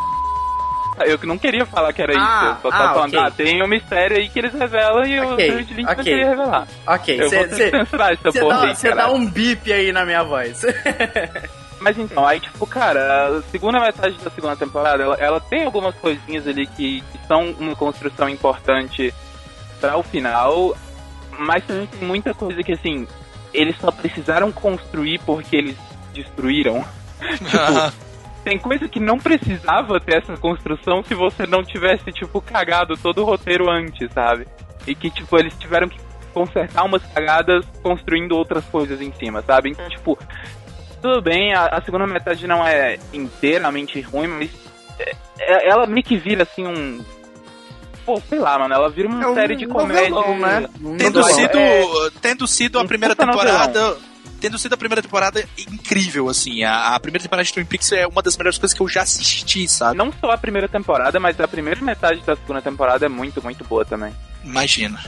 Eu 0.99 1.19
não 1.23 1.37
queria 1.37 1.65
falar 1.65 1.91
que 1.91 2.01
era 2.01 2.13
Ah, 2.17 2.55
isso. 2.57 2.67
Eu 2.67 2.71
só 2.71 2.77
tava 2.77 2.83
ah, 2.91 2.93
falando, 2.93 3.13
ok. 3.15 3.19
ah, 3.19 3.31
tem 3.31 3.63
um 3.63 3.67
mistério 3.67 4.17
aí 4.17 4.29
que 4.29 4.39
eles 4.39 4.53
revelam 4.53 5.05
e 5.05 5.19
o 5.19 5.35
David 5.35 5.73
Lynch 5.73 5.95
não 5.95 6.03
queria 6.03 6.29
revelar. 6.29 6.67
Ok, 6.87 7.21
Eu 7.21 7.29
vou 7.29 7.39
você 7.47 7.69
censurar 7.71 8.13
essa 8.25 8.39
porra 8.39 8.61
aí, 8.61 8.73
dá, 8.73 8.75
caralho. 8.75 9.13
um 9.13 9.25
bip 9.25 9.73
aí 9.73 9.91
na 9.91 10.05
minha 10.05 10.23
voz. 10.23 10.61
Mas 11.81 11.97
então, 11.99 12.25
aí 12.25 12.39
tipo, 12.39 12.65
cara, 12.65 13.27
a 13.37 13.41
segunda 13.51 13.79
metade 13.79 14.17
da 14.23 14.31
segunda 14.31 14.55
temporada, 14.55 15.03
ela, 15.03 15.15
ela 15.15 15.39
tem 15.41 15.65
algumas 15.65 15.93
coisinhas 15.95 16.47
ali 16.47 16.65
que, 16.65 17.01
que 17.11 17.27
são 17.27 17.51
uma 17.59 17.75
construção 17.75 18.29
importante 18.29 19.13
para 19.81 19.97
o 19.97 20.01
final, 20.01 20.75
mas 21.37 21.63
também 21.65 21.85
tem 21.87 22.07
muita 22.07 22.33
coisa 22.33 22.63
que 22.63 22.71
assim, 22.71 23.05
eles 23.53 23.75
só 23.77 23.91
precisaram 23.91 24.51
construir 24.51 25.19
porque 25.25 25.55
eles 25.57 25.75
destruíram. 26.13 26.83
Ah, 27.53 27.91
Tem 28.45 28.59
coisa 28.59 28.87
que 28.87 28.99
não 28.99 29.17
precisava 29.17 29.99
ter 29.99 30.17
essa 30.19 30.37
construção 30.37 31.03
se 31.03 31.15
você 31.15 31.45
não 31.47 31.63
tivesse, 31.63 32.11
tipo, 32.11 32.39
cagado 32.39 32.95
todo 32.95 33.23
o 33.23 33.25
roteiro 33.25 33.69
antes, 33.69 34.07
sabe? 34.13 34.47
E 34.85 34.93
que, 34.93 35.09
tipo, 35.09 35.35
eles 35.37 35.53
tiveram 35.57 35.89
que 35.89 35.97
consertar 36.31 36.83
umas 36.85 37.01
cagadas 37.07 37.65
construindo 37.81 38.33
outras 38.37 38.63
coisas 38.65 39.01
em 39.01 39.11
cima, 39.13 39.41
sabe? 39.41 39.71
Então, 39.71 39.89
tipo, 39.89 40.15
tudo 41.01 41.21
bem, 41.23 41.55
a, 41.55 41.65
a 41.65 41.81
segunda 41.81 42.05
metade 42.05 42.45
não 42.45 42.65
é 42.65 42.99
inteiramente 43.11 43.99
ruim, 44.01 44.27
mas 44.27 44.51
é- 44.99 45.15
é- 45.39 45.67
ela 45.69 45.87
meio 45.87 46.03
que 46.03 46.15
vira, 46.15 46.43
assim, 46.43 46.67
um... 46.67 47.03
Pô, 48.05 48.21
sei 48.29 48.37
lá, 48.37 48.59
mano, 48.59 48.75
ela 48.75 48.87
vira 48.91 49.07
uma 49.07 49.23
É 49.23 49.27
um 49.27 49.33
série 49.33 49.55
de 49.55 49.65
comédia... 49.65 50.09
novelão, 50.11 50.37
né? 50.37 50.69
Um 50.83 50.95
tendo 50.97 51.19
novelão. 51.19 51.35
sido, 51.41 51.57
É. 51.57 52.09
tendo 52.21 52.47
sido 52.47 52.77
a 52.77 52.83
Um 52.83 52.87
primeira 52.87 53.15
puta 53.15 53.25
novelão. 53.25 53.97
Tendo 54.45 54.59
sido 54.59 54.73
a 54.73 54.77
primeira 54.77 55.01
temporada 55.01 55.43
incrível 55.57 56.29
assim. 56.29 56.63
A, 56.63 56.93
a 56.93 56.99
primeira 56.99 57.23
temporada 57.23 57.43
de 57.43 57.51
Twin 57.51 57.65
Peaks 57.65 57.91
é 57.91 58.05
uma 58.05 58.21
das 58.21 58.37
melhores 58.37 58.59
coisas 58.59 58.77
que 58.77 58.81
eu 58.81 58.87
já 58.87 59.01
assisti, 59.01 59.67
sabe? 59.67 59.97
Não 59.97 60.13
só 60.13 60.29
a 60.29 60.37
primeira 60.37 60.67
temporada, 60.67 61.19
mas 61.19 61.39
a 61.39 61.47
primeira 61.47 61.81
metade 61.81 62.21
da 62.21 62.35
segunda 62.35 62.61
temporada 62.61 63.07
é 63.07 63.09
muito, 63.09 63.41
muito 63.41 63.63
boa 63.63 63.83
também. 63.83 64.13
Imagina. 64.43 65.03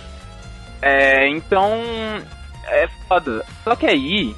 É, 0.81 1.29
então. 1.29 1.71
É 2.65 2.87
foda. 3.07 3.45
Só 3.63 3.75
que 3.75 3.85
aí. 3.85 4.35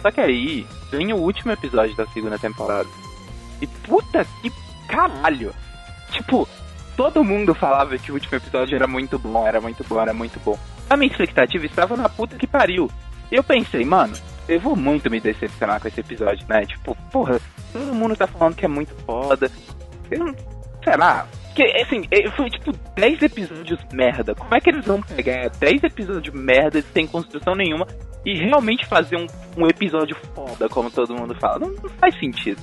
Só 0.00 0.10
que 0.10 0.20
aí. 0.22 0.66
Vem 0.90 1.12
o 1.12 1.16
último 1.16 1.52
episódio 1.52 1.94
da 1.94 2.06
segunda 2.06 2.38
temporada. 2.38 2.88
E 3.60 3.66
puta 3.66 4.26
que 4.40 4.50
caralho! 4.88 5.54
Tipo, 6.10 6.48
todo 6.96 7.22
mundo 7.22 7.54
falava 7.54 7.98
que 7.98 8.10
o 8.10 8.14
último 8.14 8.36
episódio 8.36 8.74
era 8.74 8.86
muito 8.86 9.18
bom, 9.18 9.46
era 9.46 9.60
muito 9.60 9.84
bom, 9.84 10.00
era 10.00 10.14
muito 10.14 10.40
bom. 10.40 10.58
A 10.88 10.96
minha 10.96 11.10
expectativa 11.10 11.66
estava 11.66 11.94
na 11.98 12.08
puta 12.08 12.36
que 12.36 12.46
pariu. 12.46 12.90
E 13.30 13.34
eu 13.34 13.44
pensei, 13.44 13.84
mano, 13.84 14.16
eu 14.48 14.58
vou 14.58 14.74
muito 14.74 15.10
me 15.10 15.20
decepcionar 15.20 15.80
com 15.80 15.88
esse 15.88 16.00
episódio, 16.00 16.46
né? 16.48 16.64
Tipo, 16.64 16.96
porra, 17.12 17.38
todo 17.72 17.94
mundo 17.94 18.16
tá 18.16 18.26
falando 18.26 18.56
que 18.56 18.64
é 18.64 18.68
muito 18.68 18.94
foda. 19.04 19.50
Eu 20.10 20.24
não. 20.24 20.34
Sei 20.82 20.96
lá. 20.96 21.28
Porque, 21.48 21.64
assim, 21.82 22.02
eh, 22.10 22.30
foi 22.30 22.48
tipo 22.48 22.72
10 22.94 23.22
episódios 23.22 23.80
merda. 23.92 24.34
Como 24.34 24.54
é 24.54 24.60
que 24.60 24.70
eles 24.70 24.86
vão 24.86 25.02
pegar 25.02 25.50
10 25.50 25.82
episódios 25.84 26.34
merda 26.34 26.80
sem 26.80 27.06
construção 27.06 27.54
nenhuma 27.54 27.86
e 28.24 28.38
realmente 28.38 28.86
fazer 28.86 29.16
um, 29.16 29.26
um 29.56 29.66
episódio 29.66 30.16
foda, 30.34 30.68
como 30.68 30.90
todo 30.90 31.14
mundo 31.14 31.34
fala? 31.34 31.58
Não, 31.58 31.70
não 31.70 31.88
faz 31.90 32.18
sentido. 32.18 32.60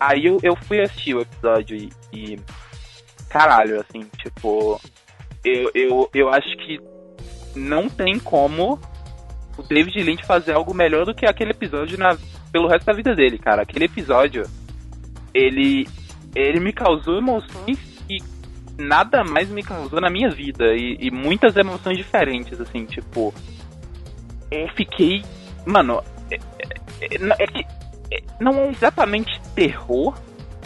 Aí 0.00 0.24
eu, 0.24 0.38
eu 0.42 0.56
fui 0.56 0.80
assistir 0.80 1.14
o 1.14 1.20
episódio 1.20 1.76
e, 1.76 1.90
e. 2.12 2.40
Caralho, 3.28 3.80
assim, 3.80 4.08
tipo. 4.16 4.80
Eu, 5.44 5.70
eu, 5.74 6.10
eu 6.14 6.28
acho 6.28 6.56
que 6.58 6.80
não 7.54 7.88
tem 7.88 8.18
como 8.18 8.80
o 9.58 9.62
David 9.62 10.02
Lynch 10.02 10.24
fazer 10.24 10.52
algo 10.52 10.72
melhor 10.72 11.04
do 11.04 11.14
que 11.14 11.26
aquele 11.26 11.50
episódio 11.50 11.98
na, 11.98 12.16
pelo 12.52 12.68
resto 12.68 12.86
da 12.86 12.92
vida 12.92 13.14
dele, 13.14 13.38
cara. 13.38 13.62
Aquele 13.62 13.86
episódio, 13.86 14.44
ele, 15.34 15.88
ele 16.34 16.60
me 16.60 16.72
causou 16.72 17.18
emoções 17.18 17.78
que 18.06 18.18
nada 18.78 19.24
mais 19.24 19.48
me 19.48 19.62
causou 19.62 20.00
na 20.00 20.08
minha 20.08 20.30
vida. 20.30 20.64
E, 20.74 20.96
e 21.00 21.10
muitas 21.10 21.56
emoções 21.56 21.96
diferentes, 21.96 22.60
assim, 22.60 22.84
tipo. 22.84 23.34
Eu 24.50 24.68
fiquei. 24.68 25.22
Mano, 25.66 26.02
é, 26.30 26.36
é- 26.36 27.16
é- 27.16 27.42
é 27.42 27.46
que. 27.46 27.66
é- 28.12 28.22
não 28.40 28.60
é 28.60 28.70
exatamente 28.70 29.40
terror, 29.54 30.16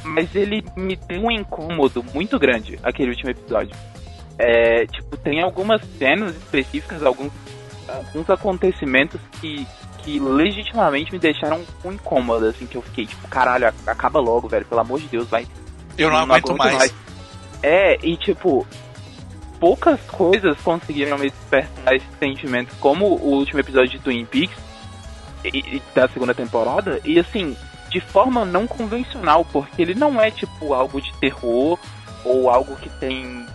mas 0.05 0.35
ele 0.37 0.63
me 0.77 0.97
deu 0.97 1.23
um 1.23 1.31
incômodo 1.31 2.05
muito 2.15 2.39
grande, 2.39 2.79
aquele 2.83 3.11
último 3.11 3.31
episódio. 3.31 3.75
É, 4.39 4.87
tipo, 4.87 5.17
tem 5.17 5.41
algumas 5.41 5.83
cenas 5.99 6.37
específicas, 6.37 7.03
alguns, 7.03 7.33
alguns 7.93 8.29
acontecimentos 8.31 9.21
que, 9.41 9.67
que 9.99 10.19
legitimamente 10.19 11.13
me 11.13 11.19
deixaram 11.19 11.63
com 11.83 11.93
incômodo, 11.93 12.47
assim, 12.47 12.67
que 12.67 12.77
eu 12.77 12.83
fiquei, 12.83 13.07
tipo, 13.07 13.27
caralho, 13.29 13.69
ac- 13.69 13.89
acaba 13.89 14.21
logo, 14.21 14.49
velho, 14.49 14.65
pelo 14.65 14.81
amor 14.81 15.01
de 15.01 15.07
Deus, 15.09 15.29
vai. 15.29 15.47
Eu 15.97 16.11
não, 16.11 16.17
aguento 16.19 16.57
mais. 16.57 16.95
É, 17.63 17.99
e 18.03 18.17
tipo, 18.17 18.67
poucas 19.61 20.01
coisas 20.03 20.59
conseguiram 20.63 21.17
me 21.19 21.31
despertar 21.31 21.95
esse 21.95 22.07
sentimento, 22.19 22.75
como 22.81 23.07
o 23.07 23.35
último 23.35 23.61
episódio 23.61 23.91
de 23.91 23.99
Twin 24.01 24.25
Peaks 24.25 24.57
e, 25.45 25.77
e 25.77 25.83
da 25.95 26.09
segunda 26.09 26.35
temporada, 26.35 27.01
e 27.05 27.19
assim, 27.21 27.57
de 27.89 28.01
forma 28.01 28.45
não 28.45 28.67
convencional, 28.67 29.45
porque 29.45 29.81
ele 29.83 29.95
não 29.95 30.21
é 30.21 30.31
tipo 30.31 30.75
algo 30.75 31.01
de 31.01 31.13
terror 31.21 31.79
ou 32.25 32.51
algo 32.51 32.75
que 32.77 32.89
tem, 32.89 33.47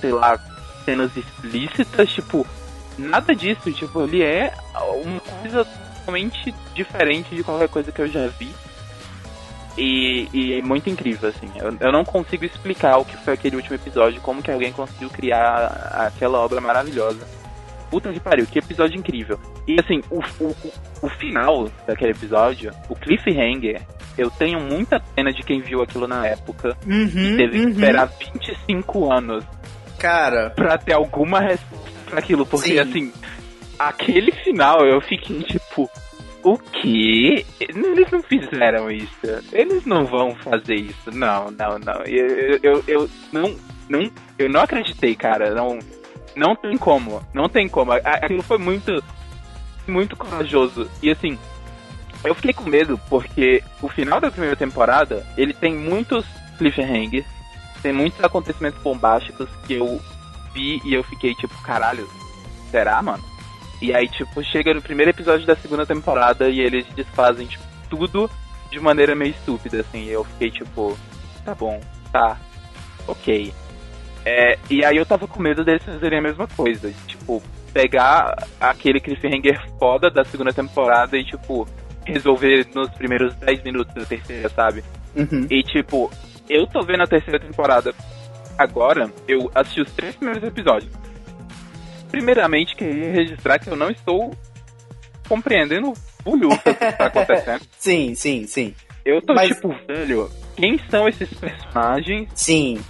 sei 0.00 0.10
lá, 0.10 0.38
cenas 0.84 1.16
explícitas, 1.16 2.08
tipo, 2.10 2.46
nada 2.98 3.34
disso, 3.34 3.70
tipo, 3.72 4.02
ele 4.02 4.22
é 4.22 4.52
uma 5.02 5.20
coisa 5.20 5.64
totalmente 5.64 6.54
diferente 6.74 7.34
de 7.34 7.42
qualquer 7.42 7.68
coisa 7.68 7.90
que 7.92 8.00
eu 8.02 8.08
já 8.08 8.26
vi. 8.28 8.50
E, 9.76 10.28
e 10.32 10.58
é 10.58 10.62
muito 10.62 10.88
incrível, 10.88 11.28
assim. 11.28 11.50
Eu, 11.56 11.76
eu 11.80 11.92
não 11.92 12.04
consigo 12.04 12.44
explicar 12.44 12.96
o 12.98 13.04
que 13.04 13.16
foi 13.16 13.34
aquele 13.34 13.56
último 13.56 13.74
episódio, 13.74 14.20
como 14.20 14.40
que 14.42 14.50
alguém 14.50 14.72
conseguiu 14.72 15.10
criar 15.10 15.66
aquela 16.06 16.38
obra 16.38 16.60
maravilhosa. 16.60 17.26
Puta 17.90 18.12
que 18.12 18.20
pariu, 18.20 18.46
que 18.46 18.58
episódio 18.58 18.98
incrível. 18.98 19.38
E 19.66 19.76
assim, 19.80 20.00
o, 20.10 20.20
o, 20.42 20.56
o- 21.02 21.08
final 21.08 21.68
daquele 21.86 22.12
episódio, 22.12 22.72
o 22.88 22.94
cliffhanger, 22.94 23.82
eu 24.16 24.30
tenho 24.30 24.60
muita 24.60 25.00
pena 25.14 25.32
de 25.32 25.42
quem 25.42 25.60
viu 25.60 25.82
aquilo 25.82 26.06
na 26.06 26.24
época 26.26 26.76
e 26.86 26.92
Uhum, 26.92 27.36
teve 27.36 27.50
que 27.58 27.64
uhum. 27.64 27.68
esperar 27.70 28.06
25 28.06 29.12
anos 29.12 29.44
Cara, 29.98 30.50
pra 30.50 30.76
ter 30.78 30.92
alguma 30.92 31.40
resposta 31.40 31.90
pra 32.04 32.18
aquilo. 32.18 32.46
Porque, 32.46 32.72
Sim. 32.72 32.78
assim, 32.78 33.12
aquele 33.78 34.32
final 34.32 34.84
eu 34.86 35.00
fiquei 35.00 35.42
tipo, 35.42 35.90
o 36.42 36.58
quê? 36.58 37.44
Eles 37.58 38.10
não 38.10 38.22
fizeram 38.22 38.90
isso. 38.90 39.26
Eles 39.52 39.84
não 39.86 40.04
vão 40.04 40.34
fazer 40.36 40.74
isso. 40.74 41.10
Não, 41.10 41.50
não, 41.50 41.78
não. 41.78 42.02
Eu, 42.04 42.58
eu, 42.62 42.84
eu, 42.86 43.10
não, 43.32 43.56
não, 43.88 44.10
eu 44.38 44.48
não 44.48 44.60
acreditei, 44.60 45.14
cara. 45.14 45.54
Não, 45.54 45.78
não 46.36 46.54
tem 46.54 46.76
como. 46.76 47.22
Não 47.32 47.48
tem 47.48 47.68
como. 47.68 47.92
Aquilo 47.92 48.42
foi 48.42 48.58
muito, 48.58 49.02
muito 49.88 50.16
corajoso. 50.16 50.88
E 51.02 51.10
assim, 51.10 51.38
eu 52.24 52.34
fiquei 52.34 52.52
com 52.52 52.68
medo 52.68 53.00
porque 53.08 53.62
o 53.80 53.88
final 53.88 54.20
da 54.20 54.30
primeira 54.30 54.56
temporada, 54.56 55.26
ele 55.36 55.54
tem 55.54 55.74
muitos 55.74 56.26
cliffhangers, 56.58 57.26
tem 57.82 57.92
muitos 57.92 58.22
acontecimentos 58.22 58.80
bombásticos 58.82 59.48
que 59.66 59.74
eu 59.74 60.00
vi 60.54 60.80
e 60.84 60.94
eu 60.94 61.02
fiquei 61.02 61.34
tipo, 61.34 61.54
caralho, 61.62 62.08
será, 62.70 63.02
mano? 63.02 63.22
E 63.82 63.92
aí, 63.94 64.08
tipo, 64.08 64.42
chega 64.42 64.72
no 64.72 64.80
primeiro 64.80 65.10
episódio 65.10 65.46
da 65.46 65.56
segunda 65.56 65.84
temporada 65.84 66.48
e 66.48 66.60
eles 66.60 66.86
desfazem, 66.94 67.46
tipo, 67.46 67.64
tudo 67.90 68.30
de 68.70 68.80
maneira 68.80 69.14
meio 69.14 69.32
estúpida, 69.32 69.80
assim. 69.80 70.04
E 70.04 70.10
eu 70.10 70.24
fiquei, 70.24 70.50
tipo, 70.50 70.96
tá 71.44 71.54
bom, 71.54 71.80
tá, 72.10 72.38
ok. 73.06 73.52
É, 74.24 74.58
e 74.70 74.82
aí 74.84 74.96
eu 74.96 75.04
tava 75.04 75.28
com 75.28 75.42
medo 75.42 75.64
deles 75.64 75.82
fazerem 75.82 76.18
a 76.20 76.22
mesma 76.22 76.46
coisa. 76.46 76.90
Tipo, 77.06 77.42
pegar 77.74 78.46
aquele 78.58 79.00
cliffhanger 79.00 79.60
foda 79.78 80.08
da 80.08 80.24
segunda 80.24 80.52
temporada 80.52 81.18
e, 81.18 81.24
tipo, 81.24 81.68
resolver 82.06 82.66
nos 82.74 82.88
primeiros 82.90 83.34
10 83.34 83.62
minutos 83.64 83.92
da 83.94 84.04
terceira, 84.04 84.48
sabe? 84.48 84.82
uhum. 85.16 85.46
E 85.50 85.62
tipo, 85.62 86.10
eu 86.48 86.66
tô 86.66 86.82
vendo 86.82 87.02
a 87.02 87.06
terceira 87.06 87.38
temporada 87.38 87.94
agora, 88.58 89.10
eu 89.28 89.50
assisti 89.54 89.80
os 89.80 89.92
três 89.92 90.14
primeiros 90.16 90.42
episódios. 90.46 90.92
Primeiramente, 92.10 92.76
queria 92.76 93.12
registrar 93.12 93.58
que 93.58 93.68
eu 93.68 93.76
não 93.76 93.90
estou 93.90 94.32
compreendendo 95.28 95.92
o 96.24 96.38
que 96.58 96.74
tá 96.74 97.06
acontecendo. 97.06 97.62
sim, 97.78 98.14
sim, 98.14 98.46
sim. 98.46 98.74
Eu 99.04 99.20
tô 99.20 99.34
Mas- 99.34 99.48
tipo, 99.48 99.74
velho, 99.86 100.30
quem 100.56 100.78
são 100.90 101.08
esses 101.08 101.28
personagens? 101.34 102.28
Sim. 102.34 102.80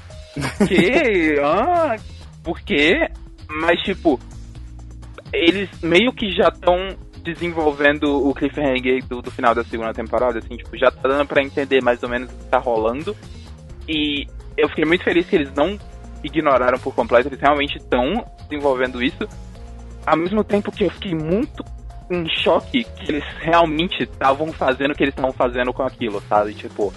Que. 0.68 1.38
ah, 1.42 1.96
por 2.42 2.60
quê? 2.60 3.08
Mas 3.48 3.80
tipo, 3.82 4.20
eles 5.32 5.68
meio 5.82 6.12
que 6.12 6.30
já 6.32 6.48
estão 6.48 6.76
desenvolvendo 7.22 8.28
o 8.28 8.34
cliffhanger 8.34 9.02
do, 9.06 9.22
do 9.22 9.30
final 9.30 9.54
da 9.54 9.64
segunda 9.64 9.94
temporada, 9.94 10.38
assim, 10.38 10.56
tipo, 10.56 10.76
já 10.76 10.90
tá 10.90 11.08
dando 11.08 11.26
pra 11.26 11.42
entender 11.42 11.82
mais 11.82 12.02
ou 12.02 12.08
menos 12.08 12.30
o 12.30 12.36
que 12.36 12.44
tá 12.44 12.58
rolando. 12.58 13.16
E 13.88 14.26
eu 14.56 14.68
fiquei 14.68 14.84
muito 14.84 15.04
feliz 15.04 15.26
que 15.26 15.36
eles 15.36 15.52
não 15.54 15.78
ignoraram 16.22 16.78
por 16.78 16.94
completo, 16.94 17.28
eles 17.28 17.40
realmente 17.40 17.76
estão 17.76 18.24
desenvolvendo 18.48 19.02
isso. 19.02 19.28
Ao 20.06 20.16
mesmo 20.16 20.44
tempo 20.44 20.70
que 20.70 20.84
eu 20.84 20.90
fiquei 20.90 21.14
muito 21.14 21.64
em 22.10 22.28
choque 22.28 22.84
que 22.84 23.10
eles 23.10 23.24
realmente 23.40 24.02
estavam 24.02 24.52
fazendo 24.52 24.92
o 24.92 24.94
que 24.94 25.02
eles 25.02 25.12
estavam 25.12 25.32
fazendo 25.32 25.72
com 25.72 25.82
aquilo, 25.82 26.22
sabe? 26.28 26.54
Tipo, 26.54 26.92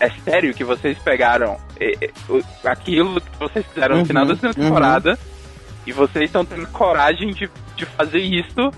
é 0.00 0.10
sério 0.10 0.52
que 0.52 0.64
vocês 0.64 0.98
pegaram 0.98 1.56
é, 1.80 1.92
é, 2.04 2.10
aquilo 2.68 3.20
que 3.20 3.38
vocês 3.38 3.64
fizeram 3.66 3.96
no 3.96 4.00
Uhum, 4.00 4.06
final 4.06 4.26
da 4.26 4.34
segunda 4.34 4.58
uhum. 4.58 4.64
temporada 4.66 5.18
e 5.86 5.92
vocês 5.92 6.24
estão 6.24 6.44
tendo 6.44 6.66
coragem 6.68 7.30
de, 7.30 7.48
de 7.76 7.86
fazer 7.86 8.20
isso 8.20 8.70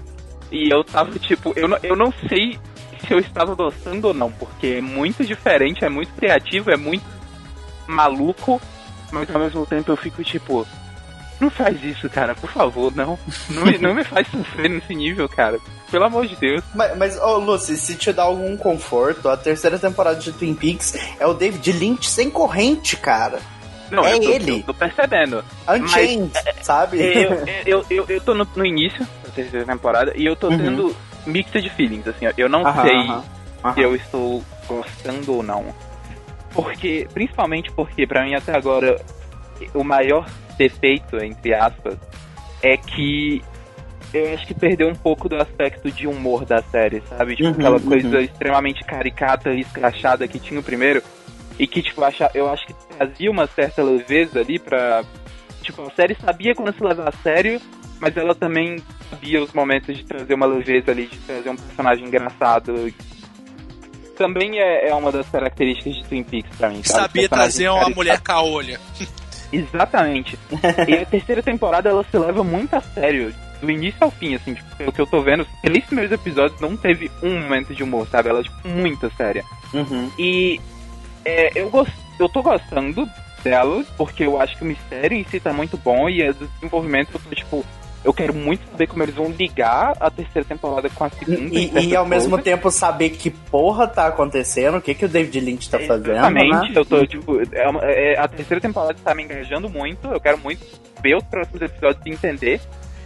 e 0.52 0.72
eu 0.72 0.84
tava 0.84 1.18
tipo, 1.18 1.52
eu 1.56 1.68
não, 1.68 1.78
eu 1.82 1.96
não 1.96 2.12
sei 2.28 2.58
se 3.00 3.12
eu 3.12 3.18
estava 3.18 3.54
gostando 3.54 4.08
ou 4.08 4.14
não, 4.14 4.30
porque 4.30 4.66
é 4.78 4.80
muito 4.80 5.24
diferente, 5.24 5.84
é 5.84 5.88
muito 5.88 6.12
criativo, 6.14 6.70
é 6.70 6.76
muito 6.76 7.04
maluco, 7.86 8.60
mas 9.10 9.30
ao 9.34 9.40
mesmo 9.40 9.64
tempo 9.66 9.90
eu 9.92 9.96
fico 9.96 10.22
tipo, 10.24 10.66
não 11.40 11.50
faz 11.50 11.82
isso, 11.84 12.08
cara, 12.08 12.34
por 12.34 12.50
favor, 12.50 12.94
não. 12.94 13.18
Não 13.50 13.64
me, 13.64 13.78
não 13.78 13.94
me 13.94 14.04
faz 14.04 14.26
sofrer 14.28 14.70
nesse 14.70 14.94
nível, 14.94 15.28
cara. 15.28 15.58
Pelo 15.90 16.04
amor 16.04 16.26
de 16.26 16.34
Deus. 16.36 16.64
Mas, 16.74 16.96
mas 16.96 17.16
ô 17.20 17.38
Lucy, 17.38 17.76
se 17.76 17.94
te 17.94 18.12
dá 18.12 18.24
algum 18.24 18.56
conforto, 18.56 19.28
a 19.28 19.36
terceira 19.36 19.78
temporada 19.78 20.18
de 20.18 20.32
Twin 20.32 20.54
Peaks 20.54 20.94
é 21.20 21.26
o 21.26 21.34
David 21.34 21.72
Lynch 21.72 22.08
sem 22.08 22.28
corrente, 22.30 22.96
cara. 22.96 23.38
Não, 23.88 24.04
É 24.04 24.14
eu 24.14 24.20
tô, 24.20 24.30
ele. 24.30 24.50
eu 24.58 24.62
tô 24.64 24.74
percebendo. 24.74 25.44
Unchained, 25.68 26.32
sabe? 26.60 26.98
Eu, 27.00 27.30
eu, 27.64 27.86
eu, 27.88 28.04
eu 28.08 28.20
tô 28.20 28.34
no, 28.34 28.46
no 28.56 28.66
início 28.66 29.06
da 29.22 29.30
terceira 29.30 29.64
temporada 29.64 30.12
e 30.16 30.24
eu 30.26 30.34
tô 30.34 30.48
Uhum. 30.48 30.56
tendo 30.58 30.96
mixed 31.24 31.68
feelings, 31.76 32.08
assim, 32.08 32.26
ó. 32.26 32.32
eu 32.36 32.48
não 32.48 32.66
Aham, 32.66 32.82
sei 32.82 32.96
aham, 32.96 33.24
aham. 33.62 33.74
se 33.74 33.80
eu 33.82 33.94
estou 33.94 34.44
gostando 34.66 35.34
ou 35.34 35.42
não. 35.44 35.66
Porque, 36.56 37.06
principalmente 37.12 37.70
porque, 37.70 38.06
pra 38.06 38.24
mim 38.24 38.34
até 38.34 38.56
agora, 38.56 39.00
o 39.74 39.84
maior 39.84 40.26
defeito, 40.56 41.16
entre 41.22 41.54
aspas, 41.54 41.98
é 42.62 42.76
que 42.76 43.42
eu 44.12 44.32
acho 44.32 44.46
que 44.46 44.54
perdeu 44.54 44.88
um 44.88 44.94
pouco 44.94 45.28
do 45.28 45.36
aspecto 45.36 45.90
de 45.90 46.06
humor 46.06 46.44
da 46.44 46.62
série, 46.62 47.02
sabe? 47.08 47.36
Tipo, 47.36 47.48
Uhum, 47.48 47.54
aquela 47.54 47.76
uhum. 47.76 47.82
coisa 47.82 48.20
extremamente 48.20 48.84
caricata 48.84 49.52
e 49.52 49.60
escrachada 49.60 50.26
que 50.26 50.38
tinha 50.38 50.58
o 50.58 50.62
primeiro. 50.62 51.02
E 51.58 51.66
que, 51.66 51.82
tipo, 51.82 52.02
eu 52.34 52.50
acho 52.50 52.66
que 52.66 52.74
trazia 52.96 53.30
uma 53.30 53.46
certa 53.46 53.82
leveza 53.82 54.40
ali 54.40 54.58
pra. 54.58 55.04
Tipo, 55.62 55.82
a 55.82 55.90
série 55.90 56.14
sabia 56.14 56.54
quando 56.54 56.74
se 56.74 56.82
levar 56.82 57.08
a 57.08 57.12
sério, 57.12 57.60
mas 57.98 58.16
ela 58.16 58.34
também 58.34 58.76
sabia 59.10 59.42
os 59.42 59.52
momentos 59.52 59.96
de 59.96 60.04
trazer 60.04 60.34
uma 60.34 60.46
leveza 60.46 60.90
ali, 60.90 61.06
de 61.06 61.18
trazer 61.18 61.50
um 61.50 61.56
personagem 61.56 62.06
engraçado. 62.06 62.92
Também 64.16 64.58
é, 64.58 64.88
é 64.88 64.94
uma 64.94 65.12
das 65.12 65.28
características 65.28 65.96
de 65.96 66.04
Twin 66.04 66.22
Peaks 66.24 66.56
pra 66.56 66.68
mim. 66.70 66.82
sabe? 66.82 67.02
Sabia 67.02 67.28
trazer 67.28 67.68
uma 67.68 67.90
mulher 67.90 68.20
caolha. 68.20 68.80
Exatamente. 69.52 70.38
e 70.88 70.94
a 70.94 71.06
terceira 71.06 71.42
temporada 71.42 71.88
ela 71.88 72.04
se 72.10 72.18
leva 72.18 72.42
muito 72.42 72.74
a 72.74 72.80
sério. 72.80 73.34
Do 73.60 73.70
início 73.70 73.98
ao 74.00 74.10
fim, 74.10 74.34
assim, 74.34 74.54
tipo, 74.54 74.76
pelo 74.76 74.92
que 74.92 75.00
eu 75.00 75.06
tô 75.06 75.22
vendo, 75.22 75.46
três 75.62 75.84
primeiros 75.84 76.12
episódios 76.12 76.60
não 76.60 76.76
teve 76.76 77.10
um 77.22 77.40
momento 77.40 77.74
de 77.74 77.82
humor, 77.82 78.06
sabe? 78.08 78.28
Ela 78.28 78.40
é, 78.40 78.42
tipo, 78.42 78.68
muito 78.68 79.10
séria. 79.16 79.42
Uhum. 79.72 80.10
E 80.18 80.60
é, 81.24 81.58
eu, 81.58 81.70
gost... 81.70 81.92
eu 82.20 82.28
tô 82.28 82.42
gostando 82.42 83.08
dela, 83.42 83.84
porque 83.96 84.24
eu 84.24 84.40
acho 84.40 84.56
que 84.56 84.62
o 84.62 84.66
mistério 84.66 85.16
em 85.16 85.24
si 85.24 85.40
tá 85.40 85.52
muito 85.52 85.76
bom 85.78 86.08
e 86.08 86.22
as 86.22 86.36
desenvolvimentos 86.36 87.14
eu 87.14 87.20
tô, 87.20 87.34
tipo, 87.34 87.66
eu 88.06 88.14
quero 88.14 88.32
muito 88.32 88.62
saber 88.70 88.86
como 88.86 89.02
eles 89.02 89.14
vão 89.14 89.28
ligar 89.30 89.96
a 90.00 90.10
terceira 90.10 90.46
temporada 90.46 90.88
com 90.88 91.04
a 91.04 91.10
segunda. 91.10 91.54
E, 91.54 91.66
e 91.66 91.70
certas 91.72 91.92
ao 91.94 92.06
mesmo 92.06 92.38
tempo 92.40 92.70
saber 92.70 93.10
que 93.10 93.30
porra 93.30 93.86
tá 93.86 94.06
acontecendo, 94.06 94.78
o 94.78 94.80
que, 94.80 94.94
que 94.94 95.04
o 95.04 95.08
David 95.08 95.40
Lynch 95.40 95.68
tá 95.68 95.78
fazendo, 95.80 96.12
Exatamente, 96.12 96.68
né? 96.68 96.72
eu 96.74 96.84
tô, 96.84 97.06
tipo, 97.06 97.40
é 97.52 97.68
uma- 97.68 97.82
é- 97.84 98.18
a 98.18 98.28
terceira 98.28 98.60
temporada 98.60 98.96
tá 99.04 99.14
me 99.14 99.24
engajando 99.24 99.68
muito, 99.68 100.06
eu 100.08 100.20
quero 100.20 100.38
muito 100.38 100.64
ver 101.02 101.16
os 101.16 101.24
próximos 101.24 101.60
episódios 101.62 102.06
e 102.06 102.10
entender. 102.10 102.60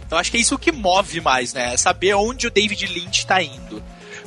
Eu 0.09 0.17
acho 0.17 0.29
que 0.29 0.37
é 0.37 0.39
isso 0.41 0.57
que 0.59 0.71
move 0.71 1.21
mais, 1.21 1.53
né? 1.53 1.73
É 1.73 1.77
Saber 1.77 2.13
onde 2.15 2.45
o 2.47 2.51
David 2.51 2.85
Lynch 2.87 3.25
tá 3.25 3.41
indo. 3.41 3.81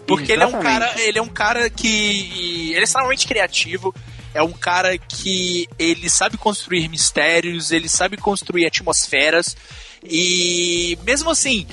Porque 0.07 0.33
ele 0.33 0.43
é 0.43 0.47
um 0.47 0.53
cara, 0.61 0.93
ele 1.01 1.19
é 1.19 1.23
um 1.23 1.29
cara 1.29 1.71
que 1.71 2.71
ele 2.73 2.81
é 2.81 2.83
extremamente 2.83 3.27
criativo, 3.27 3.95
é 4.35 4.43
um 4.43 4.53
cara 4.53 4.99
que 4.99 5.67
ele 5.79 6.11
sabe 6.11 6.37
construir 6.37 6.89
mistérios, 6.89 7.71
ele 7.71 7.89
sabe 7.89 8.17
construir 8.17 8.67
atmosferas 8.67 9.57
e 10.05 10.99
mesmo 11.05 11.31
assim, 11.31 11.67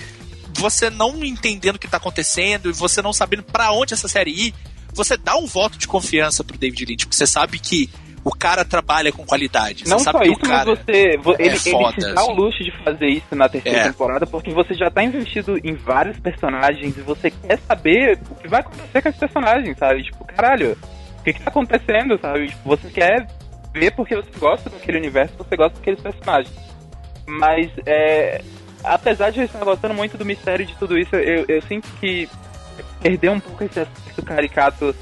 você 0.57 0.89
não 0.89 1.23
entendendo 1.23 1.75
o 1.75 1.79
que 1.79 1.87
tá 1.87 1.97
acontecendo 1.97 2.69
e 2.69 2.73
você 2.73 3.01
não 3.01 3.13
sabendo 3.13 3.43
pra 3.43 3.71
onde 3.71 3.93
essa 3.93 4.07
série 4.07 4.31
ir, 4.31 4.53
você 4.93 5.15
dá 5.17 5.35
um 5.37 5.45
voto 5.45 5.77
de 5.77 5.87
confiança 5.87 6.43
pro 6.43 6.57
David 6.57 6.85
Lynch, 6.85 7.05
porque 7.05 7.15
você 7.17 7.27
sabe 7.27 7.59
que 7.59 7.89
o 8.23 8.31
cara 8.35 8.63
trabalha 8.63 9.11
com 9.11 9.25
qualidade. 9.25 9.87
Não 9.87 9.97
você 9.97 10.03
só 10.05 10.11
sabe 10.11 10.25
que 10.25 10.31
isso, 10.31 10.39
o 10.41 10.47
cara 10.47 10.65
mas 10.69 10.79
você. 10.79 11.17
vo- 11.17 11.31
é 11.33 11.35
ele, 11.39 11.49
ele 11.49 11.59
foda, 11.59 12.01
se 12.01 12.13
dá 12.13 12.21
o 12.23 12.31
assim. 12.31 12.39
luxo 12.41 12.63
de 12.63 12.71
fazer 12.83 13.07
isso 13.07 13.35
na 13.35 13.49
terceira 13.49 13.79
É. 13.79 13.83
temporada, 13.85 14.27
porque 14.27 14.51
você 14.51 14.73
já 14.75 14.91
tá 14.91 15.03
investido 15.03 15.57
em 15.63 15.73
vários 15.73 16.19
personagens 16.19 16.95
e 16.97 17.01
você 17.01 17.31
quer 17.31 17.59
saber 17.67 18.19
o 18.29 18.35
que 18.35 18.47
vai 18.47 18.59
acontecer 18.59 19.01
com 19.01 19.09
esses 19.09 19.19
personagens, 19.19 19.75
sabe? 19.77 20.03
Tipo, 20.03 20.23
caralho, 20.25 20.77
o 21.19 21.23
que, 21.23 21.33
que 21.33 21.39
tá 21.41 21.49
acontecendo, 21.49 22.19
sabe? 22.21 22.47
Tipo, 22.49 22.69
você 22.69 22.89
quer 22.89 23.27
ver 23.73 23.91
porque 23.95 24.15
você 24.15 24.29
gosta 24.37 24.69
daquele 24.69 24.99
universo, 24.99 25.33
você 25.37 25.55
gosta 25.57 25.79
daqueles 25.79 26.01
personagens. 26.01 26.53
Mas, 27.25 27.71
é. 27.85 28.41
Apesar 28.83 29.29
de 29.29 29.39
eu 29.39 29.45
estar 29.45 29.63
gostando 29.63 29.93
muito 29.93 30.17
do 30.17 30.25
mistério 30.25 30.65
de 30.65 30.75
tudo 30.75 30.97
isso, 30.97 31.15
eu, 31.15 31.45
eu 31.47 31.61
sinto 31.61 31.87
que 31.99 32.27
perdeu 32.99 33.31
um 33.31 33.39
pouco 33.39 33.63
esse 33.63 33.79
aspecto 33.79 34.23
caricato, 34.23 34.95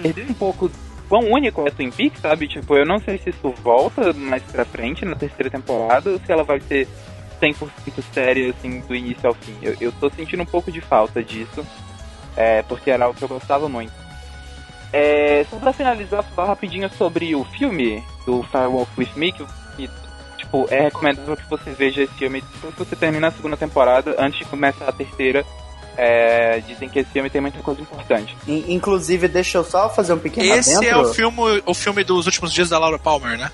perdeu 0.00 0.24
um 0.26 0.34
pouco 0.34 0.70
quão 1.08 1.32
único 1.32 1.66
é 1.66 1.70
Twin 1.70 1.90
Peaks, 1.90 2.20
sabe? 2.20 2.46
Tipo, 2.46 2.76
eu 2.76 2.86
não 2.86 3.00
sei 3.00 3.18
se 3.18 3.30
isso 3.30 3.50
volta 3.62 4.12
mais 4.12 4.42
pra 4.44 4.64
frente 4.64 5.04
na 5.04 5.16
terceira 5.16 5.50
temporada 5.50 6.10
ou 6.10 6.20
se 6.20 6.30
ela 6.30 6.44
vai 6.44 6.60
ser 6.60 6.86
100% 7.40 7.68
séria, 8.12 8.50
assim, 8.50 8.80
do 8.80 8.94
início 8.94 9.26
ao 9.26 9.34
fim. 9.34 9.56
Eu, 9.62 9.76
eu 9.80 9.92
tô 9.92 10.10
sentindo 10.10 10.42
um 10.42 10.46
pouco 10.46 10.70
de 10.70 10.80
falta 10.80 11.22
disso, 11.22 11.66
é, 12.36 12.62
porque 12.62 12.90
era 12.90 13.06
algo 13.06 13.18
que 13.18 13.24
eu 13.24 13.28
gostava 13.28 13.68
muito. 13.68 13.92
É, 14.92 15.44
só 15.50 15.56
pra 15.56 15.72
finalizar, 15.72 16.22
falar 16.22 16.48
rapidinho 16.48 16.88
sobre 16.90 17.34
o 17.34 17.44
filme 17.44 18.02
do 18.24 18.42
Firewalk 18.44 18.90
With 18.96 19.10
Me, 19.16 19.32
que, 19.32 19.44
tipo, 20.46 20.66
é 20.70 20.80
recomendável 20.82 21.36
que 21.36 21.48
você 21.48 21.70
veja 21.72 22.02
esse 22.02 22.14
filme 22.14 22.40
depois 22.54 22.74
que 22.74 22.78
você 22.84 22.96
termina 22.96 23.28
a 23.28 23.30
segunda 23.30 23.56
temporada, 23.56 24.14
antes 24.18 24.38
de 24.38 24.44
começar 24.46 24.88
a 24.88 24.92
terceira. 24.92 25.44
É, 25.98 26.60
dizem 26.66 26.90
que 26.90 26.98
esse 26.98 27.08
filme 27.10 27.30
tem 27.30 27.40
muita 27.40 27.58
coisa 27.60 27.80
importante. 27.80 28.36
In- 28.46 28.64
Inclusive, 28.74 29.28
deixa 29.28 29.56
eu 29.58 29.64
só 29.64 29.88
fazer 29.88 30.12
um 30.12 30.18
pequeno 30.18 30.54
Esse 30.54 30.74
é 30.74 30.76
adentro. 30.76 31.00
o 31.10 31.14
filme, 31.14 31.62
o 31.64 31.72
filme 31.74 32.04
dos 32.04 32.26
últimos 32.26 32.52
dias 32.52 32.68
da 32.68 32.78
Laura 32.78 32.98
Palmer, 32.98 33.38
né? 33.38 33.50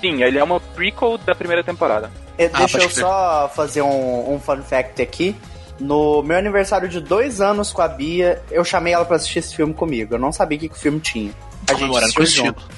Sim, 0.00 0.22
ele 0.22 0.38
é 0.38 0.44
uma 0.44 0.60
prequel 0.60 1.18
da 1.18 1.34
primeira 1.34 1.64
temporada. 1.64 2.12
É, 2.38 2.48
Ah, 2.52 2.58
deixa 2.58 2.78
eu 2.78 2.88
só 2.90 3.50
fazer 3.56 3.82
um, 3.82 4.34
um 4.34 4.38
fun 4.38 4.62
fact 4.62 5.02
aqui. 5.02 5.34
No 5.80 6.22
meu 6.22 6.38
aniversário 6.38 6.88
de 6.88 7.00
dois 7.00 7.40
anos 7.40 7.72
com 7.72 7.82
a 7.82 7.88
Bia, 7.88 8.40
eu 8.52 8.64
chamei 8.64 8.92
ela 8.92 9.04
pra 9.04 9.16
assistir 9.16 9.40
esse 9.40 9.56
filme 9.56 9.74
comigo. 9.74 10.14
Eu 10.14 10.18
não 10.20 10.30
sabia 10.30 10.56
o 10.56 10.60
que, 10.60 10.68
que 10.68 10.76
o 10.76 10.78
filme 10.78 11.00
tinha. 11.00 11.32
A 11.66 11.72
gente 11.72 11.80
Comemorando 11.80 12.14
com 12.14 12.22
estilo. 12.22 12.46
junto. 12.46 12.68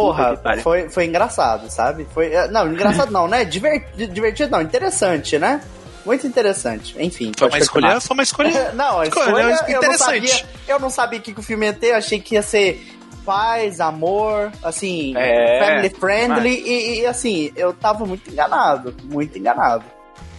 Porra, 0.00 0.40
foi, 0.62 0.88
foi 0.88 1.04
engraçado, 1.06 1.70
sabe? 1.70 2.06
Foi, 2.12 2.32
é, 2.32 2.48
não, 2.48 2.72
engraçado 2.72 3.10
não, 3.12 3.28
né? 3.28 3.44
Diver- 3.44 3.86
divertido 3.96 4.50
não, 4.50 4.60
interessante, 4.62 5.38
né? 5.38 5.60
Muito 6.04 6.26
interessante. 6.26 6.94
Enfim, 6.98 7.32
Foi 7.36 7.48
uma 7.48 7.58
escolha, 7.58 7.82
continuar. 7.86 8.00
foi 8.02 8.14
uma 8.14 8.22
escolha. 8.22 8.72
Não, 8.74 9.00
a 9.00 9.06
Escolha, 9.06 9.24
escolha, 9.24 9.40
eu 9.40 9.48
não 9.48 9.78
interessante. 9.78 10.28
sabia, 10.28 10.46
eu 10.68 10.78
não 10.80 10.90
sabia 10.90 11.18
o 11.18 11.22
que, 11.22 11.32
que 11.32 11.40
o 11.40 11.42
filme 11.42 11.64
ia 11.64 11.72
ter, 11.72 11.92
eu 11.92 11.96
achei 11.96 12.20
que 12.20 12.34
ia 12.34 12.42
ser 12.42 12.86
paz, 13.24 13.80
amor, 13.80 14.52
assim, 14.62 15.14
É, 15.16 15.64
family 15.64 15.88
friendly, 15.98 16.62
e, 16.62 17.00
e, 17.00 17.06
assim, 17.06 17.50
eu 17.56 17.72
tava 17.72 18.04
muito 18.04 18.30
enganado, 18.30 18.94
muito 19.04 19.38
enganado. 19.38 19.82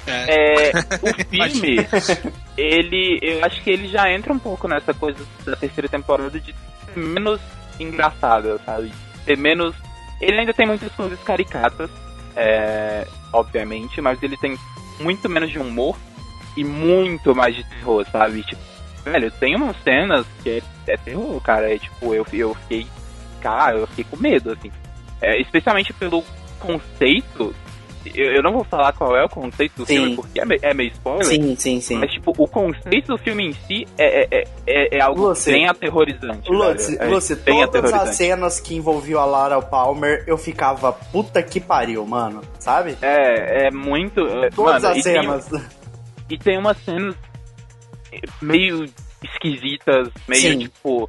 É. 0.05 0.69
É, 0.69 0.71
o 1.01 1.49
filme, 1.49 1.87
ele. 2.55 3.19
Eu 3.23 3.43
acho 3.43 3.59
que 3.63 3.69
ele 3.71 3.87
já 3.87 4.11
entra 4.11 4.31
um 4.31 4.37
pouco 4.39 4.67
nessa 4.67 4.93
coisa 4.93 5.17
da 5.45 5.55
terceira 5.55 5.89
temporada 5.89 6.39
de 6.39 6.53
ser 6.53 6.99
menos 6.99 7.41
engraçada, 7.79 8.59
sabe? 8.65 8.93
Ser 9.25 9.37
menos. 9.37 9.75
Ele 10.21 10.39
ainda 10.39 10.53
tem 10.53 10.65
muitas 10.65 10.91
coisas 10.93 11.19
caricatas, 11.21 11.89
é, 12.35 13.05
obviamente, 13.33 13.99
mas 13.99 14.21
ele 14.23 14.37
tem 14.37 14.57
muito 14.99 15.27
menos 15.27 15.51
de 15.51 15.59
humor 15.59 15.97
e 16.55 16.63
muito 16.63 17.35
mais 17.35 17.55
de 17.55 17.63
terror, 17.65 18.05
sabe? 18.09 18.43
Tipo, 18.43 18.61
velho, 19.03 19.31
tem 19.31 19.55
umas 19.55 19.75
cenas 19.83 20.25
que 20.41 20.49
é, 20.49 20.91
é 20.93 20.97
terror, 20.97 21.41
cara. 21.41 21.73
É, 21.73 21.77
tipo, 21.77 22.13
eu, 22.13 22.25
eu 22.31 22.55
fiquei. 22.55 22.87
Cara, 23.41 23.77
eu 23.77 23.87
fiquei 23.87 24.05
com 24.05 24.17
medo, 24.17 24.51
assim. 24.51 24.71
É, 25.21 25.39
especialmente 25.41 25.91
pelo 25.93 26.23
conceito. 26.59 27.53
Eu, 28.13 28.33
eu 28.33 28.43
não 28.43 28.51
vou 28.51 28.63
falar 28.63 28.93
qual 28.93 29.15
é 29.15 29.23
o 29.23 29.29
conceito 29.29 29.77
do 29.77 29.85
Sim. 29.85 29.95
filme, 29.95 30.15
porque 30.15 30.39
é, 30.39 30.45
me- 30.45 30.59
é 30.61 30.73
meio 30.73 30.91
spoiler. 30.91 31.25
Sim, 31.25 31.55
sim, 31.55 31.81
sim. 31.81 31.95
Mas, 31.97 32.11
tipo, 32.11 32.33
o 32.37 32.47
conceito 32.47 33.07
do 33.07 33.17
filme 33.17 33.47
em 33.47 33.53
si 33.53 33.87
é, 33.97 34.21
é, 34.23 34.27
é- 34.41 34.47
é, 34.67 34.97
é 34.97 35.01
algo 35.01 35.29
Lúcio. 35.29 35.51
bem 35.51 35.67
aterrorizante. 35.67 36.51
Lucy. 36.51 36.97
É 36.99 37.07
Lucy, 37.07 37.35
todas 37.37 37.93
as 37.93 38.15
cenas 38.15 38.59
que 38.59 38.75
envolviam 38.75 39.19
a 39.21 39.25
Lara 39.25 39.61
Palmer, 39.61 40.23
eu 40.27 40.37
ficava 40.37 40.91
puta 40.91 41.41
que 41.41 41.59
pariu, 41.59 42.05
mano. 42.05 42.41
Sabe? 42.59 42.97
É, 43.01 43.67
é 43.67 43.71
muito. 43.71 44.19
é, 44.21 44.49
Todas 44.49 44.81
mano, 44.83 44.87
as 44.93 44.97
e 44.97 45.03
tem- 45.03 45.21
cenas. 45.21 45.49
E 46.29 46.37
tem 46.37 46.57
umas 46.57 46.77
cenas 46.77 47.15
meio 48.41 48.85
esquisitas, 49.23 50.09
meio 50.27 50.41
Sim. 50.53 50.59
tipo. 50.59 51.07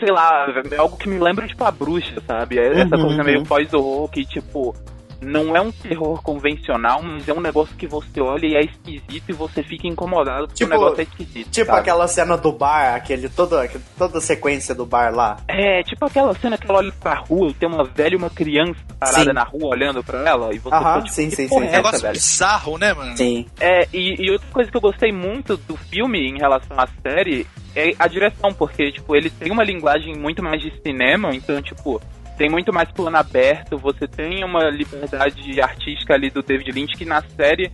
Sei 0.00 0.10
lá, 0.10 0.46
é 0.70 0.76
algo 0.76 0.96
que 0.96 1.06
me 1.08 1.18
lembra 1.18 1.46
tipo 1.46 1.62
a 1.64 1.70
bruxa, 1.70 2.14
sabe? 2.26 2.58
É 2.58 2.80
Essa 2.80 2.96
Uhum, 2.96 3.02
coisa 3.02 3.22
meio 3.24 3.38
uhum. 3.40 3.44
pós-horror 3.44 4.08
que, 4.08 4.24
tipo. 4.24 4.74
Não 5.22 5.56
é 5.56 5.60
um 5.60 5.70
terror 5.70 6.20
convencional, 6.22 7.02
mas 7.02 7.28
é 7.28 7.32
um 7.32 7.40
negócio 7.40 7.74
que 7.76 7.86
você 7.86 8.20
olha 8.20 8.46
e 8.46 8.54
é 8.56 8.60
esquisito 8.64 9.24
e 9.28 9.32
você 9.32 9.62
fica 9.62 9.86
incomodado 9.86 10.46
porque 10.48 10.64
Tipo- 10.64 10.74
o 10.76 10.78
negócio 10.78 11.00
é 11.00 11.02
esquisito. 11.04 11.50
Tipo 11.50 11.66
sabe? 11.66 11.78
aquela 11.80 12.08
cena 12.08 12.36
do 12.36 12.52
bar, 12.52 12.94
aquele, 12.94 13.28
toda, 13.28 13.68
toda 13.96 14.18
a 14.18 14.20
sequência 14.20 14.74
do 14.74 14.84
bar 14.84 15.14
lá. 15.14 15.36
É, 15.48 15.82
tipo 15.82 16.04
aquela 16.04 16.34
cena 16.34 16.58
que 16.58 16.68
ela 16.68 16.78
olha 16.80 16.92
pra 17.00 17.14
rua 17.14 17.48
e 17.50 17.54
tem 17.54 17.68
uma 17.68 17.84
velha 17.84 18.14
e 18.14 18.16
uma 18.16 18.30
criança 18.30 18.80
parada 18.98 19.24
Sim. 19.24 19.32
na 19.32 19.42
rua 19.44 19.68
olhando 19.68 20.02
pra 20.02 20.18
ela 20.28 20.52
e 20.54 20.58
você 20.58 20.74
Aham, 20.74 20.94
fica 20.94 21.02
tipo, 21.04 21.14
sim, 21.14 21.28
que 21.30 21.36
sim, 21.36 21.48
sim. 21.48 21.54
é 21.54 21.58
Um 21.58 21.62
essa, 21.64 21.76
negócio 21.76 22.00
velho? 22.00 22.12
bizarro, 22.14 22.78
né, 22.78 22.92
mano? 22.92 23.16
Sim. 23.16 23.46
É, 23.60 23.88
e, 23.92 24.24
e 24.26 24.30
outra 24.30 24.48
coisa 24.52 24.70
que 24.70 24.76
eu 24.76 24.80
gostei 24.80 25.12
muito 25.12 25.56
do 25.56 25.76
filme 25.76 26.18
em 26.28 26.38
relação 26.38 26.76
à 26.78 26.88
série 27.02 27.46
é 27.74 27.92
a 27.98 28.06
direção, 28.06 28.52
porque, 28.52 28.92
tipo, 28.92 29.16
ele 29.16 29.30
tem 29.30 29.50
uma 29.50 29.64
linguagem 29.64 30.14
muito 30.16 30.42
mais 30.42 30.60
de 30.60 30.70
cinema, 30.82 31.34
então, 31.34 31.62
tipo, 31.62 32.00
tem 32.36 32.48
muito 32.48 32.72
mais 32.72 32.90
plano 32.90 33.16
aberto, 33.16 33.78
você 33.78 34.06
tem 34.08 34.44
uma 34.44 34.68
liberdade 34.70 35.60
artística 35.60 36.14
ali 36.14 36.30
do 36.30 36.42
David 36.42 36.72
Lynch 36.72 36.96
que 36.96 37.04
na 37.04 37.22
série 37.22 37.70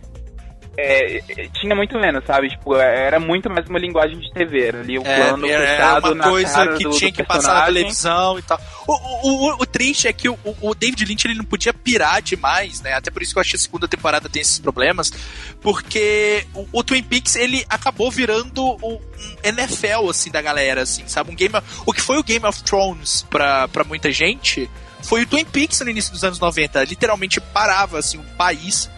é, 0.77 1.17
é, 1.17 1.47
tinha 1.59 1.75
muito 1.75 1.97
menos, 1.99 2.23
sabe? 2.25 2.49
Tipo, 2.49 2.75
era 2.75 3.19
muito 3.19 3.49
mais 3.49 3.67
uma 3.67 3.77
linguagem 3.79 4.17
de 4.19 4.31
TV, 4.31 4.67
era 4.67 4.79
ali 4.79 4.97
o 4.97 5.05
É, 5.05 5.15
plano 5.17 5.45
era 5.47 5.67
fechado 5.67 6.13
uma 6.13 6.23
coisa 6.23 6.67
que 6.77 6.83
do- 6.83 6.89
tinha 6.91 7.11
do 7.11 7.15
que 7.15 7.23
passar 7.23 7.53
na 7.53 7.65
televisão 7.65 8.39
e 8.39 8.41
tal. 8.41 8.59
O, 8.87 8.93
o, 8.93 9.29
o, 9.51 9.53
o 9.61 9.65
triste 9.65 10.07
é 10.07 10.13
que 10.13 10.29
o, 10.29 10.37
o 10.61 10.73
David 10.73 11.03
Lynch 11.05 11.27
ele 11.27 11.35
não 11.35 11.43
podia 11.45 11.73
pirar 11.73 12.21
demais, 12.21 12.81
né? 12.81 12.93
Até 12.93 13.11
por 13.11 13.21
isso 13.21 13.33
que 13.33 13.37
eu 13.39 13.41
acho 13.41 13.49
que 13.51 13.55
a 13.57 13.59
segunda 13.59 13.87
temporada 13.87 14.29
tem 14.29 14.41
esses 14.41 14.57
problemas. 14.59 15.11
Porque 15.61 16.45
o, 16.53 16.65
o 16.71 16.83
Twin 16.83 17.03
Peaks 17.03 17.35
ele 17.35 17.65
acabou 17.69 18.09
virando 18.09 18.63
o 18.81 18.95
um 18.95 18.99
NFL, 19.43 20.09
assim, 20.09 20.31
da 20.31 20.41
galera, 20.41 20.81
assim, 20.83 21.03
sabe? 21.07 21.29
Um 21.31 21.35
game 21.35 21.55
of- 21.55 21.67
o 21.85 21.91
que 21.93 22.01
foi 22.01 22.17
o 22.17 22.23
Game 22.23 22.45
of 22.45 22.63
Thrones 22.63 23.25
pra, 23.29 23.67
pra 23.67 23.83
muita 23.83 24.11
gente 24.11 24.69
foi 25.03 25.23
o 25.23 25.27
Twin 25.27 25.45
Peaks 25.45 25.79
no 25.81 25.89
início 25.89 26.11
dos 26.11 26.23
anos 26.23 26.39
90. 26.39 26.83
Literalmente 26.85 27.39
parava, 27.41 27.99
assim, 27.99 28.17
um 28.17 28.23
país 28.37 28.89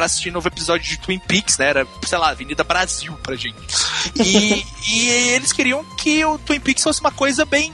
pra 0.00 0.06
assistir 0.06 0.30
novo 0.30 0.48
episódio 0.48 0.88
de 0.88 0.98
Twin 0.98 1.18
Peaks, 1.18 1.58
né? 1.58 1.66
Era, 1.68 1.86
sei 2.06 2.16
lá, 2.16 2.30
Avenida 2.30 2.64
Brasil 2.64 3.12
pra 3.22 3.36
gente. 3.36 3.76
E, 4.16 4.64
e 4.90 5.08
eles 5.34 5.52
queriam 5.52 5.84
que 5.98 6.24
o 6.24 6.38
Twin 6.38 6.58
Peaks 6.58 6.82
fosse 6.82 7.00
uma 7.02 7.12
coisa 7.12 7.44
bem 7.44 7.70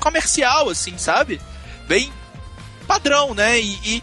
comercial, 0.00 0.68
assim, 0.70 0.96
sabe? 0.96 1.40
Bem 1.88 2.12
padrão, 2.86 3.34
né? 3.34 3.58
E, 3.60 3.72
e 3.84 4.02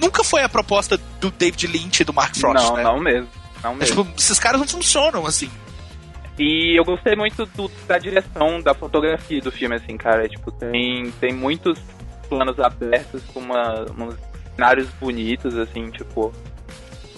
nunca 0.00 0.22
foi 0.22 0.44
a 0.44 0.48
proposta 0.48 0.96
do 1.20 1.32
David 1.32 1.66
Lynch 1.66 2.00
e 2.02 2.04
do 2.04 2.12
Mark 2.12 2.36
Frost, 2.36 2.64
Não, 2.64 2.76
né? 2.76 2.82
não 2.84 3.00
mesmo. 3.00 3.28
Não 3.60 3.72
É, 3.72 3.74
mesmo. 3.76 4.04
tipo, 4.04 4.18
esses 4.20 4.38
caras 4.38 4.60
não 4.60 4.68
funcionam, 4.68 5.26
assim. 5.26 5.50
E 6.38 6.78
eu 6.78 6.84
gostei 6.84 7.16
muito 7.16 7.44
do- 7.44 7.70
da 7.88 7.98
direção, 7.98 8.62
da 8.62 8.72
fotografia 8.72 9.40
do 9.40 9.50
filme, 9.50 9.74
assim, 9.74 9.96
cara. 9.96 10.28
Tipo, 10.28 10.52
tem, 10.52 11.10
tem 11.20 11.32
muitos 11.34 11.76
planos 12.28 12.58
abertos 12.60 13.20
com 13.34 13.40
uma, 13.40 13.80
uns 13.98 14.14
cenários 14.54 14.88
bonitos, 15.00 15.56
assim, 15.58 15.90
tipo. 15.90 16.32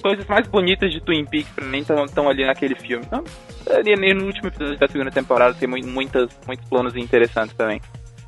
Coisas 0.03 0.26
mais 0.26 0.46
bonitas 0.48 0.90
de 0.92 1.00
Twin 1.00 1.24
Peaks 1.24 1.50
pra 1.55 1.64
mim 1.64 1.78
estão 1.78 2.28
ali 2.28 2.44
naquele 2.44 2.74
filme. 2.74 3.07
Não, 3.11 3.22
ali 3.74 4.14
no 4.14 4.26
último 4.26 4.48
episódio 4.48 4.78
da 4.78 4.88
segunda 4.88 5.11
temporada 5.11 5.55
tem 5.55 5.68
mui- 5.68 5.82
muitas, 5.82 6.28
muitos 6.46 6.68
planos 6.68 6.96
interessantes 6.96 7.55
também. 7.57 7.80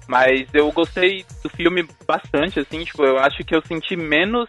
Mas 0.06 0.46
eu 0.52 0.70
gostei 0.70 1.24
do 1.42 1.48
filme 1.48 1.86
bastante, 2.06 2.60
assim, 2.60 2.84
tipo, 2.84 3.02
eu 3.04 3.18
acho 3.18 3.38
que 3.38 3.54
eu 3.56 3.62
senti 3.66 3.96
menos 3.96 4.48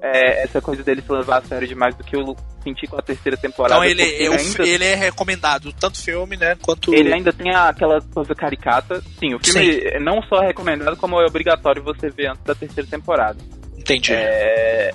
é, 0.00 0.42
essa 0.42 0.60
coisa 0.60 0.82
dele 0.82 1.00
se 1.02 1.12
levar 1.12 1.38
a 1.38 1.42
sério 1.42 1.66
demais 1.68 1.94
do 1.94 2.02
que 2.02 2.16
eu 2.16 2.34
senti 2.64 2.86
com 2.88 2.96
a 2.96 3.02
terceira 3.02 3.36
temporada. 3.36 3.74
Então 3.74 3.84
ele, 3.84 4.02
é, 4.02 4.28
o- 4.28 4.32
ainda- 4.32 4.66
ele 4.66 4.84
é 4.84 4.94
recomendado, 4.96 5.72
tanto 5.74 6.00
filme, 6.02 6.36
né? 6.36 6.56
Quanto. 6.62 6.92
ele 6.94 7.12
ainda 7.12 7.32
tem 7.32 7.54
aquela 7.54 8.00
coisa 8.12 8.34
caricata. 8.34 9.00
Sim, 9.20 9.34
o 9.34 9.38
filme 9.38 10.00
não 10.00 10.20
só 10.22 10.42
é 10.42 10.46
recomendado, 10.48 10.96
como 10.96 11.20
é 11.20 11.24
obrigatório 11.26 11.82
você 11.82 12.08
ver 12.08 12.30
antes 12.30 12.42
da 12.44 12.54
terceira 12.54 12.88
temporada. 12.88 13.38
Entendi. 13.78 14.12
É, 14.12 14.90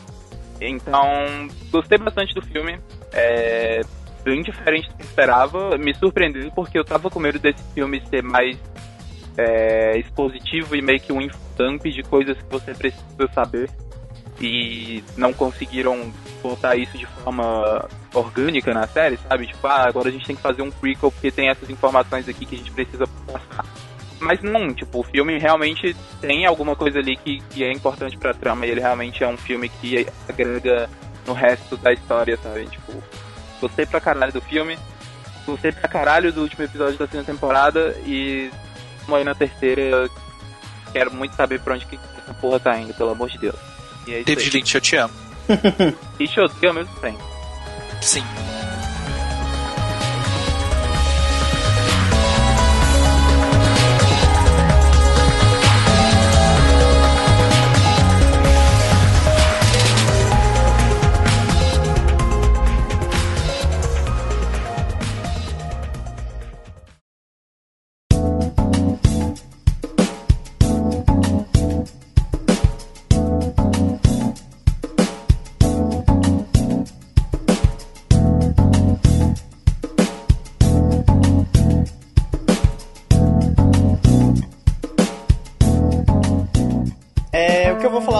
então, 0.61 1.47
gostei 1.71 1.97
bastante 1.97 2.33
do 2.33 2.41
filme. 2.41 2.79
É 3.11 3.81
bem 4.23 4.41
diferente 4.41 4.89
do 4.89 4.95
que 4.95 5.03
esperava. 5.03 5.77
Me 5.77 5.93
surpreendeu 5.95 6.51
porque 6.51 6.77
eu 6.77 6.83
tava 6.83 7.09
com 7.09 7.19
medo 7.19 7.39
desse 7.39 7.63
filme 7.73 8.01
ser 8.09 8.21
mais 8.21 8.57
é, 9.37 9.97
expositivo 9.97 10.75
e 10.75 10.81
meio 10.81 10.99
que 10.99 11.13
um 11.13 11.21
infodump 11.21 11.83
de 11.83 12.03
coisas 12.03 12.37
que 12.37 12.49
você 12.49 12.73
precisa 12.73 13.27
saber. 13.33 13.69
E 14.39 15.03
não 15.15 15.33
conseguiram 15.33 16.11
botar 16.43 16.75
isso 16.75 16.95
de 16.97 17.07
forma 17.07 17.87
orgânica 18.13 18.71
na 18.73 18.85
série, 18.85 19.17
sabe? 19.17 19.47
Tipo, 19.47 19.65
ah, 19.65 19.87
agora 19.87 20.09
a 20.09 20.11
gente 20.11 20.27
tem 20.27 20.35
que 20.35 20.41
fazer 20.41 20.61
um 20.61 20.69
prequel 20.69 21.11
porque 21.11 21.31
tem 21.31 21.49
essas 21.49 21.69
informações 21.69 22.29
aqui 22.29 22.45
que 22.45 22.55
a 22.55 22.57
gente 22.57 22.71
precisa 22.71 23.05
passar. 23.25 23.65
Mas 24.19 24.41
não, 24.41 24.73
tipo, 24.73 24.99
o 24.99 25.03
filme 25.03 25.37
realmente 25.37 25.95
tem 26.19 26.45
alguma 26.45 26.75
coisa 26.75 26.99
ali 26.99 27.15
que, 27.17 27.39
que 27.49 27.63
é 27.63 27.71
importante 27.71 28.17
pra 28.17 28.33
trama 28.33 28.65
e 28.65 28.71
ele 28.71 28.81
realmente 28.81 29.23
é 29.23 29.27
um 29.27 29.37
filme 29.37 29.69
que 29.69 30.07
agrega 30.27 30.89
no 31.25 31.33
resto 31.33 31.77
da 31.77 31.93
história, 31.93 32.37
sabe? 32.41 32.65
Tipo, 32.67 33.03
gostei 33.61 33.85
pra 33.85 34.01
caralho 34.01 34.33
do 34.33 34.41
filme, 34.41 34.77
gostei 35.45 35.71
pra 35.71 35.87
caralho 35.87 36.31
do 36.33 36.41
último 36.41 36.63
episódio 36.63 36.97
da 36.97 37.07
segunda 37.07 37.31
temporada 37.31 37.95
e 38.05 38.49
aí 39.15 39.23
na 39.23 39.35
terceira. 39.35 40.09
Quero 40.91 41.13
muito 41.13 41.35
saber 41.35 41.59
pra 41.59 41.75
onde 41.75 41.85
que 41.85 41.99
essa 42.17 42.33
porra 42.33 42.59
tá 42.59 42.77
indo, 42.77 42.93
pelo 42.93 43.11
amor 43.11 43.29
de 43.29 43.37
Deus. 43.37 43.59
E 44.07 44.13
é 44.15 44.23
David. 44.23 44.49
Lynch, 44.49 44.75
eu 44.75 44.81
te 44.81 44.95
amo. 44.95 45.13
E 46.19 46.27
te 46.27 46.39
odeio 46.39 46.69
ao 46.69 46.73
mesmo 46.73 46.95
tempo. 46.95 47.23
Sim. 48.01 48.23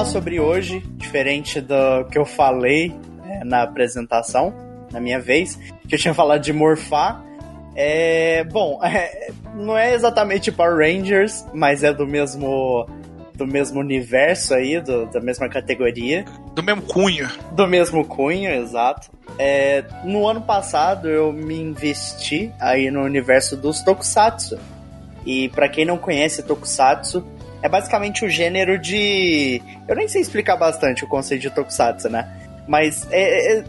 Sobre 0.08 0.40
hoje, 0.40 0.80
diferente 0.96 1.60
do 1.62 2.06
que 2.12 2.18
eu 2.18 2.26
falei 2.26 2.94
é, 3.26 3.44
na 3.44 3.64
apresentação, 3.64 4.54
na 4.92 5.00
minha 5.00 5.20
vez, 5.20 5.56
que 5.88 5.96
eu 5.96 6.00
tinha 6.00 6.14
falado 6.16 6.42
de 6.42 6.54
morfar. 6.54 7.24
É, 7.76 8.44
bom, 8.46 8.80
é, 8.84 9.30
não 9.54 9.78
é 9.78 9.94
exatamente 9.94 10.52
Power 10.52 10.78
Rangers, 10.78 11.46
mas 11.54 11.84
é 11.84 11.94
do 11.94 12.08
mesmo 12.08 12.88
do 13.36 13.46
mesmo 13.46 13.80
universo 13.80 14.56
aí, 14.56 14.82
do- 14.82 15.06
da 15.12 15.20
mesma 15.22 15.48
categoria. 15.48 16.26
Do 16.56 16.64
mesmo 16.64 16.82
cunho. 16.82 17.30
Do 17.52 17.68
mesmo 17.68 18.04
cunho, 18.04 18.50
exato. 18.50 19.12
É, 19.38 19.84
no 20.04 20.28
ano 20.28 20.42
passado 20.42 21.08
eu 21.08 21.32
me 21.32 21.54
investi 21.62 22.52
aí 22.60 22.90
no 22.90 23.04
universo 23.04 23.56
dos 23.56 23.82
Tokusatsu. 23.84 24.58
E 25.24 25.50
pra 25.50 25.70
quem 25.70 25.86
não 25.86 26.00
conhece 26.00 26.42
Tokusatsu, 26.42 27.24
é 27.62 27.70
basicamente 27.70 28.24
o 28.26 28.30
gênero 28.30 28.78
de. 28.78 29.62
Eu 29.88 29.96
nem 29.96 30.08
sei 30.08 30.22
explicar 30.22 30.56
bastante 30.56 31.04
o 31.04 31.08
conceito 31.08 31.42
de 31.42 31.50
Tokusatsu, 31.50 32.10
né? 32.10 32.28
Mas 32.68 33.08
é. 33.12 33.60
é- 33.60 33.64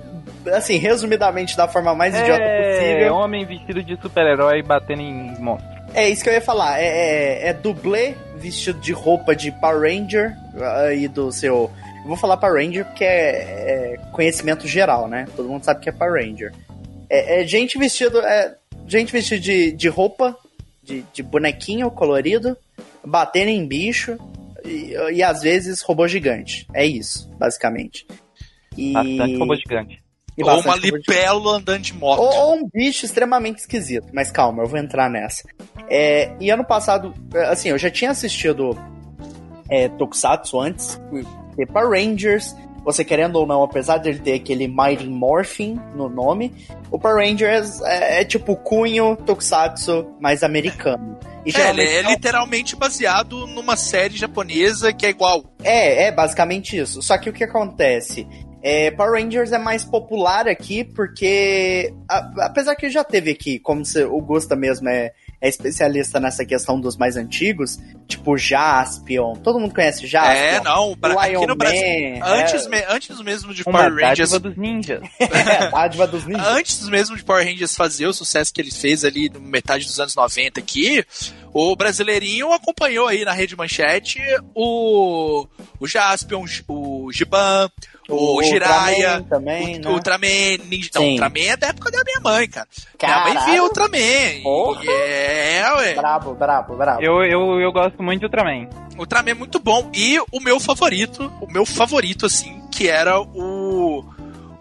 assim, 0.53 0.77
resumidamente, 0.77 1.57
da 1.57 1.69
forma 1.69 1.95
mais 1.95 2.15
idiota 2.15 2.43
É, 2.43 2.73
possível. 2.73 3.15
homem 3.15 3.45
vestido 3.45 3.83
de 3.83 4.01
super-herói 4.01 4.63
batendo 4.63 5.03
em 5.03 5.39
monstro. 5.39 5.69
É 5.95 6.09
isso 6.09 6.23
que 6.23 6.29
eu 6.31 6.35
ia 6.35 6.41
falar. 6.41 6.81
É, 6.81 6.87
é, 6.87 7.49
é 7.49 7.53
dublê 7.53 8.15
vestido 8.37 8.79
de 8.79 8.93
roupa 8.93 9.35
de 9.35 9.51
Power 9.53 9.81
Ranger 9.83 10.35
aí 10.87 11.09
do 11.09 11.31
seu. 11.33 11.71
Eu 12.03 12.09
vou 12.09 12.17
falar 12.17 12.37
Power 12.37 12.65
Ranger 12.65 12.85
porque 12.85 13.05
é, 13.05 13.95
é 13.95 13.97
conhecimento 14.13 14.67
geral, 14.67 15.09
né? 15.09 15.27
Todo 15.37 15.49
mundo 15.49 15.65
sabe 15.65 15.81
que 15.81 15.89
é 15.89 15.93
Power 15.93 16.15
Ranger. 16.25 16.53
É, 17.11 17.43
é 17.43 17.47
gente 17.47 17.79
vestido. 17.79 18.21
É, 18.21 18.55
gente 18.87 19.13
vestida 19.13 19.41
de, 19.41 19.73
de 19.73 19.89
roupa, 19.89 20.37
de, 20.83 21.05
de 21.13 21.23
bonequinho 21.23 21.91
colorido, 21.91 22.57
batendo 23.09 23.49
em 23.49 23.67
bicho 23.67 24.17
e, 24.65 24.93
e 25.15 25.23
às 25.23 25.41
vezes 25.43 25.81
robô 25.83 26.07
gigante. 26.07 26.67
É 26.75 26.87
isso, 26.87 27.29
basicamente. 27.39 28.07
E, 28.77 28.93
Bastante 28.93 29.37
robô 29.37 29.57
gigante. 29.57 30.03
e 30.37 30.45
Ou 30.45 30.61
uma 30.61 30.77
libelo 30.77 31.51
andando 31.51 31.83
de 31.83 31.95
moto. 31.95 32.21
Ou, 32.21 32.35
ou 32.35 32.55
um 32.57 32.69
bicho 32.73 33.05
extremamente 33.05 33.59
esquisito. 33.59 34.09
Mas 34.13 34.31
calma, 34.31 34.63
eu 34.63 34.69
vou 34.69 34.79
entrar 34.79 35.11
nessa. 35.11 35.49
É, 35.89 36.31
e 36.39 36.51
ano 36.51 36.65
passado, 36.65 37.15
assim, 37.51 37.71
eu 37.71 37.79
já 37.79 37.91
tinha 37.91 38.11
assistido 38.11 38.77
é, 39.69 39.89
Tokusatsu 39.89 40.61
antes, 40.61 41.01
e 41.59 41.67
Power 41.67 41.91
Rangers, 41.91 42.55
você 42.85 43.05
querendo 43.05 43.37
ou 43.37 43.47
não, 43.47 43.63
apesar 43.63 43.99
de 43.99 44.11
ele 44.11 44.19
ter 44.19 44.35
aquele 44.35 44.69
Mighty 44.69 45.07
Morphin 45.07 45.79
no 45.95 46.09
nome, 46.09 46.55
o 46.91 46.99
Power 46.99 47.27
Rangers 47.27 47.81
é, 47.83 48.21
é 48.21 48.25
tipo 48.25 48.57
cunho 48.57 49.17
Tokusatsu 49.17 50.07
mais 50.21 50.43
americano. 50.43 51.19
E 51.47 51.57
É, 51.57 51.71
ele 51.71 51.83
é 51.83 52.03
literalmente 52.03 52.77
baseado 52.77 53.47
numa 53.47 53.77
série 53.77 54.17
japonesa 54.17 54.93
que 54.93 55.07
é 55.07 55.11
igual. 55.11 55.45
É, 55.63 56.05
é 56.05 56.13
basicamente 56.13 56.77
isso. 56.77 57.01
Só 57.03 57.17
que 57.17 57.31
o 57.31 57.33
que 57.33 57.45
acontece? 57.45 58.27
É, 58.63 58.91
Power 58.91 59.23
Rangers 59.23 59.53
é 59.53 59.59
mais 59.59 59.85
popular 59.85 60.49
aqui 60.49 60.83
porque, 60.85 61.95
a- 62.11 62.31
apesar 62.47 62.75
que 62.75 62.91
já 62.91 63.05
teve 63.05 63.31
aqui, 63.31 63.59
como 63.59 63.85
se- 63.85 64.03
o 64.05 64.21
Gusta 64.21 64.57
mesmo 64.57 64.89
é, 64.89 65.13
é 65.41 65.49
especialista 65.49 66.19
nessa 66.19 66.45
questão 66.45 66.81
dos 66.81 66.97
mais 66.97 67.17
antigos, 67.17 67.79
tipo 68.09 68.37
Jaspion. 68.37 69.37
Todo 69.37 69.61
mundo 69.61 69.73
conhece 69.75 70.07
Jaspion? 70.07 70.33
é, 70.35 70.61
não. 70.63 70.97
pra- 70.97 71.27
Lion 71.29 71.39
aqui 71.39 71.47
no 71.47 71.55
Brasil. 71.55 71.81
Man, 72.19 72.27
Antes, 72.27 72.67
é, 72.67 72.69
me- 72.69 72.85
antes 72.89 73.21
mesmo 73.21 73.55
de 73.55 73.63
Power 73.65 73.95
Rangers. 73.95 74.31
dádiva 74.31 74.39
dos 74.41 74.57
ninjas. 74.57 75.01
é, 75.21 75.71
dádiva 75.71 76.07
dos 76.07 76.27
ninjas. 76.27 76.47
Antes 76.47 76.89
mesmo 76.89 77.17
de 77.17 77.23
Power 77.25 77.45
Rangers 77.47 77.77
fazer 77.77 78.07
o 78.07 78.13
sucesso 78.13 78.53
que 78.53 78.61
ele 78.61 78.73
fez 78.73 79.05
ali 79.05 79.29
no 79.29 79.41
metade 79.41 79.85
dos 79.85 80.01
anos 80.01 80.17
90 80.17 80.59
aqui, 80.59 81.05
o 81.53 81.77
brasileirinho 81.77 82.53
acompanhou 82.53 83.07
aí 83.07 83.25
na 83.25 83.33
Rede 83.33 83.57
Manchete 83.57 84.19
o, 84.55 85.47
o 85.79 85.87
Jaspion, 85.87 86.43
o 86.43 86.49
Giban, 87.13 87.71
o, 88.09 88.43
Jiraiya, 88.43 89.19
Ultraman 89.19 89.23
também, 89.25 89.77
o 89.77 89.81
né? 89.81 89.91
Ultraman, 89.91 90.59
Ninja, 90.69 90.91
não. 90.95 91.03
Ultraman 91.03 91.41
é 91.41 91.57
da 91.57 91.67
época 91.69 91.91
da 91.91 92.03
minha 92.05 92.21
mãe, 92.21 92.49
cara. 92.49 92.69
Minha 93.01 93.15
Caralho. 93.15 93.35
mãe 93.35 93.45
via 93.51 93.63
Ultraman. 93.63 94.43
Porra. 94.43 94.85
É, 94.91 95.73
ué. 95.77 95.95
Brabo, 95.95 96.35
brabo, 96.35 96.77
brabo. 96.77 97.03
Eu, 97.03 97.23
eu, 97.25 97.61
eu 97.61 97.73
gosto 97.73 98.03
muito 98.03 98.21
de 98.21 98.27
Ultraman. 98.27 98.69
Ultraman 98.99 99.31
é 99.31 99.35
muito 99.35 99.61
bom. 99.61 99.91
E 99.95 100.19
o 100.33 100.41
meu 100.41 100.59
favorito, 100.59 101.33
o 101.41 101.47
meu 101.53 101.67
favorito, 101.67 102.27
assim, 102.27 102.63
que 102.73 102.89
era 102.89 103.21
o. 103.21 104.05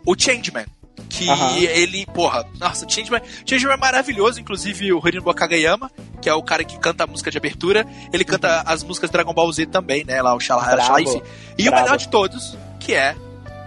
O 0.06 0.16
Changeman. 0.18 0.66
Que 1.10 1.28
ele, 1.66 2.06
porra, 2.08 2.46
nossa, 2.60 2.86
o 2.86 2.90
Changeman, 2.90 3.22
Changeman 3.46 3.76
é 3.76 3.78
maravilhoso, 3.78 4.40
inclusive 4.40 4.94
o 4.94 5.02
Hironobu 5.06 5.34
Kageyama, 5.34 5.92
que 6.22 6.30
é 6.30 6.34
o 6.34 6.44
cara 6.44 6.64
que 6.64 6.78
canta 6.78 7.06
a 7.06 7.08
música 7.08 7.32
de 7.32 7.38
abertura, 7.38 7.86
ele 8.12 8.24
canta 8.24 8.62
as 8.66 8.84
músicas 8.84 9.10
Dragon 9.10 9.34
Ball 9.34 9.52
Z 9.52 9.68
também, 9.68 10.04
né, 10.04 10.22
lá 10.22 10.36
o 10.36 10.40
Shalala, 10.40 10.68
Brabo. 10.68 10.84
Shalala, 10.84 11.02
enfim. 11.02 11.22
E 11.58 11.68
o 11.68 11.72
Brabo. 11.72 11.84
melhor 11.86 11.98
de 11.98 12.08
todos, 12.10 12.58
que 12.80 12.94
é 12.94 13.16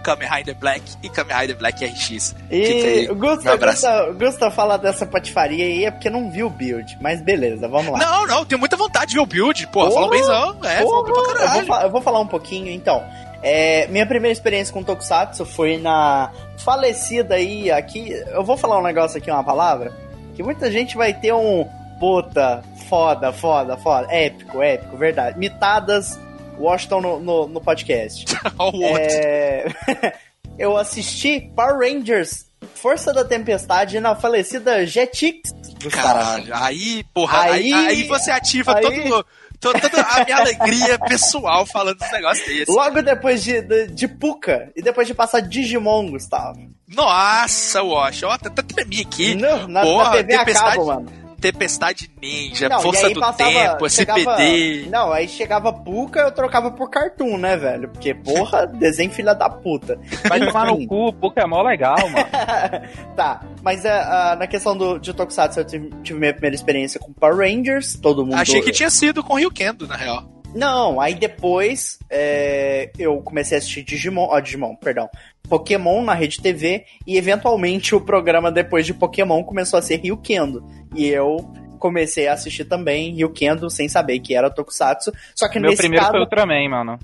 Kamen 0.01 0.27
Rider 0.27 0.55
Black 0.57 0.81
e 1.01 1.09
Kamen 1.09 1.35
Rider 1.35 1.57
Black 1.57 1.85
RX. 1.85 2.35
E 2.49 3.07
o 3.09 3.15
Gusta. 3.15 3.55
Gusta, 3.55 4.11
Gusta 4.13 4.51
fala 4.51 4.77
dessa 4.77 5.05
patifaria 5.05 5.65
aí 5.65 5.85
é 5.85 5.91
porque 5.91 6.09
não 6.09 6.31
viu 6.31 6.47
o 6.47 6.49
build. 6.49 6.97
Mas 7.01 7.21
beleza, 7.21 7.67
vamos 7.67 7.93
lá. 7.93 7.99
Não, 7.99 8.27
não, 8.27 8.45
tenho 8.45 8.59
muita 8.59 8.75
vontade 8.75 9.11
de 9.11 9.15
ver 9.15 9.21
o 9.21 9.25
build, 9.25 9.67
porra, 9.67 9.89
Porra, 9.89 10.01
falou 10.01 10.09
benzão, 10.09 10.57
é, 10.63 10.77
falou 10.81 11.03
bem 11.03 11.13
pra 11.13 11.23
Porra, 11.23 11.37
eu, 11.37 11.45
vou, 11.45 11.65
caralho. 11.65 11.85
eu 11.85 11.91
vou 11.91 12.01
falar 12.01 12.19
um 12.19 12.27
pouquinho, 12.27 12.69
então. 12.69 13.03
É, 13.43 13.87
minha 13.87 14.05
primeira 14.05 14.31
experiência 14.31 14.73
com 14.73 14.83
Tokusatsu 14.83 15.45
foi 15.45 15.77
na 15.77 16.31
falecida 16.57 17.35
aí, 17.35 17.71
aqui... 17.71 18.11
Eu 18.31 18.43
vou 18.43 18.55
falar 18.57 18.79
um 18.79 18.83
negócio 18.83 19.17
aqui, 19.17 19.31
uma 19.31 19.43
palavra, 19.43 19.91
que 20.35 20.43
muita 20.43 20.71
gente 20.71 20.95
vai 20.95 21.13
ter 21.13 21.33
um... 21.33 21.65
Puta, 21.99 22.63
foda, 22.89 23.31
foda, 23.31 23.77
foda. 23.77 24.07
Épico, 24.11 24.61
épico, 24.61 24.97
verdade. 24.97 25.37
Mitadas 25.37 26.19
Washington 26.57 27.01
no, 27.01 27.19
no, 27.19 27.47
no 27.47 27.61
podcast. 27.61 28.25
Outro. 28.57 28.81
É, 28.97 29.65
eu 30.57 30.75
assisti 30.77 31.51
Power 31.55 31.77
Rangers 31.77 32.49
Força 32.75 33.11
da 33.13 33.23
Tempestade 33.23 33.99
na 33.99 34.15
falecida 34.15 34.85
Jetix. 34.85 35.51
Caralho, 35.91 36.53
aí, 36.55 37.03
porra, 37.13 37.41
aí, 37.41 37.73
Aí- 37.73 37.87
aí 37.87 38.03
você 38.03 38.29
ativa 38.31 38.75
aí- 38.77 38.81
todo, 38.83 39.25
to- 39.61 39.71
toda 39.79 40.01
a 40.01 40.25
minha 40.25 40.37
alegria 40.37 40.99
pessoal 40.99 41.65
falando 41.65 41.97
desse 41.99 42.11
negócio 42.11 42.45
desse. 42.45 42.71
Logo 42.71 43.01
depois 43.01 43.43
de, 43.43 43.61
de, 43.61 43.87
de 43.87 44.07
Puka 44.07 44.69
e 44.75 44.81
depois 44.81 45.07
de 45.07 45.13
passar 45.13 45.39
Digimon, 45.41 46.09
Gustavo. 46.11 46.59
Nossa, 46.87 47.81
Wash, 47.81 48.23
ó, 48.23 48.31
até 48.31 48.49
até 48.49 48.61
tremi 48.61 49.01
aqui. 49.01 49.35
Não, 49.35 49.67
na, 49.67 49.81
Porra, 49.81 50.03
na 50.05 50.11
TV 50.11 50.37
Tempestade- 50.37 50.77
mano. 50.85 51.20
Tempestade 51.41 52.09
Ninja, 52.21 52.69
Não, 52.69 52.79
e 52.79 52.81
Força 52.83 53.07
aí 53.07 53.13
do 53.15 53.19
passava- 53.19 53.49
Tempo, 53.49 53.89
chegava- 53.89 54.19
CPD. 54.37 54.85
Não, 54.91 55.11
aí 55.11 55.27
chegava 55.27 55.73
Puka, 55.73 56.19
eu 56.21 56.31
trocava 56.31 56.69
por 56.71 56.89
Cartoon, 56.89 57.37
né, 57.37 57.57
velho? 57.57 57.89
Porque, 57.89 58.13
porra, 58.13 58.67
desenho 58.77 59.09
filha 59.11 59.33
da 59.33 59.49
puta. 59.49 59.99
Vai 60.29 60.39
tomar 60.39 60.67
no 60.67 60.75
Enfim. 60.75 60.87
cu, 60.87 61.11
Pokémon 61.13 61.63
legal, 61.63 61.97
mano. 61.97 62.27
tá, 63.17 63.41
mas 63.63 63.83
é, 63.83 63.91
ah, 63.91 64.35
na 64.39 64.45
questão 64.47 64.77
do, 64.77 64.99
de 64.99 65.13
Tokusatsu, 65.13 65.59
eu 65.59 65.65
tive, 65.65 65.89
tive 66.03 66.19
minha 66.19 66.31
primeira 66.33 66.55
experiência 66.55 66.99
com 66.99 67.11
Power 67.11 67.37
Rangers, 67.37 67.95
todo 67.95 68.23
mundo... 68.25 68.35
Achei 68.35 68.61
que 68.61 68.71
tinha 68.71 68.89
sido 68.89 69.23
com 69.23 69.33
o 69.33 69.37
Rio 69.37 69.49
Kendo, 69.51 69.87
na 69.87 69.95
real. 69.95 70.30
Não, 70.53 70.99
aí 70.99 71.15
depois 71.15 71.97
é, 72.09 72.91
eu 72.99 73.17
comecei 73.21 73.57
a 73.57 73.59
assistir 73.59 73.83
Digimon, 73.83 74.27
ó, 74.29 74.39
Digimon, 74.39 74.75
perdão, 74.75 75.09
Pokémon 75.47 76.03
na 76.03 76.13
Rede 76.13 76.41
TV 76.41 76.85
e 77.05 77.17
eventualmente 77.17 77.95
o 77.95 78.01
programa 78.01 78.51
depois 78.51 78.85
de 78.85 78.93
Pokémon 78.93 79.43
começou 79.43 79.79
a 79.79 79.81
ser 79.81 79.97
Ryukendo. 79.97 80.65
E 80.95 81.07
eu 81.07 81.37
comecei 81.79 82.27
a 82.27 82.33
assistir 82.33 82.65
também 82.65 83.13
Ryukendo 83.15 83.69
sem 83.69 83.89
saber 83.89 84.19
que 84.19 84.35
era 84.35 84.49
Tokusatsu. 84.49 85.11
Só 85.35 85.49
que 85.49 85.59
Meu 85.59 85.71
nesse 85.71 85.81
primeiro 85.81 86.05
caso, 86.05 86.13
foi 86.13 86.21
Ultraman, 86.21 86.69
mano. 86.69 86.99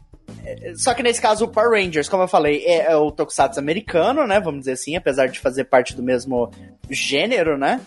só 0.75 0.93
que 0.93 1.03
nesse 1.03 1.21
caso 1.21 1.45
o 1.45 1.47
Power 1.47 1.71
Rangers, 1.71 2.07
como 2.07 2.23
eu 2.23 2.27
falei, 2.27 2.63
é, 2.65 2.91
é 2.91 2.95
o 2.95 3.11
Tokusatsu 3.11 3.59
americano, 3.59 4.27
né, 4.27 4.39
vamos 4.39 4.61
dizer 4.61 4.73
assim, 4.73 4.95
apesar 4.95 5.27
de 5.27 5.39
fazer 5.39 5.65
parte 5.65 5.95
do 5.95 6.03
mesmo 6.03 6.51
gênero, 6.89 7.57
né? 7.57 7.81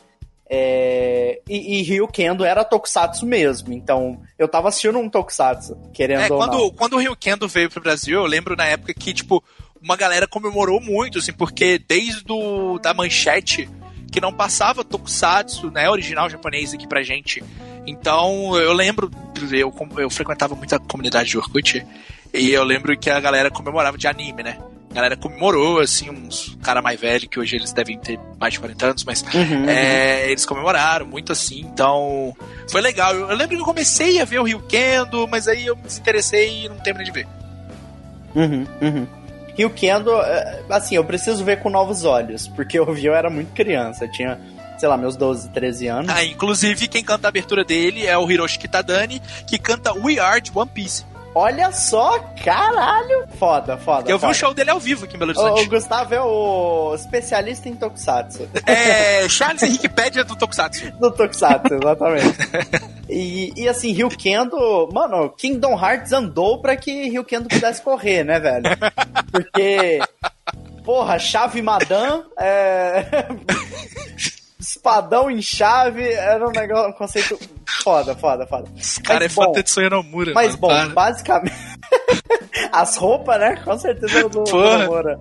É, 0.52 1.40
e, 1.48 1.78
e 1.78 1.82
Ryukendo 1.82 2.44
era 2.44 2.64
Tokusatsu 2.64 3.24
mesmo, 3.24 3.72
então 3.72 4.20
eu 4.36 4.48
tava 4.48 4.68
assistindo 4.68 4.98
um 4.98 5.08
Tokusatsu, 5.08 5.76
querendo 5.92 6.22
É, 6.22 6.24
ou 6.24 6.30
não. 6.30 6.38
quando, 6.38 6.72
quando 6.72 6.92
o 6.94 6.98
Rio 6.98 7.14
Kendo 7.14 7.46
veio 7.46 7.70
pro 7.70 7.80
Brasil, 7.80 8.18
eu 8.18 8.26
lembro 8.26 8.56
na 8.56 8.64
época 8.66 8.92
que, 8.92 9.14
tipo, 9.14 9.44
uma 9.80 9.96
galera 9.96 10.26
comemorou 10.26 10.80
muito, 10.80 11.18
assim, 11.18 11.32
porque 11.32 11.78
desde 11.78 12.24
o, 12.32 12.80
da 12.80 12.92
manchete 12.92 13.70
que 14.10 14.20
não 14.20 14.32
passava 14.32 14.82
Tokusatsu, 14.82 15.70
né, 15.70 15.88
original 15.88 16.28
japonês 16.28 16.74
aqui 16.74 16.88
pra 16.88 17.04
gente. 17.04 17.44
Então, 17.86 18.56
eu 18.56 18.72
lembro, 18.72 19.08
eu, 19.52 19.72
eu 19.98 20.10
frequentava 20.10 20.56
muito 20.56 20.74
a 20.74 20.80
comunidade 20.80 21.30
de 21.30 21.38
Orkut, 21.38 21.86
e 22.34 22.50
eu 22.50 22.64
lembro 22.64 22.98
que 22.98 23.08
a 23.08 23.20
galera 23.20 23.52
comemorava 23.52 23.96
de 23.96 24.08
anime, 24.08 24.42
né? 24.42 24.58
A 24.90 24.94
galera 24.94 25.16
comemorou, 25.16 25.78
assim, 25.78 26.10
uns 26.10 26.58
cara 26.62 26.82
mais 26.82 26.98
velho, 26.98 27.28
que 27.28 27.38
hoje 27.38 27.54
eles 27.54 27.72
devem 27.72 27.96
ter 27.96 28.18
mais 28.40 28.54
de 28.54 28.60
40 28.60 28.86
anos, 28.86 29.04
mas 29.04 29.22
Uhum, 29.22 29.68
é, 29.68 30.28
eles 30.30 30.44
comemoraram 30.44 31.06
muito 31.06 31.30
assim, 31.30 31.60
então 31.60 32.34
foi 32.68 32.80
legal. 32.80 33.14
Eu, 33.14 33.30
eu 33.30 33.36
lembro 33.36 33.54
que 33.54 33.62
eu 33.62 33.66
comecei 33.66 34.20
a 34.20 34.24
ver 34.24 34.40
o 34.40 34.42
Rio 34.42 34.60
Kendo, 34.68 35.28
mas 35.28 35.46
aí 35.46 35.66
eu 35.66 35.76
me 35.76 35.82
desinteressei 35.82 36.64
e 36.64 36.68
não 36.68 36.76
terminei 36.76 37.06
de 37.06 37.12
ver. 37.12 37.28
Uhum, 38.34 38.66
uhum. 38.82 39.06
E 39.56 39.64
o 39.64 39.70
Kendo, 39.70 40.10
é, 40.10 40.62
assim, 40.70 40.96
eu 40.96 41.04
preciso 41.04 41.44
ver 41.44 41.60
com 41.60 41.70
novos 41.70 42.04
olhos, 42.04 42.48
porque 42.48 42.78
eu 42.78 42.92
vi 42.92 43.06
eu 43.06 43.14
era 43.14 43.30
muito 43.30 43.52
criança, 43.52 44.06
eu 44.06 44.10
tinha, 44.10 44.40
sei 44.76 44.88
lá, 44.88 44.96
meus 44.96 45.16
12, 45.16 45.50
13 45.50 45.86
anos. 45.86 46.10
Ah, 46.12 46.24
inclusive, 46.24 46.88
quem 46.88 47.04
canta 47.04 47.28
a 47.28 47.30
abertura 47.30 47.64
dele 47.64 48.06
é 48.06 48.18
o 48.18 48.28
Hiroshi 48.28 48.58
Kitadani, 48.58 49.22
que 49.46 49.56
canta 49.56 49.92
We 49.92 50.18
Are 50.18 50.40
de 50.40 50.50
One 50.52 50.70
Piece. 50.72 51.04
Olha 51.34 51.70
só, 51.70 52.18
caralho! 52.42 53.26
Foda, 53.38 53.76
foda. 53.76 54.10
Eu 54.10 54.18
vi 54.18 54.22
foda. 54.22 54.32
o 54.32 54.34
show 54.34 54.52
dele 54.52 54.70
ao 54.70 54.80
vivo 54.80 55.04
aqui 55.04 55.16
em 55.16 55.18
Belo 55.18 55.32
O, 55.36 55.38
o 55.38 55.44
Horizonte. 55.44 55.68
Gustavo 55.68 56.14
é 56.14 56.20
o 56.20 56.94
especialista 56.94 57.68
em 57.68 57.76
Tokusatsu. 57.76 58.48
É 58.66 59.28
Charles 59.28 59.62
Henrique 59.62 59.88
Pédia 59.88 60.24
do 60.24 60.34
Tokusatsu. 60.34 60.90
do 60.98 61.10
Tokusatsu, 61.12 61.74
exatamente. 61.74 62.36
e, 63.08 63.52
e 63.56 63.68
assim, 63.68 63.92
Ryukendo, 63.92 64.88
mano, 64.92 65.30
Kingdom 65.30 65.78
Hearts 65.78 66.12
andou 66.12 66.60
pra 66.60 66.76
que 66.76 67.08
Ryukendo 67.08 67.48
pudesse 67.48 67.80
correr, 67.80 68.24
né, 68.24 68.40
velho? 68.40 68.64
Porque, 69.30 70.00
porra, 70.84 71.18
chave 71.18 71.62
Madame, 71.62 72.24
é... 72.38 73.06
espadão 74.70 75.30
em 75.30 75.42
chave, 75.42 76.12
era 76.12 76.46
um 76.46 76.52
negócio, 76.52 76.90
um 76.90 76.92
conceito 76.92 77.38
foda, 77.82 78.14
foda, 78.14 78.46
foda. 78.46 78.68
Esse 78.76 79.02
cara 79.02 79.24
Mas 79.24 79.32
é 79.32 79.34
bom, 79.34 79.52
de 79.52 79.70
Soyanomura. 79.70 80.32
Mas 80.34 80.56
mano, 80.56 80.58
bom, 80.58 80.68
para. 80.68 80.88
basicamente. 80.88 81.56
As 82.72 82.96
roupas, 82.96 83.40
né? 83.40 83.56
Com 83.64 83.78
certeza 83.78 84.28
do, 84.28 84.28
do 84.28 84.44
Porra. 84.44 84.78
Nomura. 84.78 85.20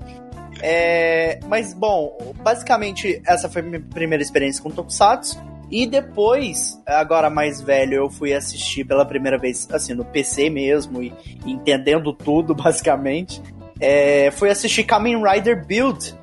É, 0.62 1.40
mas 1.48 1.74
bom, 1.74 2.34
basicamente 2.44 3.22
essa 3.26 3.48
foi 3.48 3.62
minha 3.62 3.80
primeira 3.80 4.22
experiência 4.22 4.62
com 4.62 4.70
Tokusatsu. 4.70 5.40
E 5.72 5.86
depois, 5.86 6.82
agora 6.86 7.30
mais 7.30 7.62
velho, 7.62 7.94
eu 7.94 8.10
fui 8.10 8.34
assistir 8.34 8.84
pela 8.84 9.06
primeira 9.06 9.38
vez, 9.38 9.68
assim, 9.72 9.94
no 9.94 10.04
PC 10.04 10.50
mesmo, 10.50 11.02
e, 11.02 11.14
e 11.46 11.52
entendendo 11.52 12.12
tudo, 12.12 12.54
basicamente. 12.56 13.42
É, 13.80 14.32
fui 14.32 14.50
assistir 14.50 14.84
Kamen 14.84 15.24
Rider 15.24 15.66
Build, 15.66 16.14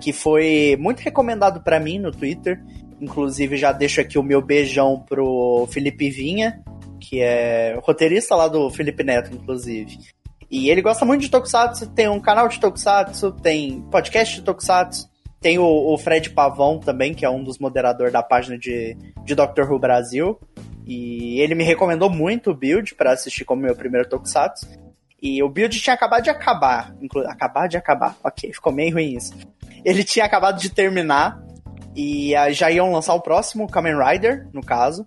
que 0.00 0.12
foi 0.12 0.76
muito 0.78 1.00
recomendado 1.00 1.60
pra 1.62 1.80
mim 1.80 1.98
no 1.98 2.10
Twitter. 2.10 2.60
Inclusive, 3.00 3.56
já 3.56 3.72
deixo 3.72 4.00
aqui 4.00 4.18
o 4.18 4.22
meu 4.22 4.40
beijão 4.40 5.04
pro 5.06 5.66
Felipe 5.70 6.10
Vinha, 6.10 6.62
que 7.00 7.20
é 7.20 7.78
roteirista 7.82 8.34
lá 8.34 8.48
do 8.48 8.70
Felipe 8.70 9.04
Neto, 9.04 9.34
inclusive. 9.34 9.98
E 10.50 10.70
ele 10.70 10.80
gosta 10.80 11.04
muito 11.04 11.22
de 11.22 11.30
Tokusatsu, 11.30 11.88
tem 11.88 12.08
um 12.08 12.20
canal 12.20 12.48
de 12.48 12.60
Tokusatsu, 12.60 13.32
tem 13.32 13.82
podcast 13.90 14.36
de 14.36 14.42
Tokusatsu, 14.42 15.08
tem 15.40 15.58
o, 15.58 15.64
o 15.64 15.98
Fred 15.98 16.30
Pavão 16.30 16.78
também, 16.78 17.12
que 17.12 17.24
é 17.24 17.30
um 17.30 17.42
dos 17.42 17.58
moderadores 17.58 18.12
da 18.12 18.22
página 18.22 18.56
de, 18.58 18.96
de 19.24 19.34
Doctor 19.34 19.70
Who 19.70 19.78
Brasil. 19.78 20.38
E 20.86 21.40
ele 21.40 21.54
me 21.54 21.64
recomendou 21.64 22.08
muito 22.08 22.50
o 22.50 22.54
Build 22.54 22.94
para 22.94 23.12
assistir 23.12 23.44
como 23.44 23.62
meu 23.62 23.74
primeiro 23.74 24.08
Tokusatsu. 24.08 24.66
E 25.20 25.42
o 25.42 25.48
build 25.48 25.80
tinha 25.80 25.94
acabado 25.94 26.22
de 26.24 26.30
acabar. 26.30 26.94
Acabar 27.26 27.68
de 27.68 27.76
acabar. 27.76 28.16
Ok, 28.22 28.52
ficou 28.52 28.72
meio 28.72 28.94
ruim 28.94 29.16
isso. 29.16 29.34
Ele 29.84 30.04
tinha 30.04 30.24
acabado 30.24 30.60
de 30.60 30.70
terminar. 30.70 31.42
E 31.96 32.34
já 32.52 32.70
iam 32.70 32.92
lançar 32.92 33.14
o 33.14 33.20
próximo, 33.20 33.68
Kamen 33.68 33.94
Rider, 33.98 34.46
no 34.52 34.60
caso. 34.60 35.06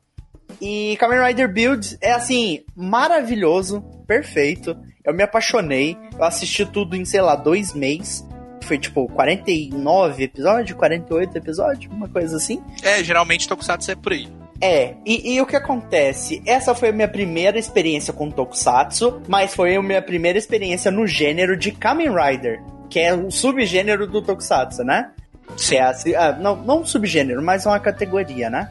E 0.59 0.97
Kamen 0.99 1.23
Rider 1.23 1.51
Build 1.51 1.97
é 2.01 2.11
assim, 2.11 2.63
maravilhoso, 2.75 3.81
perfeito. 4.07 4.75
Eu 5.05 5.13
me 5.13 5.23
apaixonei. 5.23 5.95
Eu 6.17 6.23
assisti 6.23 6.65
tudo 6.65 6.95
em, 6.95 7.05
sei 7.05 7.21
lá, 7.21 7.35
dois 7.35 7.73
meses. 7.73 8.25
Foi 8.63 8.77
tipo 8.77 9.07
49 9.07 10.23
episódios, 10.23 10.77
48 10.77 11.37
episódios, 11.37 11.91
uma 11.93 12.09
coisa 12.09 12.37
assim. 12.37 12.61
É, 12.83 13.03
geralmente 13.03 13.47
Tokusatsu 13.47 13.91
é 13.91 13.95
por 13.95 14.11
aí. 14.11 14.27
É, 14.61 14.95
e, 15.05 15.35
e, 15.35 15.41
o 15.41 15.45
que 15.45 15.55
acontece? 15.55 16.41
Essa 16.45 16.75
foi 16.75 16.89
a 16.89 16.91
minha 16.91 17.07
primeira 17.07 17.57
experiência 17.57 18.11
com 18.11 18.29
Tokusatsu, 18.29 19.21
mas 19.27 19.55
foi 19.55 19.75
a 19.75 19.81
minha 19.81 20.01
primeira 20.01 20.37
experiência 20.37 20.91
no 20.91 21.07
gênero 21.07 21.55
de 21.55 21.71
Kamen 21.71 22.09
Rider, 22.13 22.61
que 22.89 22.99
é 22.99 23.13
um 23.13 23.31
subgênero 23.31 24.05
do 24.05 24.21
Tokusatsu, 24.21 24.83
né? 24.83 25.11
Sim. 25.57 25.75
É 25.75 25.81
assim, 25.81 26.15
ah, 26.15 26.31
não, 26.39 26.55
não 26.55 26.81
um 26.81 26.85
subgênero, 26.85 27.41
mas 27.41 27.65
uma 27.65 27.79
categoria, 27.79 28.49
né? 28.49 28.69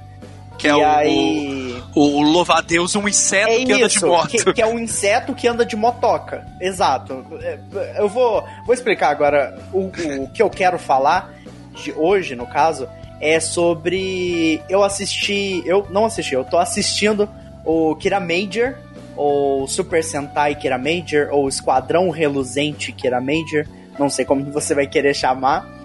Que 0.59 0.67
é 0.67 0.71
e 0.71 0.75
o, 0.75 0.87
aí... 0.87 1.83
o, 1.95 2.01
o 2.01 2.21
louva-a-Deus, 2.21 2.97
um 2.97 3.09
inseto 3.09 3.53
É 3.53 3.65
que 3.65 3.73
anda 3.73 3.87
isso, 3.87 4.01
de 4.01 4.07
moto. 4.07 4.29
que, 4.29 4.53
que 4.55 4.63
é 4.63 4.67
um 4.67 4.79
inseto 4.79 5.35
que 5.35 5.47
anda 5.47 5.65
de 5.65 5.77
motoca. 5.77 6.45
Exato. 6.61 7.25
É, 7.41 7.59
Eu 7.97 8.09
vou, 8.09 8.45
vou 8.67 8.75
explicar 8.75 9.11
agora 9.11 9.57
o, 9.73 9.87
o 9.87 10.29
que 10.35 10.43
eu 10.43 10.51
quero 10.51 10.79
falar 10.79 11.33
de 11.75 11.93
hoje, 11.93 12.35
no 12.35 12.47
caso, 12.47 12.89
é 13.21 13.39
sobre. 13.39 14.61
Eu 14.69 14.83
assisti. 14.83 15.63
Eu 15.65 15.87
não 15.91 16.05
assisti, 16.05 16.35
eu 16.35 16.45
tô 16.45 16.59
assistindo 16.59 17.29
o 17.65 17.95
Kira 17.97 18.19
Major, 18.19 18.75
ou 19.17 19.67
Super 19.69 20.03
Sentai 20.03 20.55
Kira 20.55 20.79
Major, 20.79 21.29
ou 21.31 21.49
Esquadrão 21.49 22.11
Reluzente 22.11 22.93
Kira 22.93 23.21
Major, 23.21 23.67
não 23.99 24.09
sei 24.09 24.25
como 24.25 24.45
você 24.51 24.75
vai 24.75 24.87
querer 24.87 25.15
chamar. 25.15 25.78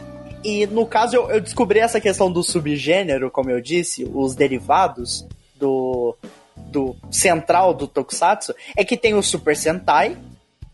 E 0.44 0.68
no 0.68 0.86
caso 0.86 1.16
eu, 1.16 1.30
eu 1.30 1.42
descobri 1.42 1.80
essa 1.80 2.02
questão 2.02 2.32
do 2.32 2.44
subgênero, 2.44 3.32
como 3.32 3.50
eu 3.50 3.62
disse, 3.62 4.10
os 4.14 4.36
derivados 4.36 5.26
do, 5.56 6.16
do 6.56 6.96
central 7.10 7.74
do 7.74 7.88
Tokusatsu, 7.88 8.54
é 8.76 8.84
que 8.84 8.98
tem 8.98 9.14
o 9.14 9.24
Super 9.24 9.56
Sentai, 9.56 10.18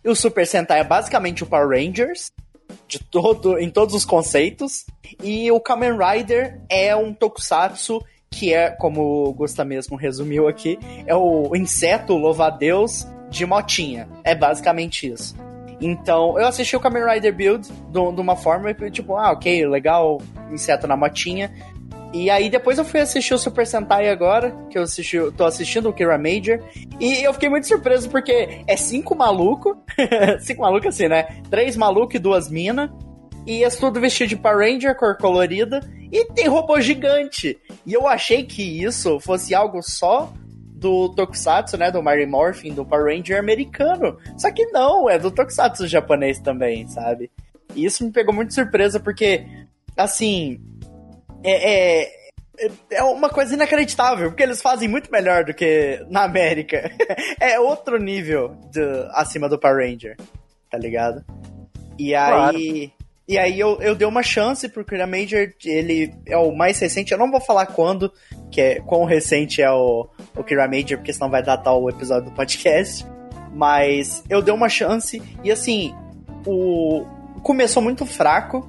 e 0.03 0.09
o 0.09 0.15
Super 0.15 0.47
Sentai 0.47 0.79
é 0.79 0.83
basicamente 0.83 1.43
o 1.43 1.47
Power 1.47 1.69
Rangers, 1.69 2.31
de 2.87 2.99
todo, 2.99 3.59
em 3.59 3.69
todos 3.69 3.93
os 3.93 4.05
conceitos, 4.05 4.85
e 5.23 5.51
o 5.51 5.59
Kamen 5.59 5.97
Rider 5.97 6.59
é 6.69 6.95
um 6.95 7.13
Tokusatsu 7.13 8.03
que 8.29 8.53
é, 8.53 8.69
como 8.69 9.27
o 9.27 9.33
Gusta 9.33 9.65
mesmo 9.65 9.97
resumiu 9.97 10.47
aqui, 10.47 10.77
é 11.05 11.15
o 11.15 11.55
inseto 11.55 12.13
louva-a-Deus 12.13 13.07
de 13.29 13.45
motinha. 13.45 14.07
É 14.23 14.35
basicamente 14.35 15.11
isso. 15.11 15.35
Então, 15.81 16.37
eu 16.37 16.47
assisti 16.47 16.75
o 16.75 16.79
Kamen 16.79 17.05
Rider 17.05 17.33
Build 17.33 17.69
de 17.91 17.99
uma 17.99 18.35
forma, 18.35 18.73
tipo, 18.91 19.15
ah, 19.15 19.31
ok, 19.31 19.65
legal, 19.67 20.21
inseto 20.51 20.87
na 20.87 20.97
motinha. 20.97 21.51
E 22.11 22.29
aí 22.29 22.49
depois 22.49 22.77
eu 22.77 22.85
fui 22.85 22.99
assistir 22.99 23.33
o 23.33 23.37
Super 23.37 23.67
Sentai 23.67 24.09
agora, 24.09 24.51
que 24.69 24.77
eu 24.77 24.81
assisti, 24.81 25.17
tô 25.37 25.45
assistindo 25.45 25.89
o 25.89 25.93
Kira 25.93 26.17
Major, 26.17 26.59
e 26.99 27.23
eu 27.23 27.31
fiquei 27.33 27.49
muito 27.49 27.67
surpreso 27.67 28.09
porque 28.09 28.63
é 28.65 28.75
cinco 28.75 29.15
maluco, 29.15 29.77
cinco 30.41 30.61
maluco 30.61 30.87
assim, 30.87 31.07
né? 31.07 31.41
Três 31.51 31.77
maluco 31.77 32.15
e 32.15 32.19
duas 32.19 32.49
mina, 32.49 32.91
e 33.45 33.63
é 33.63 33.69
tudo 33.69 34.01
vestido 34.01 34.29
de 34.29 34.35
Power 34.35 34.57
Ranger, 34.57 34.95
cor 34.95 35.17
colorida, 35.17 35.81
e 36.11 36.25
tem 36.33 36.47
robô 36.47 36.81
gigante. 36.81 37.59
E 37.85 37.93
eu 37.93 38.07
achei 38.07 38.43
que 38.43 38.83
isso 38.83 39.19
fosse 39.19 39.53
algo 39.53 39.81
só 39.83 40.33
do 40.79 41.09
Tokusatsu, 41.09 41.77
né, 41.77 41.91
do 41.91 42.01
Mary 42.01 42.25
Morphin, 42.25 42.73
do 42.73 42.85
Power 42.85 43.13
Ranger 43.13 43.37
americano. 43.37 44.17
Só 44.37 44.49
que 44.51 44.65
não, 44.67 45.09
é 45.09 45.19
do 45.19 45.29
Tokusatsu 45.29 45.87
japonês 45.87 46.39
também, 46.39 46.87
sabe? 46.87 47.29
E 47.75 47.85
isso 47.85 48.03
me 48.03 48.11
pegou 48.11 48.33
muito 48.33 48.53
surpresa 48.53 48.99
porque, 48.99 49.45
assim, 49.97 50.59
é, 51.43 52.03
é, 52.03 52.71
é 52.91 53.03
uma 53.03 53.29
coisa 53.29 53.53
inacreditável, 53.53 54.29
porque 54.29 54.43
eles 54.43 54.61
fazem 54.61 54.87
muito 54.87 55.11
melhor 55.11 55.43
do 55.43 55.53
que 55.53 56.03
na 56.09 56.23
América. 56.23 56.89
é 57.39 57.59
outro 57.59 57.97
nível 57.99 58.55
de, 58.71 58.81
acima 59.11 59.49
do 59.49 59.59
Power 59.59 59.85
Ranger, 59.85 60.15
tá 60.71 60.77
ligado? 60.77 61.23
E 61.97 62.15
aí. 62.15 62.91
E 63.29 63.37
aí 63.37 63.59
eu, 63.59 63.79
eu 63.79 63.93
dei 63.93 64.07
uma 64.07 64.23
chance 64.23 64.67
pro 64.67 64.83
Kira 64.83 65.05
Major, 65.05 65.47
ele 65.63 66.11
é 66.25 66.35
o 66.35 66.51
mais 66.51 66.79
recente, 66.79 67.11
eu 67.11 67.17
não 67.17 67.29
vou 67.29 67.39
falar 67.39 67.67
quando, 67.67 68.11
que 68.49 68.59
é 68.59 68.79
quão 68.79 69.05
recente 69.05 69.61
é 69.61 69.69
o, 69.69 70.09
o 70.35 70.43
Kira 70.43 70.67
Major, 70.67 70.97
porque 70.97 71.13
senão 71.13 71.29
vai 71.29 71.43
datar 71.43 71.75
o 71.75 71.87
episódio 71.87 72.31
do 72.31 72.35
podcast. 72.35 73.05
Mas 73.53 74.23
eu 74.27 74.41
dei 74.41 74.51
uma 74.51 74.67
chance 74.67 75.21
e 75.43 75.51
assim, 75.51 75.93
o 76.43 77.05
começou 77.43 77.83
muito 77.83 78.03
fraco 78.03 78.67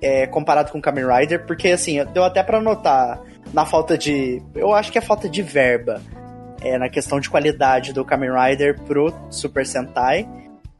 é, 0.00 0.24
comparado 0.28 0.70
com 0.70 0.78
o 0.78 0.82
Kamen 0.82 1.04
Rider, 1.04 1.44
porque 1.44 1.68
assim, 1.68 2.04
deu 2.12 2.22
até 2.22 2.44
pra 2.44 2.60
notar 2.60 3.20
na 3.52 3.66
falta 3.66 3.98
de. 3.98 4.40
Eu 4.54 4.72
acho 4.72 4.92
que 4.92 4.98
é 4.98 5.00
falta 5.00 5.28
de 5.28 5.42
verba. 5.42 6.00
É, 6.62 6.78
na 6.78 6.88
questão 6.88 7.18
de 7.18 7.28
qualidade 7.28 7.92
do 7.92 8.04
Kamen 8.04 8.30
Rider 8.30 8.80
pro 8.82 9.12
Super 9.30 9.66
Sentai. 9.66 10.28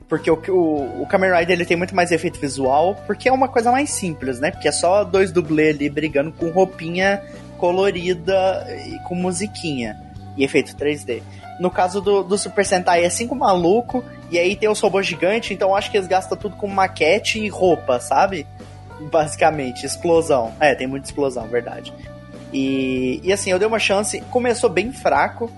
Porque 0.09 0.31
o, 0.31 0.35
o, 0.49 1.03
o 1.03 1.07
Kamen 1.07 1.33
Rider 1.33 1.57
ele 1.57 1.65
tem 1.65 1.77
muito 1.77 1.95
mais 1.95 2.13
efeito 2.13 2.39
visual, 2.39 2.95
porque 3.07 3.29
é 3.29 3.33
uma 3.33 3.49
coisa 3.49 3.73
mais 3.73 3.91
simples, 3.91 4.39
né? 4.39 4.51
Porque 4.51 4.69
é 4.69 4.73
só 4.73 5.03
dois 5.03 5.33
dublês 5.33 5.75
ali 5.77 5.91
brigando 5.91 6.33
com 6.33 6.51
roupinha 6.51 7.23
colorida 7.59 8.67
e 8.87 8.99
com 9.01 9.15
musiquinha. 9.15 10.01
E 10.37 10.45
efeito 10.45 10.77
3D. 10.77 11.23
No 11.59 11.71
caso 11.71 12.01
do, 12.01 12.23
do 12.23 12.37
Super 12.37 12.65
Sentai 12.65 13.05
é 13.05 13.09
cinco 13.09 13.35
maluco, 13.35 14.05
e 14.31 14.39
aí 14.39 14.55
tem 14.55 14.69
os 14.69 14.81
robôs 14.81 15.07
gigantes, 15.07 15.51
então 15.51 15.75
acho 15.75 15.91
que 15.91 15.97
eles 15.97 16.07
gastam 16.07 16.37
tudo 16.37 16.57
com 16.57 16.69
maquete 16.69 17.39
e 17.39 17.49
roupa, 17.49 17.99
sabe? 17.99 18.47
Basicamente, 19.11 19.87
explosão. 19.87 20.53
É, 20.61 20.75
tem 20.75 20.87
muita 20.87 21.07
explosão, 21.07 21.49
verdade. 21.49 21.93
E, 22.53 23.21
e 23.25 23.33
assim, 23.33 23.51
eu 23.51 23.59
dei 23.59 23.67
uma 23.67 23.79
chance, 23.79 24.21
começou 24.31 24.69
bem 24.69 24.93
fraco, 24.93 25.51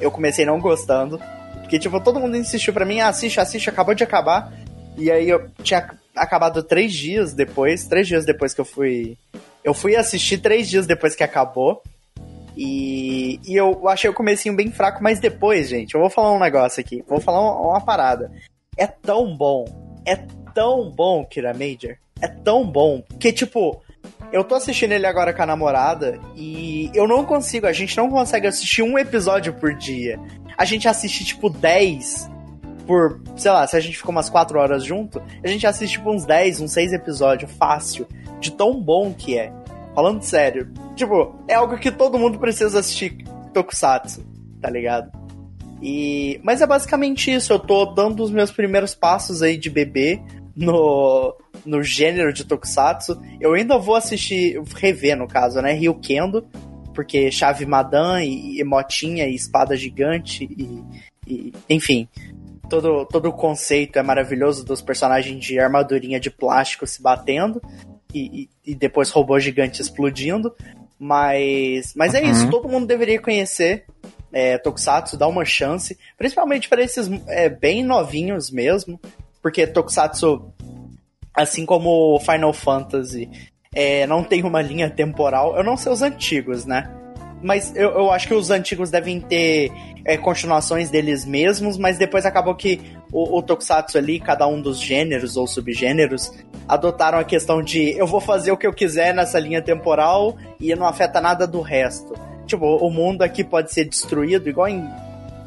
eu 0.00 0.10
comecei 0.10 0.46
não 0.46 0.58
gostando, 0.58 1.20
porque, 1.64 1.78
tipo, 1.78 1.98
todo 1.98 2.20
mundo 2.20 2.36
insistiu 2.36 2.74
pra 2.74 2.84
mim, 2.84 3.00
ah, 3.00 3.08
assiste, 3.08 3.40
assiste, 3.40 3.70
acabou 3.70 3.94
de 3.94 4.04
acabar. 4.04 4.52
E 4.98 5.10
aí 5.10 5.28
eu 5.28 5.48
tinha 5.62 5.90
acabado 6.14 6.62
três 6.62 6.92
dias 6.92 7.32
depois, 7.32 7.86
três 7.86 8.06
dias 8.06 8.26
depois 8.26 8.52
que 8.52 8.60
eu 8.60 8.66
fui. 8.66 9.16
Eu 9.64 9.72
fui 9.72 9.96
assistir 9.96 10.38
três 10.38 10.68
dias 10.68 10.86
depois 10.86 11.16
que 11.16 11.24
acabou. 11.24 11.82
E, 12.54 13.40
e 13.48 13.56
eu 13.56 13.88
achei 13.88 14.08
o 14.08 14.14
comecinho 14.14 14.54
bem 14.54 14.70
fraco, 14.70 15.02
mas 15.02 15.18
depois, 15.18 15.68
gente, 15.68 15.94
eu 15.94 16.00
vou 16.00 16.10
falar 16.10 16.32
um 16.32 16.38
negócio 16.38 16.80
aqui. 16.80 17.02
Vou 17.08 17.18
falar 17.18 17.40
uma, 17.40 17.70
uma 17.70 17.80
parada. 17.80 18.30
É 18.76 18.86
tão 18.86 19.34
bom, 19.34 19.64
é 20.06 20.16
tão 20.54 20.90
bom, 20.90 21.24
Kira 21.24 21.54
Major. 21.54 21.96
É 22.20 22.28
tão 22.28 22.64
bom. 22.64 23.02
Que, 23.18 23.32
tipo, 23.32 23.82
eu 24.34 24.42
tô 24.42 24.56
assistindo 24.56 24.90
ele 24.90 25.06
agora 25.06 25.32
com 25.32 25.42
a 25.42 25.46
namorada 25.46 26.18
e 26.34 26.90
eu 26.92 27.06
não 27.06 27.24
consigo, 27.24 27.68
a 27.68 27.72
gente 27.72 27.96
não 27.96 28.10
consegue 28.10 28.48
assistir 28.48 28.82
um 28.82 28.98
episódio 28.98 29.52
por 29.52 29.72
dia. 29.72 30.18
A 30.58 30.64
gente 30.64 30.88
assiste, 30.88 31.24
tipo, 31.24 31.48
10 31.48 32.28
por, 32.84 33.20
sei 33.36 33.52
lá, 33.52 33.64
se 33.64 33.76
a 33.76 33.80
gente 33.80 33.96
ficou 33.96 34.10
umas 34.10 34.28
4 34.28 34.58
horas 34.58 34.82
junto, 34.82 35.22
a 35.42 35.46
gente 35.46 35.64
assiste, 35.68 35.92
tipo, 35.98 36.10
uns 36.10 36.24
10, 36.24 36.62
uns 36.62 36.72
6 36.72 36.94
episódios, 36.94 37.52
fácil. 37.52 38.08
De 38.40 38.50
tão 38.50 38.82
bom 38.82 39.14
que 39.14 39.38
é. 39.38 39.52
Falando 39.94 40.20
sério. 40.22 40.68
Tipo, 40.96 41.36
é 41.46 41.54
algo 41.54 41.78
que 41.78 41.92
todo 41.92 42.18
mundo 42.18 42.36
precisa 42.36 42.80
assistir 42.80 43.24
Tokusatsu, 43.52 44.26
tá 44.60 44.68
ligado? 44.68 45.12
E... 45.80 46.40
Mas 46.42 46.60
é 46.60 46.66
basicamente 46.66 47.32
isso, 47.32 47.52
eu 47.52 47.60
tô 47.60 47.86
dando 47.86 48.20
os 48.24 48.32
meus 48.32 48.50
primeiros 48.50 48.96
passos 48.96 49.42
aí 49.42 49.56
de 49.56 49.70
bebê 49.70 50.20
no, 50.56 51.36
no 51.64 51.82
gênero 51.82 52.32
de 52.32 52.44
Tokusatsu. 52.44 53.20
Eu 53.40 53.54
ainda 53.54 53.78
vou 53.78 53.94
assistir, 53.94 54.60
rever 54.74 55.16
no 55.16 55.26
caso, 55.26 55.60
né? 55.60 55.72
Ryukendo, 55.72 56.46
porque 56.94 57.30
chave 57.30 57.66
Madan 57.66 58.22
e, 58.22 58.60
e 58.60 58.64
motinha 58.64 59.26
e 59.26 59.34
espada 59.34 59.76
gigante 59.76 60.44
e, 60.44 60.82
e, 61.26 61.52
enfim, 61.68 62.08
todo, 62.68 63.04
todo 63.06 63.28
o 63.28 63.32
conceito 63.32 63.98
é 63.98 64.02
maravilhoso 64.02 64.64
dos 64.64 64.80
personagens 64.80 65.44
de 65.44 65.58
armadurinha 65.58 66.20
de 66.20 66.30
plástico 66.30 66.86
se 66.86 67.02
batendo 67.02 67.60
e, 68.12 68.48
e, 68.64 68.72
e 68.72 68.74
depois 68.74 69.10
robô 69.10 69.38
gigante 69.38 69.82
explodindo. 69.82 70.54
Mas, 70.96 71.92
mas 71.94 72.14
é 72.14 72.22
isso, 72.22 72.48
todo 72.48 72.68
mundo 72.68 72.86
deveria 72.86 73.20
conhecer 73.20 73.84
é, 74.32 74.56
Tokusatsu, 74.58 75.18
dar 75.18 75.28
uma 75.28 75.44
chance, 75.44 75.98
principalmente 76.16 76.68
para 76.68 76.82
esses 76.82 77.10
é, 77.26 77.48
bem 77.48 77.84
novinhos 77.84 78.50
mesmo, 78.50 78.98
porque 79.44 79.66
Tokusatsu, 79.66 80.54
assim 81.34 81.66
como 81.66 82.18
Final 82.20 82.54
Fantasy, 82.54 83.28
é, 83.74 84.06
não 84.06 84.24
tem 84.24 84.42
uma 84.42 84.62
linha 84.62 84.88
temporal. 84.88 85.54
Eu 85.54 85.62
não 85.62 85.76
sei 85.76 85.92
os 85.92 86.00
antigos, 86.00 86.64
né? 86.64 86.90
Mas 87.42 87.76
eu, 87.76 87.90
eu 87.90 88.10
acho 88.10 88.26
que 88.26 88.32
os 88.32 88.50
antigos 88.50 88.90
devem 88.90 89.20
ter 89.20 89.70
é, 90.02 90.16
continuações 90.16 90.88
deles 90.88 91.26
mesmos, 91.26 91.76
mas 91.76 91.98
depois 91.98 92.24
acabou 92.24 92.54
que 92.54 92.80
o, 93.12 93.36
o, 93.36 93.42
Tokusatsu 93.42 93.98
ali, 93.98 94.18
cada 94.18 94.46
um 94.46 94.62
dos 94.62 94.80
gêneros 94.80 95.36
ou 95.36 95.46
subgêneros, 95.46 96.32
adotaram 96.66 97.18
a 97.18 97.24
questão 97.24 97.62
de 97.62 97.90
eu 97.98 98.06
vou 98.06 98.22
fazer 98.22 98.50
o 98.50 98.56
que 98.56 98.66
eu 98.66 98.72
quiser 98.72 99.12
nessa 99.12 99.38
linha 99.38 99.60
temporal 99.60 100.38
e 100.58 100.74
não 100.74 100.86
afeta 100.86 101.20
nada 101.20 101.46
do 101.46 101.60
resto. 101.60 102.14
Tipo, 102.46 102.64
o 102.64 102.90
mundo 102.90 103.20
aqui 103.20 103.44
pode 103.44 103.74
ser 103.74 103.84
destruído, 103.84 104.48
igual 104.48 104.68
em 104.68 104.88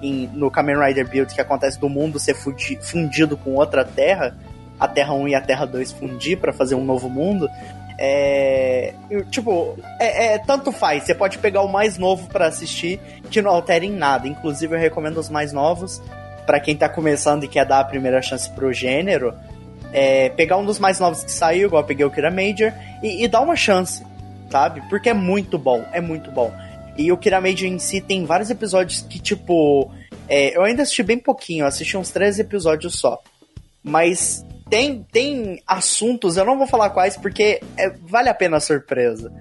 em- 0.02 0.30
no 0.34 0.50
Kamen 0.52 0.78
Rider 0.78 1.08
Build 1.08 1.34
que 1.34 1.42
acontece 1.42 1.80
do 1.80 1.90
mundo 1.90 2.20
ser 2.20 2.36
fundido 2.82 3.36
com 3.38 3.56
outra 3.56 3.84
terra, 3.84 4.36
a 4.80 4.88
Terra 4.88 5.14
1 5.14 5.28
e 5.30 5.36
a 5.36 5.42
Terra 5.42 5.66
2 5.66 5.92
fundir 5.92 6.38
pra 6.38 6.54
fazer 6.54 6.76
um 6.76 6.84
novo 6.86 7.10
mundo. 7.10 7.50
É. 7.98 8.94
Tipo, 9.32 9.76
é, 10.00 10.34
é- 10.34 10.38
tanto 10.38 10.72
faz. 10.72 11.04
Você 11.04 11.16
pode 11.16 11.38
pegar 11.40 11.62
o 11.62 11.68
mais 11.68 11.98
novo 11.98 12.28
pra 12.28 12.46
assistir, 12.48 13.00
que 13.32 13.42
não 13.42 13.52
altera 13.52 13.84
em 13.86 13.92
nada. 13.92 14.28
Inclusive, 14.28 14.76
eu 14.76 14.80
recomendo 14.80 15.18
os 15.18 15.30
mais 15.30 15.52
novos. 15.52 16.02
Pra 16.46 16.60
quem 16.60 16.76
tá 16.78 16.88
começando 16.88 17.44
e 17.44 17.48
quer 17.48 17.66
dar 17.66 17.80
a 17.80 17.84
primeira 17.84 18.22
chance 18.22 18.50
pro 18.52 18.72
gênero, 18.72 19.34
é, 19.92 20.30
pegar 20.30 20.58
um 20.58 20.66
dos 20.66 20.80
mais 20.80 20.98
novos 21.00 21.24
que 21.24 21.32
saiu, 21.32 21.68
igual 21.68 21.82
eu 21.82 21.88
peguei 21.88 22.06
o 22.06 22.12
Kira 22.12 22.32
Major, 22.32 22.72
e, 23.04 23.24
e 23.24 23.28
dar 23.28 23.42
uma 23.42 23.56
chance, 23.56 24.06
sabe? 24.50 24.82
Porque 24.90 25.10
é 25.10 25.14
muito 25.14 25.58
bom, 25.58 25.84
é 25.92 26.00
muito 26.00 26.32
bom. 26.32 26.54
E 26.98 27.12
o 27.12 27.18
Kira 27.18 27.40
Major 27.40 27.68
em 27.68 27.80
si 27.80 28.02
tem 28.02 28.26
vários 28.26 28.50
episódios 28.50 29.02
que, 29.02 29.20
tipo. 29.20 29.92
é, 30.28 30.58
eu 30.58 30.64
ainda 30.64 30.84
assisti 30.84 31.04
bem 31.04 31.20
pouquinho, 31.20 31.66
assisti 31.66 31.96
uns 31.96 32.10
três 32.10 32.40
episódios 32.40 33.00
só. 33.00 33.22
Mas 33.84 34.46
tem, 34.70 35.06
tem 35.12 35.62
assuntos, 35.66 36.36
eu 36.36 36.46
não 36.46 36.58
vou 36.58 36.68
falar 36.68 36.90
quais 36.90 37.16
porque 37.16 37.62
é, 37.78 37.90
vale 38.02 38.30
a 38.30 38.34
pena 38.34 38.58
a 38.58 38.62
surpresa. 38.62 39.32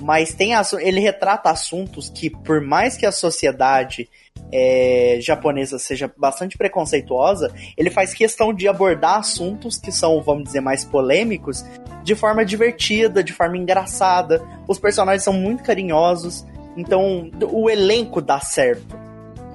Mas 0.00 0.34
tem 0.34 0.50
ele 0.80 1.00
retrata 1.00 1.50
assuntos 1.50 2.10
que, 2.10 2.28
por 2.28 2.60
mais 2.60 2.96
que 2.96 3.06
a 3.06 3.12
sociedade 3.12 4.08
é, 4.52 5.18
japonesa 5.20 5.78
seja 5.78 6.12
bastante 6.16 6.58
preconceituosa, 6.58 7.52
ele 7.76 7.90
faz 7.90 8.12
questão 8.12 8.52
de 8.52 8.68
abordar 8.68 9.18
assuntos 9.18 9.78
que 9.78 9.90
são, 9.90 10.20
vamos 10.20 10.44
dizer, 10.44 10.60
mais 10.60 10.84
polêmicos 10.84 11.64
de 12.02 12.14
forma 12.14 12.44
divertida, 12.44 13.24
de 13.24 13.32
forma 13.32 13.56
engraçada. 13.56 14.42
Os 14.68 14.78
personagens 14.78 15.22
são 15.22 15.32
muito 15.32 15.62
carinhosos, 15.62 16.44
então 16.76 17.30
o 17.50 17.70
elenco 17.70 18.20
dá 18.20 18.40
certo. 18.40 18.98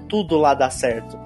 Tudo 0.08 0.38
lá 0.38 0.54
dá 0.54 0.70
certo. 0.70 1.18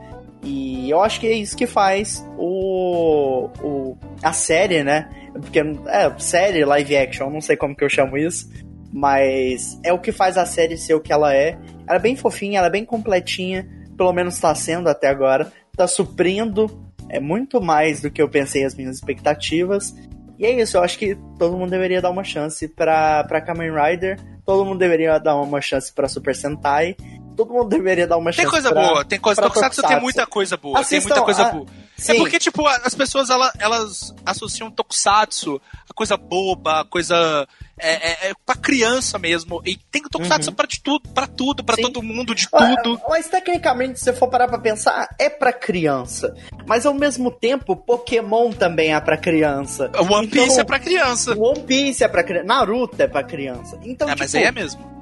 E 0.44 0.90
eu 0.90 1.02
acho 1.02 1.20
que 1.20 1.28
é 1.28 1.34
isso 1.34 1.56
que 1.56 1.66
faz 1.66 2.26
o, 2.38 3.50
o 3.62 3.98
a 4.22 4.34
série, 4.34 4.84
né? 4.84 5.10
Porque 5.32 5.60
é 5.60 6.14
série 6.20 6.66
live 6.66 6.98
action, 6.98 7.30
não 7.30 7.42
sei 7.42 7.56
como 7.56 7.76
que 7.76 7.84
eu 7.84 7.90
chamo 7.90 8.18
isso, 8.18 8.50
mas 8.92 9.80
é 9.84 9.94
o 9.94 10.00
que 10.00 10.12
faz 10.12 10.38
a 10.38 10.46
série 10.46 10.78
ser 10.78 10.96
o 10.96 11.00
que 11.00 11.14
ela 11.14 11.34
é. 11.34 11.58
Ela 11.88 11.98
é 11.98 12.00
bem 12.00 12.16
fofinha, 12.16 12.60
ela 12.60 12.68
é 12.68 12.72
bem 12.72 12.86
completinha, 12.86 13.68
pelo 13.98 14.12
menos 14.12 14.38
tá 14.40 14.54
sendo 14.54 14.90
até 14.90 15.08
agora. 15.08 15.52
Tá 15.76 15.88
suprindo 15.88 16.70
é 17.14 17.20
muito 17.20 17.62
mais 17.62 18.02
do 18.02 18.10
que 18.10 18.20
eu 18.22 18.28
pensei 18.28 18.66
as 18.66 18.76
minhas 18.76 18.96
expectativas. 18.96 19.96
E 20.40 20.46
é 20.46 20.60
isso, 20.60 20.78
eu 20.78 20.84
acho 20.84 20.98
que 20.98 21.16
todo 21.38 21.56
mundo 21.56 21.70
deveria 21.70 22.02
dar 22.02 22.10
uma 22.10 22.24
chance 22.24 22.68
pra, 22.68 23.24
pra 23.26 23.40
Kamen 23.40 23.72
Rider, 23.72 24.20
todo 24.46 24.66
mundo 24.66 24.80
deveria 24.80 25.18
dar 25.20 25.36
uma 25.36 25.62
chance 25.62 25.92
pra 25.92 26.08
Super 26.08 26.36
Sentai, 26.36 26.96
todo 27.36 27.54
mundo 27.54 27.70
deveria 27.70 28.06
dar 28.08 28.18
uma 28.18 28.32
Tem 28.32 28.42
chance 28.46 28.50
coisa 28.52 28.70
pra, 28.72 28.82
boa, 28.88 29.06
tem 29.06 29.20
coisa. 29.20 29.42
Tokusatsu 29.42 29.82
tem 29.82 29.90
Tokusatsu. 29.90 30.04
muita 30.04 30.28
coisa 30.28 30.58
boa, 30.58 30.74
tem 30.76 30.82
Assistam 30.84 31.10
muita 31.10 31.26
coisa 31.26 31.44
a- 31.44 31.52
boa. 31.52 31.66
Sim. 31.98 32.12
É 32.14 32.16
porque, 32.18 32.40
tipo, 32.40 32.68
as 32.68 32.96
pessoas 32.96 33.30
elas, 33.30 33.52
elas 33.60 34.16
associam 34.26 34.70
Tokusatsu 34.72 35.62
a 35.90 35.94
coisa 35.94 36.18
boba, 36.18 36.82
a 36.82 36.86
coisa. 36.86 37.48
É, 37.80 38.28
é, 38.28 38.30
é 38.30 38.34
pra 38.46 38.56
criança 38.56 39.18
mesmo. 39.18 39.62
E 39.66 39.76
tem 39.76 40.04
Tokusatsu 40.04 40.52
pra 40.52 40.68
de 40.68 40.82
tudo, 40.82 41.10
pra 41.10 41.26
tudo, 41.26 41.64
pra 41.64 41.76
Sim. 41.76 41.82
todo 41.82 42.04
mundo, 42.04 42.36
de 42.36 42.48
tudo. 42.50 43.02
Mas 43.10 43.28
tecnicamente, 43.28 43.98
se 44.00 44.06
você 44.06 44.14
for 44.14 44.28
parar 44.28 44.48
pra 44.48 44.60
pensar, 44.60 45.08
é 45.20 45.30
pra 45.30 45.52
criança. 45.52 46.36
Mas 46.68 46.86
ao 46.86 46.94
mesmo 46.94 47.32
tempo, 47.32 47.76
Pokémon 47.76 48.52
também 48.52 48.94
é 48.94 49.00
pra 49.02 49.18
criança. 49.18 49.92
One 50.10 50.28
Piece 50.28 50.46
Então, 50.46 50.60
é 50.60 50.64
pra 50.64 50.80
criança. 50.80 51.36
One 51.38 51.62
Piece 51.62 52.04
é 52.04 52.08
pra 52.08 52.24
criança. 52.24 52.46
Naruto 52.46 53.02
é 53.02 53.08
pra 53.08 53.24
criança. 53.24 53.80
Então, 53.84 54.08
É, 54.08 54.16
mas 54.18 54.32
tipo, 54.32 54.42
aí 54.44 54.48
é 54.48 54.52
mesmo. 54.52 54.93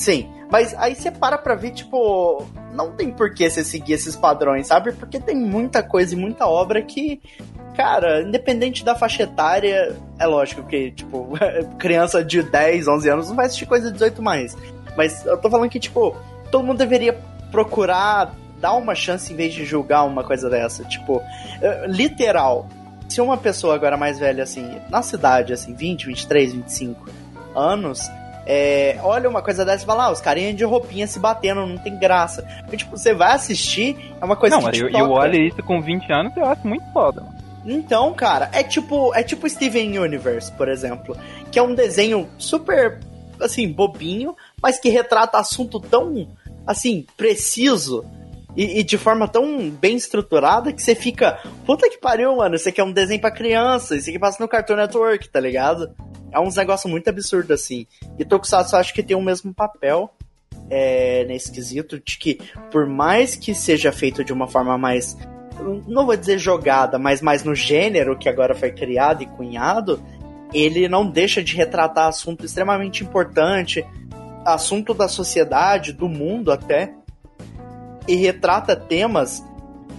Sim, 0.00 0.30
mas 0.50 0.74
aí 0.78 0.94
você 0.94 1.10
para 1.10 1.36
pra 1.36 1.54
ver, 1.54 1.72
tipo, 1.72 2.46
não 2.72 2.92
tem 2.92 3.10
por 3.10 3.34
que 3.34 3.50
você 3.50 3.62
seguir 3.62 3.92
esses 3.92 4.16
padrões, 4.16 4.66
sabe? 4.66 4.92
Porque 4.92 5.20
tem 5.20 5.36
muita 5.36 5.82
coisa 5.82 6.14
e 6.14 6.16
muita 6.16 6.46
obra 6.46 6.80
que, 6.80 7.20
cara, 7.76 8.22
independente 8.22 8.82
da 8.82 8.94
faixa 8.94 9.24
etária, 9.24 9.94
é 10.18 10.26
lógico 10.26 10.62
que, 10.62 10.90
tipo, 10.92 11.34
criança 11.78 12.24
de 12.24 12.42
10, 12.42 12.88
11 12.88 13.10
anos 13.10 13.28
não 13.28 13.36
vai 13.36 13.44
assistir 13.44 13.66
coisa 13.66 13.88
de 13.88 13.92
18 13.92 14.22
mais. 14.22 14.56
Mas 14.96 15.26
eu 15.26 15.36
tô 15.36 15.50
falando 15.50 15.68
que, 15.68 15.78
tipo, 15.78 16.16
todo 16.50 16.64
mundo 16.64 16.78
deveria 16.78 17.12
procurar 17.50 18.34
dar 18.58 18.72
uma 18.72 18.94
chance 18.94 19.30
em 19.30 19.36
vez 19.36 19.52
de 19.52 19.66
julgar 19.66 20.04
uma 20.04 20.24
coisa 20.24 20.48
dessa. 20.48 20.82
Tipo, 20.82 21.20
eh, 21.60 21.84
literal. 21.88 22.66
Se 23.06 23.20
uma 23.20 23.36
pessoa 23.36 23.74
agora 23.74 23.98
mais 23.98 24.18
velha, 24.18 24.44
assim, 24.44 24.80
na 24.88 25.02
cidade, 25.02 25.52
assim, 25.52 25.74
20, 25.74 26.06
23, 26.06 26.54
25 26.54 27.04
anos, 27.54 28.10
é, 28.46 28.98
olha 29.02 29.28
uma 29.28 29.42
coisa 29.42 29.64
dessa 29.64 29.84
e 29.84 29.86
fala, 29.86 30.04
ah, 30.06 30.10
os 30.10 30.20
carinhas 30.20 30.56
de 30.56 30.64
roupinha 30.64 31.06
se 31.06 31.18
batendo, 31.18 31.66
não 31.66 31.78
tem 31.78 31.98
graça. 31.98 32.42
Porque, 32.62 32.78
tipo, 32.78 32.96
você 32.96 33.14
vai 33.14 33.32
assistir, 33.32 34.14
é 34.20 34.24
uma 34.24 34.36
coisa 34.36 34.56
Não, 34.56 34.64
que 34.64 34.72
te 34.72 34.80
eu, 34.80 34.88
eu 34.90 35.10
olho 35.10 35.40
isso 35.40 35.62
com 35.62 35.80
20 35.80 36.12
anos 36.12 36.36
e 36.36 36.40
eu 36.40 36.46
acho 36.46 36.66
muito 36.66 36.84
foda. 36.92 37.20
mano. 37.20 37.40
Então, 37.64 38.12
cara, 38.14 38.48
é 38.52 38.62
tipo, 38.62 39.14
é 39.14 39.22
tipo 39.22 39.48
Steven 39.48 39.98
Universe, 39.98 40.50
por 40.52 40.68
exemplo, 40.68 41.16
que 41.52 41.58
é 41.58 41.62
um 41.62 41.74
desenho 41.74 42.28
super 42.38 42.98
assim, 43.40 43.70
bobinho, 43.70 44.36
mas 44.62 44.78
que 44.78 44.88
retrata 44.88 45.38
assunto 45.38 45.80
tão 45.80 46.28
assim, 46.66 47.06
preciso 47.16 48.04
e, 48.56 48.80
e 48.80 48.82
de 48.82 48.98
forma 48.98 49.28
tão 49.28 49.70
bem 49.70 49.96
estruturada 49.96 50.72
que 50.72 50.82
você 50.82 50.94
fica, 50.94 51.38
puta 51.64 51.88
que 51.88 51.98
pariu, 51.98 52.36
mano, 52.36 52.54
isso 52.54 52.68
aqui 52.68 52.80
é 52.80 52.84
um 52.84 52.92
desenho 52.92 53.20
pra 53.20 53.30
criança, 53.30 53.96
isso 53.96 54.10
aqui 54.10 54.18
passa 54.18 54.42
no 54.42 54.48
Cartoon 54.48 54.76
Network, 54.76 55.28
tá 55.28 55.40
ligado? 55.40 55.90
É 56.32 56.38
uns 56.38 56.56
negócios 56.56 56.90
muito 56.90 57.08
absurdos 57.08 57.50
assim. 57.50 57.86
E 58.18 58.24
Tokusatsu 58.24 58.76
acho 58.76 58.94
que 58.94 59.02
tem 59.02 59.16
o 59.16 59.22
mesmo 59.22 59.52
papel 59.52 60.10
é, 60.68 61.24
nesse 61.24 61.50
quesito 61.50 61.98
de 61.98 62.18
que, 62.18 62.38
por 62.70 62.86
mais 62.86 63.34
que 63.34 63.54
seja 63.54 63.90
feito 63.90 64.24
de 64.24 64.32
uma 64.32 64.46
forma 64.46 64.78
mais 64.78 65.16
não 65.86 66.06
vou 66.06 66.16
dizer 66.16 66.38
jogada, 66.38 66.98
mas 66.98 67.20
mais 67.20 67.44
no 67.44 67.54
gênero 67.54 68.16
que 68.16 68.28
agora 68.28 68.54
foi 68.54 68.72
criado 68.72 69.22
e 69.22 69.26
cunhado, 69.26 70.02
ele 70.52 70.88
não 70.88 71.08
deixa 71.08 71.42
de 71.42 71.54
retratar 71.54 72.08
assunto 72.08 72.44
extremamente 72.44 73.04
importante, 73.04 73.84
assunto 74.44 74.94
da 74.94 75.06
sociedade, 75.06 75.92
do 75.92 76.08
mundo 76.08 76.50
até, 76.50 76.94
e 78.08 78.16
retrata 78.16 78.74
temas 78.74 79.44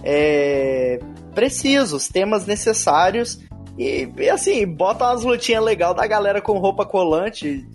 é, 0.02 0.98
precisos, 1.34 2.08
temas 2.08 2.46
necessários, 2.46 3.38
e, 3.78 4.08
e, 4.16 4.30
assim, 4.30 4.66
bota 4.66 5.04
umas 5.04 5.24
lutinhas 5.24 5.64
legal 5.64 5.94
da 5.94 6.06
galera 6.06 6.40
com 6.40 6.58
roupa 6.58 6.84
colante 6.84 7.66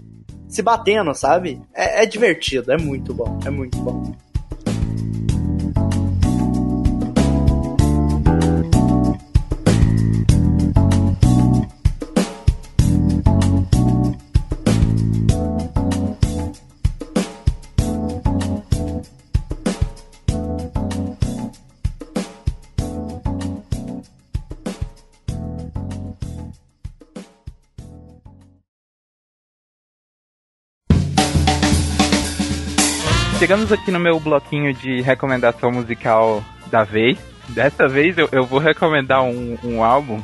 se 0.48 0.62
batendo, 0.62 1.14
sabe? 1.14 1.62
É, 1.74 2.04
é 2.04 2.06
divertido, 2.06 2.72
é 2.72 2.78
muito 2.78 3.14
bom, 3.14 3.40
é 3.46 3.50
muito 3.50 3.78
bom. 3.80 4.16
Chegamos 33.48 33.72
aqui 33.72 33.92
no 33.92 34.00
meu 34.00 34.20
bloquinho 34.20 34.74
de 34.74 35.00
recomendação 35.00 35.72
musical 35.72 36.44
da 36.66 36.84
vez. 36.84 37.18
Dessa 37.48 37.88
vez 37.88 38.18
eu, 38.18 38.28
eu 38.34 38.46
vou 38.46 38.60
recomendar 38.60 39.24
um, 39.24 39.58
um 39.64 39.82
álbum 39.82 40.22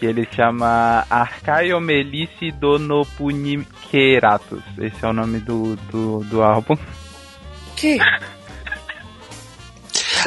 que 0.00 0.06
ele 0.06 0.26
chama 0.34 1.06
Arcaio 1.08 1.80
Melice 1.80 2.50
Donopunikeratus. 2.50 4.64
Esse 4.78 5.04
é 5.04 5.08
o 5.08 5.12
nome 5.12 5.38
do, 5.38 5.76
do, 5.92 6.24
do 6.24 6.42
álbum. 6.42 6.76
Que? 7.76 7.98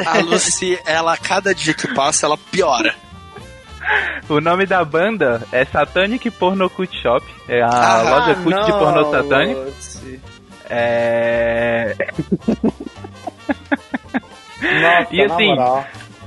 A 0.06 0.18
Lucy, 0.20 0.78
ela, 0.86 1.18
cada 1.18 1.54
dia 1.54 1.74
que 1.74 1.92
passa, 1.94 2.24
ela 2.24 2.38
piora. 2.38 2.94
O 4.30 4.40
nome 4.40 4.64
da 4.64 4.82
banda 4.82 5.46
é 5.52 5.62
Satanic 5.66 6.30
Porno 6.30 6.70
Cut 6.70 6.90
Shop. 7.02 7.22
É 7.46 7.60
a 7.62 7.68
Ah, 7.68 8.02
loja 8.02 8.34
cut 8.36 8.64
de 8.64 8.72
pornô 8.72 9.10
satânico. 9.10 9.70
É... 10.70 11.94
Nossa, 14.60 15.08
E 15.10 15.22
assim. 15.22 15.54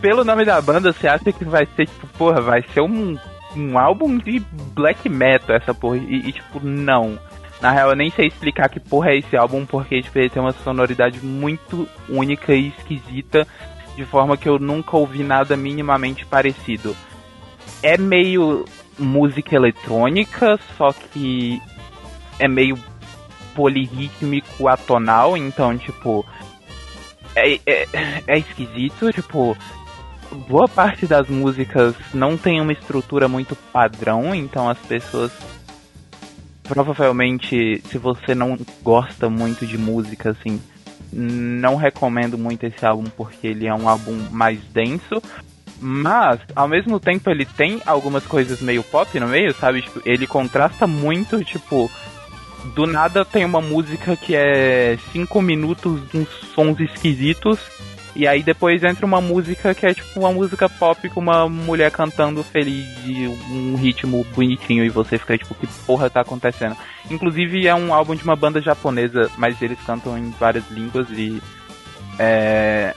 Pelo 0.02 0.24
nome 0.24 0.46
da 0.46 0.62
banda, 0.62 0.94
você 0.94 1.08
acha 1.08 1.32
que 1.32 1.44
vai 1.44 1.68
ser, 1.76 1.88
tipo, 1.88 2.06
porra, 2.18 2.40
vai 2.40 2.64
ser 2.72 2.82
um, 2.82 3.18
um 3.56 3.80
álbum 3.80 4.18
de 4.18 4.40
black 4.74 5.10
metal 5.10 5.56
essa 5.56 5.74
porra. 5.74 5.98
E, 5.98 6.28
e, 6.28 6.32
tipo, 6.32 6.60
não. 6.64 7.18
Na 7.60 7.72
real, 7.72 7.90
eu 7.90 7.96
nem 7.96 8.12
sei 8.12 8.28
explicar 8.28 8.70
que 8.70 8.80
porra 8.80 9.10
é 9.10 9.18
esse 9.18 9.36
álbum, 9.36 9.66
porque 9.66 10.02
tipo, 10.02 10.20
ele 10.20 10.30
tem 10.30 10.42
uma 10.42 10.52
sonoridade 10.52 11.26
muito 11.26 11.88
única 12.08 12.54
e 12.54 12.68
esquisita, 12.68 13.48
de 13.96 14.06
forma 14.06 14.38
que 14.38 14.48
eu 14.48 14.60
nunca 14.60 14.96
ouvi 14.96 15.24
nada 15.24 15.58
minimamente 15.58 16.24
parecido. 16.26 16.96
É 17.82 17.98
meio 17.98 18.66
música 19.00 19.56
eletrônica, 19.56 20.60
só 20.78 20.94
que 20.94 21.60
é 22.40 22.48
meio 22.48 22.78
polirrítmico 23.58 24.68
atonal, 24.68 25.36
então, 25.36 25.76
tipo, 25.76 26.24
é, 27.36 27.60
é, 27.66 27.88
é 28.28 28.38
esquisito, 28.38 29.12
tipo, 29.12 29.58
boa 30.48 30.68
parte 30.68 31.08
das 31.08 31.28
músicas 31.28 31.96
não 32.14 32.38
tem 32.38 32.62
uma 32.62 32.72
estrutura 32.72 33.28
muito 33.28 33.56
padrão, 33.74 34.36
então 34.36 34.70
as 34.70 34.78
pessoas 34.78 35.32
provavelmente, 36.68 37.82
se 37.90 37.98
você 37.98 38.36
não 38.36 38.60
gosta 38.84 39.28
muito 39.28 39.66
de 39.66 39.78
música, 39.78 40.32
assim, 40.32 40.62
não 41.12 41.78
recomendo 41.78 42.38
muito 42.38 42.66
esse 42.66 42.86
álbum 42.86 43.06
porque 43.16 43.48
ele 43.48 43.66
é 43.66 43.74
um 43.74 43.90
álbum 43.90 44.14
mais 44.30 44.60
denso. 44.74 45.22
Mas, 45.80 46.42
ao 46.56 46.68
mesmo 46.68 47.00
tempo, 47.00 47.30
ele 47.30 47.46
tem 47.46 47.82
algumas 47.86 48.26
coisas 48.26 48.62
meio 48.62 48.84
pop 48.84 49.18
no 49.20 49.28
meio, 49.28 49.54
sabe? 49.54 49.82
Tipo, 49.84 50.02
ele 50.06 50.28
contrasta 50.28 50.86
muito, 50.88 51.44
tipo, 51.44 51.90
do 52.76 52.86
nada 52.86 53.26
tem 53.26 53.46
uma 53.46 53.62
música 53.62 54.16
que 54.16 54.36
é 54.36 54.98
5 55.12 55.42
minutos, 55.42 56.02
uns 56.14 56.30
sons 56.54 56.80
esquisitos, 56.80 57.60
e 58.16 58.28
aí 58.28 58.42
depois 58.42 58.84
entra 58.84 59.06
uma 59.06 59.22
música 59.22 59.76
que 59.76 59.86
é 59.86 59.94
tipo 59.94 60.20
uma 60.20 60.32
música 60.32 60.68
pop 60.68 61.08
com 61.10 61.20
uma 61.20 61.48
mulher 61.48 61.92
cantando 61.92 62.44
feliz 62.44 62.86
de 63.04 63.28
um 63.28 63.76
ritmo 63.76 64.26
bonitinho 64.36 64.84
e 64.84 64.90
você 64.90 65.20
fica 65.20 65.38
tipo, 65.38 65.54
que 65.54 65.68
porra 65.86 66.10
tá 66.10 66.22
acontecendo? 66.22 66.76
Inclusive 67.12 67.68
é 67.68 67.76
um 67.76 67.94
álbum 67.94 68.16
de 68.16 68.24
uma 68.24 68.36
banda 68.36 68.60
japonesa, 68.60 69.30
mas 69.38 69.62
eles 69.62 69.80
cantam 69.86 70.18
em 70.18 70.32
várias 70.32 70.68
línguas 70.72 71.08
e 71.12 71.40
é, 72.18 72.96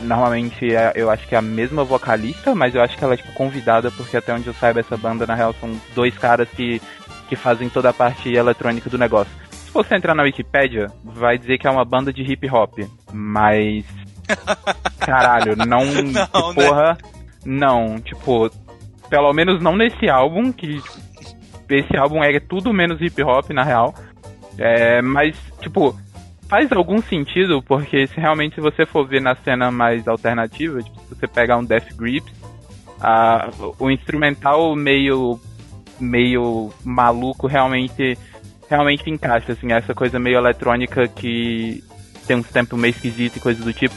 normalmente 0.00 0.74
é, 0.74 0.92
eu 0.94 1.10
acho 1.10 1.26
que 1.26 1.34
é 1.34 1.38
a 1.38 1.42
mesma 1.42 1.84
vocalista, 1.84 2.54
mas 2.54 2.74
eu 2.74 2.82
acho 2.82 2.96
que 2.96 3.04
ela 3.04 3.14
é 3.14 3.16
tipo 3.18 3.32
convidada 3.34 3.90
porque 3.90 4.16
até 4.16 4.32
onde 4.32 4.46
eu 4.46 4.54
saiba 4.54 4.80
essa 4.80 4.96
banda 4.96 5.26
na 5.26 5.34
real 5.34 5.54
são 5.60 5.78
dois 5.94 6.16
caras 6.16 6.48
que, 6.56 6.80
que 7.26 7.36
fazem 7.36 7.68
toda 7.68 7.90
a 7.90 7.92
parte 7.92 8.32
eletrônica 8.32 8.88
do 8.88 8.98
negócio. 8.98 9.32
Se 9.50 9.70
você 9.70 9.96
entrar 9.96 10.14
na 10.14 10.22
Wikipedia, 10.22 10.86
vai 11.04 11.36
dizer 11.36 11.58
que 11.58 11.66
é 11.66 11.70
uma 11.70 11.84
banda 11.84 12.12
de 12.12 12.22
hip 12.22 12.48
hop, 12.50 12.78
mas 13.12 13.84
Caralho, 14.98 15.56
não. 15.56 15.66
não 15.66 16.02
né? 16.02 16.26
porra. 16.54 16.92
Né? 16.92 16.96
Não, 17.44 18.00
tipo, 18.00 18.50
pelo 19.08 19.32
menos 19.32 19.62
não 19.62 19.76
nesse 19.76 20.08
álbum, 20.08 20.52
que 20.52 20.80
tipo, 20.80 21.74
esse 21.74 21.96
álbum 21.96 22.22
é 22.22 22.38
tudo 22.40 22.72
menos 22.72 23.00
hip 23.00 23.22
hop, 23.22 23.50
na 23.50 23.62
real. 23.62 23.94
É, 24.58 25.00
mas, 25.02 25.36
tipo, 25.60 25.96
faz 26.48 26.72
algum 26.72 27.00
sentido, 27.02 27.62
porque 27.62 28.06
se 28.06 28.18
realmente 28.18 28.60
você 28.60 28.86
for 28.86 29.06
ver 29.06 29.20
na 29.20 29.36
cena 29.36 29.70
mais 29.70 30.08
alternativa, 30.08 30.82
tipo, 30.82 31.00
se 31.00 31.14
você 31.14 31.26
pegar 31.26 31.58
um 31.58 31.64
Death 31.64 31.92
Grips, 31.94 32.32
a, 33.00 33.48
o 33.78 33.90
instrumental 33.90 34.74
meio 34.74 35.38
meio 35.98 36.72
maluco 36.84 37.46
realmente 37.46 38.18
realmente 38.68 39.08
encaixa, 39.08 39.52
assim, 39.52 39.72
essa 39.72 39.94
coisa 39.94 40.18
meio 40.18 40.38
eletrônica 40.38 41.06
que 41.08 41.82
tem 42.26 42.36
um 42.36 42.42
tempo 42.42 42.76
meio 42.76 42.90
esquisito 42.90 43.36
e 43.36 43.40
coisa 43.40 43.62
do 43.62 43.72
tipo. 43.72 43.94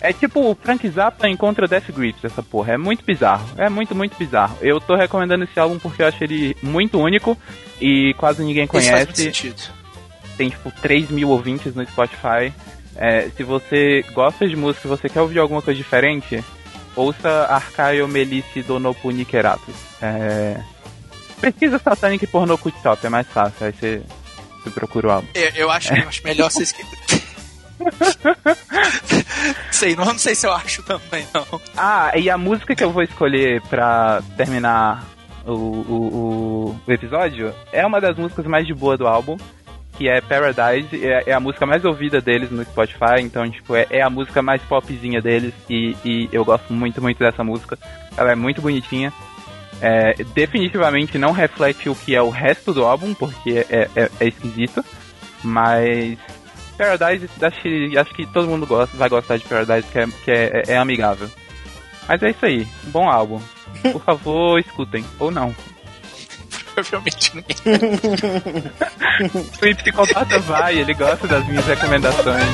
É 0.00 0.12
tipo 0.12 0.40
o 0.40 0.54
Frank 0.54 0.88
Zappa 0.88 1.28
encontra 1.28 1.66
Death 1.66 1.90
Grips, 1.90 2.24
essa 2.24 2.42
porra. 2.42 2.74
É 2.74 2.76
muito 2.76 3.04
bizarro. 3.04 3.46
É 3.56 3.68
muito, 3.68 3.94
muito 3.94 4.16
bizarro. 4.16 4.56
Eu 4.60 4.80
tô 4.80 4.94
recomendando 4.94 5.44
esse 5.44 5.58
álbum 5.58 5.78
porque 5.78 6.02
eu 6.02 6.06
acho 6.06 6.22
ele 6.22 6.56
muito 6.62 6.98
único 6.98 7.36
e 7.80 8.14
quase 8.14 8.42
ninguém 8.44 8.66
conhece. 8.66 8.88
Isso 8.88 8.96
faz 8.96 9.06
muito 9.06 9.22
sentido. 9.22 9.62
Tem 10.36 10.48
tipo 10.50 10.70
3 10.70 11.10
mil 11.10 11.30
ouvintes 11.30 11.74
no 11.74 11.84
Spotify. 11.84 12.52
É, 12.94 13.28
se 13.36 13.42
você 13.42 14.04
gosta 14.12 14.46
de 14.46 14.56
música 14.56 14.86
e 14.86 14.90
você 14.90 15.08
quer 15.08 15.20
ouvir 15.20 15.40
alguma 15.40 15.62
coisa 15.62 15.76
diferente, 15.76 16.44
ouça 16.94 17.46
Arcaio 17.48 18.06
Melice 18.06 18.62
Donopuni 18.62 19.24
Keratus. 19.24 19.74
É... 20.00 20.60
Pesquisa 21.40 21.78
Satanic 21.78 22.26
Porno 22.26 22.58
Top, 22.82 23.06
é 23.06 23.08
mais 23.08 23.26
fácil. 23.26 23.66
Aí 23.66 23.72
você, 23.72 24.02
você 24.62 24.70
procura 24.70 25.08
o 25.08 25.10
álbum. 25.10 25.28
Eu, 25.34 25.50
eu 25.54 25.70
acho, 25.70 25.94
eu 25.94 26.08
acho 26.08 26.22
melhor 26.24 26.50
vocês 26.50 26.74
sei, 29.70 29.94
não, 29.94 30.06
não 30.06 30.18
sei 30.18 30.34
se 30.34 30.46
eu 30.46 30.52
acho 30.52 30.82
também, 30.82 31.26
não. 31.32 31.46
Ah, 31.76 32.10
e 32.16 32.28
a 32.28 32.36
música 32.36 32.74
que 32.74 32.82
eu 32.82 32.90
vou 32.90 33.02
escolher 33.02 33.62
pra 33.62 34.20
terminar 34.36 35.06
o, 35.46 35.52
o, 35.52 36.80
o, 36.86 36.92
episódio 36.92 37.54
é 37.72 37.86
uma 37.86 38.00
das 38.00 38.16
músicas 38.16 38.46
mais 38.46 38.66
de 38.66 38.74
boa 38.74 38.96
do 38.96 39.06
álbum, 39.06 39.36
que 39.96 40.08
é 40.08 40.20
Paradise, 40.20 41.04
é, 41.04 41.24
é 41.30 41.32
a 41.32 41.40
música 41.40 41.66
mais 41.66 41.84
ouvida 41.84 42.20
deles 42.20 42.50
no 42.50 42.64
Spotify, 42.64 43.20
então, 43.20 43.48
tipo, 43.50 43.74
é, 43.74 43.86
é 43.90 44.02
a 44.02 44.10
música 44.10 44.42
mais 44.42 44.62
popzinha 44.62 45.20
deles 45.20 45.54
e, 45.68 45.96
e, 46.04 46.28
eu 46.32 46.44
gosto 46.44 46.72
muito, 46.72 47.00
muito 47.00 47.18
dessa 47.18 47.42
música. 47.42 47.78
Ela 48.16 48.32
é 48.32 48.34
muito 48.34 48.60
bonitinha. 48.60 49.12
É, 49.80 50.24
definitivamente 50.34 51.18
não 51.18 51.30
reflete 51.32 51.88
o 51.88 51.94
que 51.94 52.14
é 52.14 52.22
o 52.22 52.30
resto 52.30 52.72
do 52.72 52.84
álbum, 52.84 53.14
porque 53.14 53.64
é, 53.70 53.88
é, 53.94 54.10
é 54.18 54.26
esquisito, 54.26 54.84
mas 55.42 56.18
Paradise, 56.78 57.28
acho 57.42 57.60
que, 57.60 57.98
acho 57.98 58.14
que 58.14 58.26
todo 58.26 58.48
mundo 58.48 58.64
gosta, 58.64 58.96
vai 58.96 59.08
gostar 59.08 59.36
de 59.36 59.44
Paradise, 59.44 59.88
que, 59.88 59.98
é, 59.98 60.06
que 60.24 60.30
é, 60.30 60.62
é, 60.68 60.72
é 60.74 60.78
amigável. 60.78 61.28
Mas 62.06 62.22
é 62.22 62.30
isso 62.30 62.46
aí, 62.46 62.66
bom 62.84 63.10
álbum. 63.10 63.40
Por 63.92 64.02
favor, 64.02 64.58
escutem, 64.64 65.04
ou 65.18 65.30
não. 65.30 65.54
Provavelmente 66.74 67.34
ninguém. 67.34 67.56
o 69.72 69.76
psicopata 69.76 70.38
vai, 70.38 70.78
ele 70.78 70.94
gosta 70.94 71.26
das 71.26 71.44
minhas 71.48 71.66
recomendações. 71.66 72.44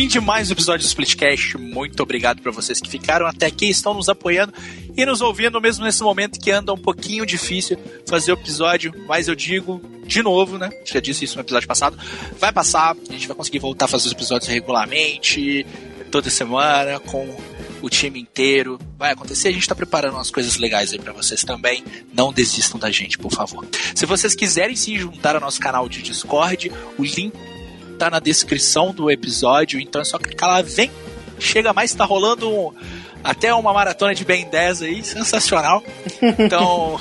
Fim 0.00 0.08
de 0.08 0.18
mais 0.18 0.48
um 0.48 0.54
episódio 0.54 0.86
do 0.86 0.88
Splitcast. 0.88 1.58
Muito 1.58 2.02
obrigado 2.02 2.40
para 2.40 2.50
vocês 2.50 2.80
que 2.80 2.88
ficaram 2.88 3.26
até 3.26 3.44
aqui, 3.44 3.68
estão 3.68 3.92
nos 3.92 4.08
apoiando 4.08 4.50
e 4.96 5.04
nos 5.04 5.20
ouvindo 5.20 5.60
mesmo 5.60 5.84
nesse 5.84 6.02
momento 6.02 6.40
que 6.40 6.50
anda 6.50 6.72
um 6.72 6.78
pouquinho 6.78 7.26
difícil 7.26 7.76
fazer 8.08 8.32
o 8.32 8.34
episódio, 8.34 8.94
mas 9.06 9.28
eu 9.28 9.34
digo 9.34 9.78
de 10.06 10.22
novo, 10.22 10.56
né? 10.56 10.70
Já 10.86 11.00
disse 11.00 11.26
isso 11.26 11.34
no 11.34 11.42
episódio 11.42 11.68
passado. 11.68 11.98
Vai 12.38 12.50
passar, 12.50 12.96
a 13.10 13.12
gente 13.12 13.28
vai 13.28 13.36
conseguir 13.36 13.58
voltar 13.58 13.84
a 13.84 13.88
fazer 13.88 14.06
os 14.06 14.12
episódios 14.12 14.48
regularmente, 14.48 15.66
toda 16.10 16.30
semana, 16.30 16.98
com 16.98 17.36
o 17.82 17.90
time 17.90 18.18
inteiro. 18.18 18.80
Vai 18.98 19.12
acontecer, 19.12 19.48
a 19.48 19.52
gente 19.52 19.68
tá 19.68 19.74
preparando 19.74 20.14
umas 20.14 20.30
coisas 20.30 20.56
legais 20.56 20.94
aí 20.94 20.98
para 20.98 21.12
vocês 21.12 21.44
também. 21.44 21.84
Não 22.10 22.32
desistam 22.32 22.80
da 22.80 22.90
gente, 22.90 23.18
por 23.18 23.32
favor. 23.32 23.68
Se 23.94 24.06
vocês 24.06 24.34
quiserem 24.34 24.76
se 24.76 24.96
juntar 24.96 25.34
ao 25.34 25.42
nosso 25.42 25.60
canal 25.60 25.86
de 25.90 26.00
Discord, 26.00 26.72
o 26.96 27.04
link 27.04 27.34
tá 28.00 28.08
na 28.08 28.18
descrição 28.18 28.94
do 28.94 29.10
episódio, 29.10 29.78
então 29.78 30.00
é 30.00 30.04
só 30.04 30.18
clicar 30.18 30.48
lá, 30.48 30.62
vem, 30.62 30.90
chega 31.38 31.74
mais, 31.74 31.92
tá 31.92 32.06
rolando 32.06 32.50
um, 32.50 32.72
até 33.22 33.52
uma 33.52 33.74
maratona 33.74 34.14
de 34.14 34.24
Ben 34.24 34.48
10 34.48 34.82
aí, 34.82 35.04
sensacional. 35.04 35.84
Então, 36.38 36.98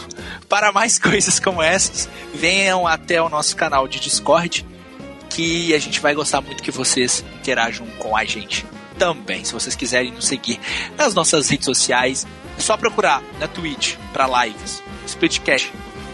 para 0.50 0.74
mais 0.74 1.00
coisas 1.00 1.40
como 1.40 1.62
essas, 1.62 2.10
venham 2.34 2.86
até 2.86 3.22
o 3.22 3.30
nosso 3.30 3.56
canal 3.56 3.88
de 3.88 3.98
Discord, 4.00 4.66
que 5.30 5.74
a 5.74 5.80
gente 5.80 6.02
vai 6.02 6.14
gostar 6.14 6.42
muito 6.42 6.62
que 6.62 6.72
vocês 6.72 7.24
interajam 7.40 7.88
com 7.98 8.18
a 8.18 8.26
gente 8.26 8.66
também. 8.98 9.46
Se 9.46 9.54
vocês 9.54 9.78
quiserem 9.78 10.12
nos 10.12 10.28
seguir 10.28 10.60
nas 10.98 11.14
nossas 11.14 11.50
redes 11.50 11.66
sociais, 11.66 12.28
é 12.58 12.62
só 12.62 12.76
procurar 12.76 13.24
na 13.40 13.48
Twitch 13.48 13.96
para 14.12 14.44
lives, 14.44 14.84
Splitcast 15.06 15.72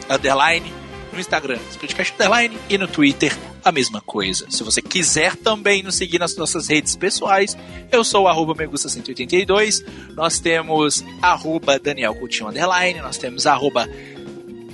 Underline, 0.08 0.72
no 1.16 1.22
Instagram, 1.22 1.58
Splitcast 1.72 2.14
Underline, 2.14 2.58
e 2.70 2.78
no 2.78 2.88
Twitter, 2.88 3.36
a 3.64 3.72
mesma 3.72 4.02
coisa. 4.02 4.46
Se 4.50 4.64
você 4.64 4.82
quiser 4.82 5.36
também 5.36 5.82
nos 5.82 5.96
seguir 5.96 6.20
nas 6.20 6.36
nossas 6.36 6.68
redes 6.68 6.96
pessoais, 6.96 7.58
eu 7.92 8.04
sou 8.04 8.26
o 8.26 8.56
Megusta182, 8.56 9.84
nós 10.14 10.40
temos 10.40 11.04
arroba 11.22 11.80
Daniel 11.80 12.14
Coutinho 12.14 12.50
Underline, 12.50 13.00
nós 13.02 13.18
temos 13.18 13.48
arroba 13.48 13.88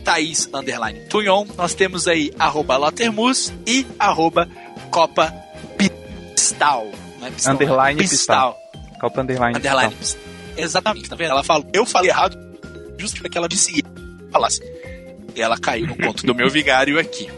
Thaís 0.04 0.50
Underline 0.54 1.00
Tunhon, 1.08 1.46
nós 1.56 1.74
temos 1.74 2.08
aí 2.08 2.34
arroba 2.38 2.76
Lotermus 2.78 3.54
e 3.66 3.86
arroba 4.00 4.50
Copa 4.90 5.34
Pistal. 5.78 6.92
Não 7.20 7.28
é 7.28 7.32
pistal, 7.32 7.54
underline 7.54 8.00
pistal. 8.00 8.54
pistal. 8.54 9.00
Copa 9.00 9.22
Underline, 9.22 9.58
underline 9.58 9.96
pistal. 9.96 10.22
Exatamente, 10.58 11.08
tá 11.08 11.16
vendo? 11.16 11.32
Ela 11.32 11.44
falou, 11.44 11.68
eu 11.72 11.86
falei 11.86 12.10
errado 12.10 12.38
justo 12.98 13.22
porque 13.22 13.38
ela 13.38 13.48
disse 13.48 13.84
falasse. 14.32 14.62
E 15.36 15.42
ela 15.42 15.58
caiu 15.58 15.88
no 15.88 15.96
ponto 15.96 16.26
do 16.26 16.36
meu 16.36 16.50
vigário 16.50 17.00
aqui. 17.00 17.30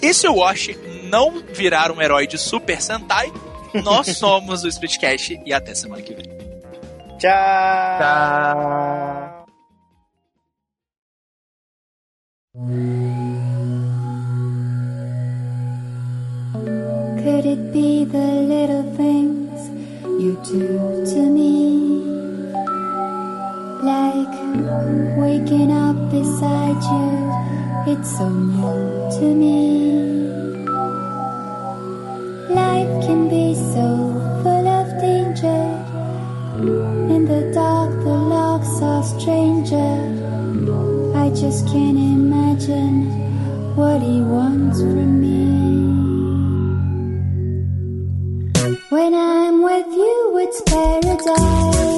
E 0.00 0.14
se 0.14 0.28
o 0.28 0.36
Wash 0.36 0.70
não 1.04 1.42
virar 1.52 1.90
um 1.90 2.00
herói 2.00 2.26
de 2.26 2.38
Super 2.38 2.80
Sentai, 2.80 3.32
Nós 3.84 4.16
somos 4.16 4.64
o 4.64 4.68
Splitcast 4.68 5.40
e 5.44 5.52
até 5.52 5.74
semana 5.74 6.02
que 6.02 6.14
vem. 6.14 6.24
Tchau! 7.18 7.98
Tchau. 7.98 9.44
Could 17.22 17.44
it 17.46 17.72
be 17.72 18.04
the 18.04 18.28
little 18.52 18.82
things 18.96 19.60
you 20.22 20.32
do 20.44 21.04
to 21.12 21.20
me? 21.30 22.02
Like 23.82 24.17
waking 25.18 25.72
up 25.72 25.96
beside 26.10 26.80
you, 26.92 27.92
it's 27.92 28.16
so 28.16 28.28
new 28.28 29.10
to 29.18 29.26
me. 29.34 30.28
Life 32.54 32.92
can 33.04 33.28
be 33.28 33.54
so 33.74 33.86
full 34.42 34.68
of 34.68 34.86
danger. 35.00 35.62
In 37.14 37.24
the 37.26 37.50
dark, 37.52 37.90
the 38.04 38.18
locks 38.34 38.80
are 38.80 39.02
stranger. 39.02 39.92
I 41.16 41.30
just 41.30 41.66
can't 41.66 41.98
imagine 41.98 43.10
what 43.74 44.00
he 44.00 44.20
wants 44.22 44.80
from 44.80 45.20
me. 45.20 45.48
When 48.88 49.14
I'm 49.14 49.62
with 49.62 49.86
you, 49.92 50.38
it's 50.42 50.60
paradise. 50.62 51.97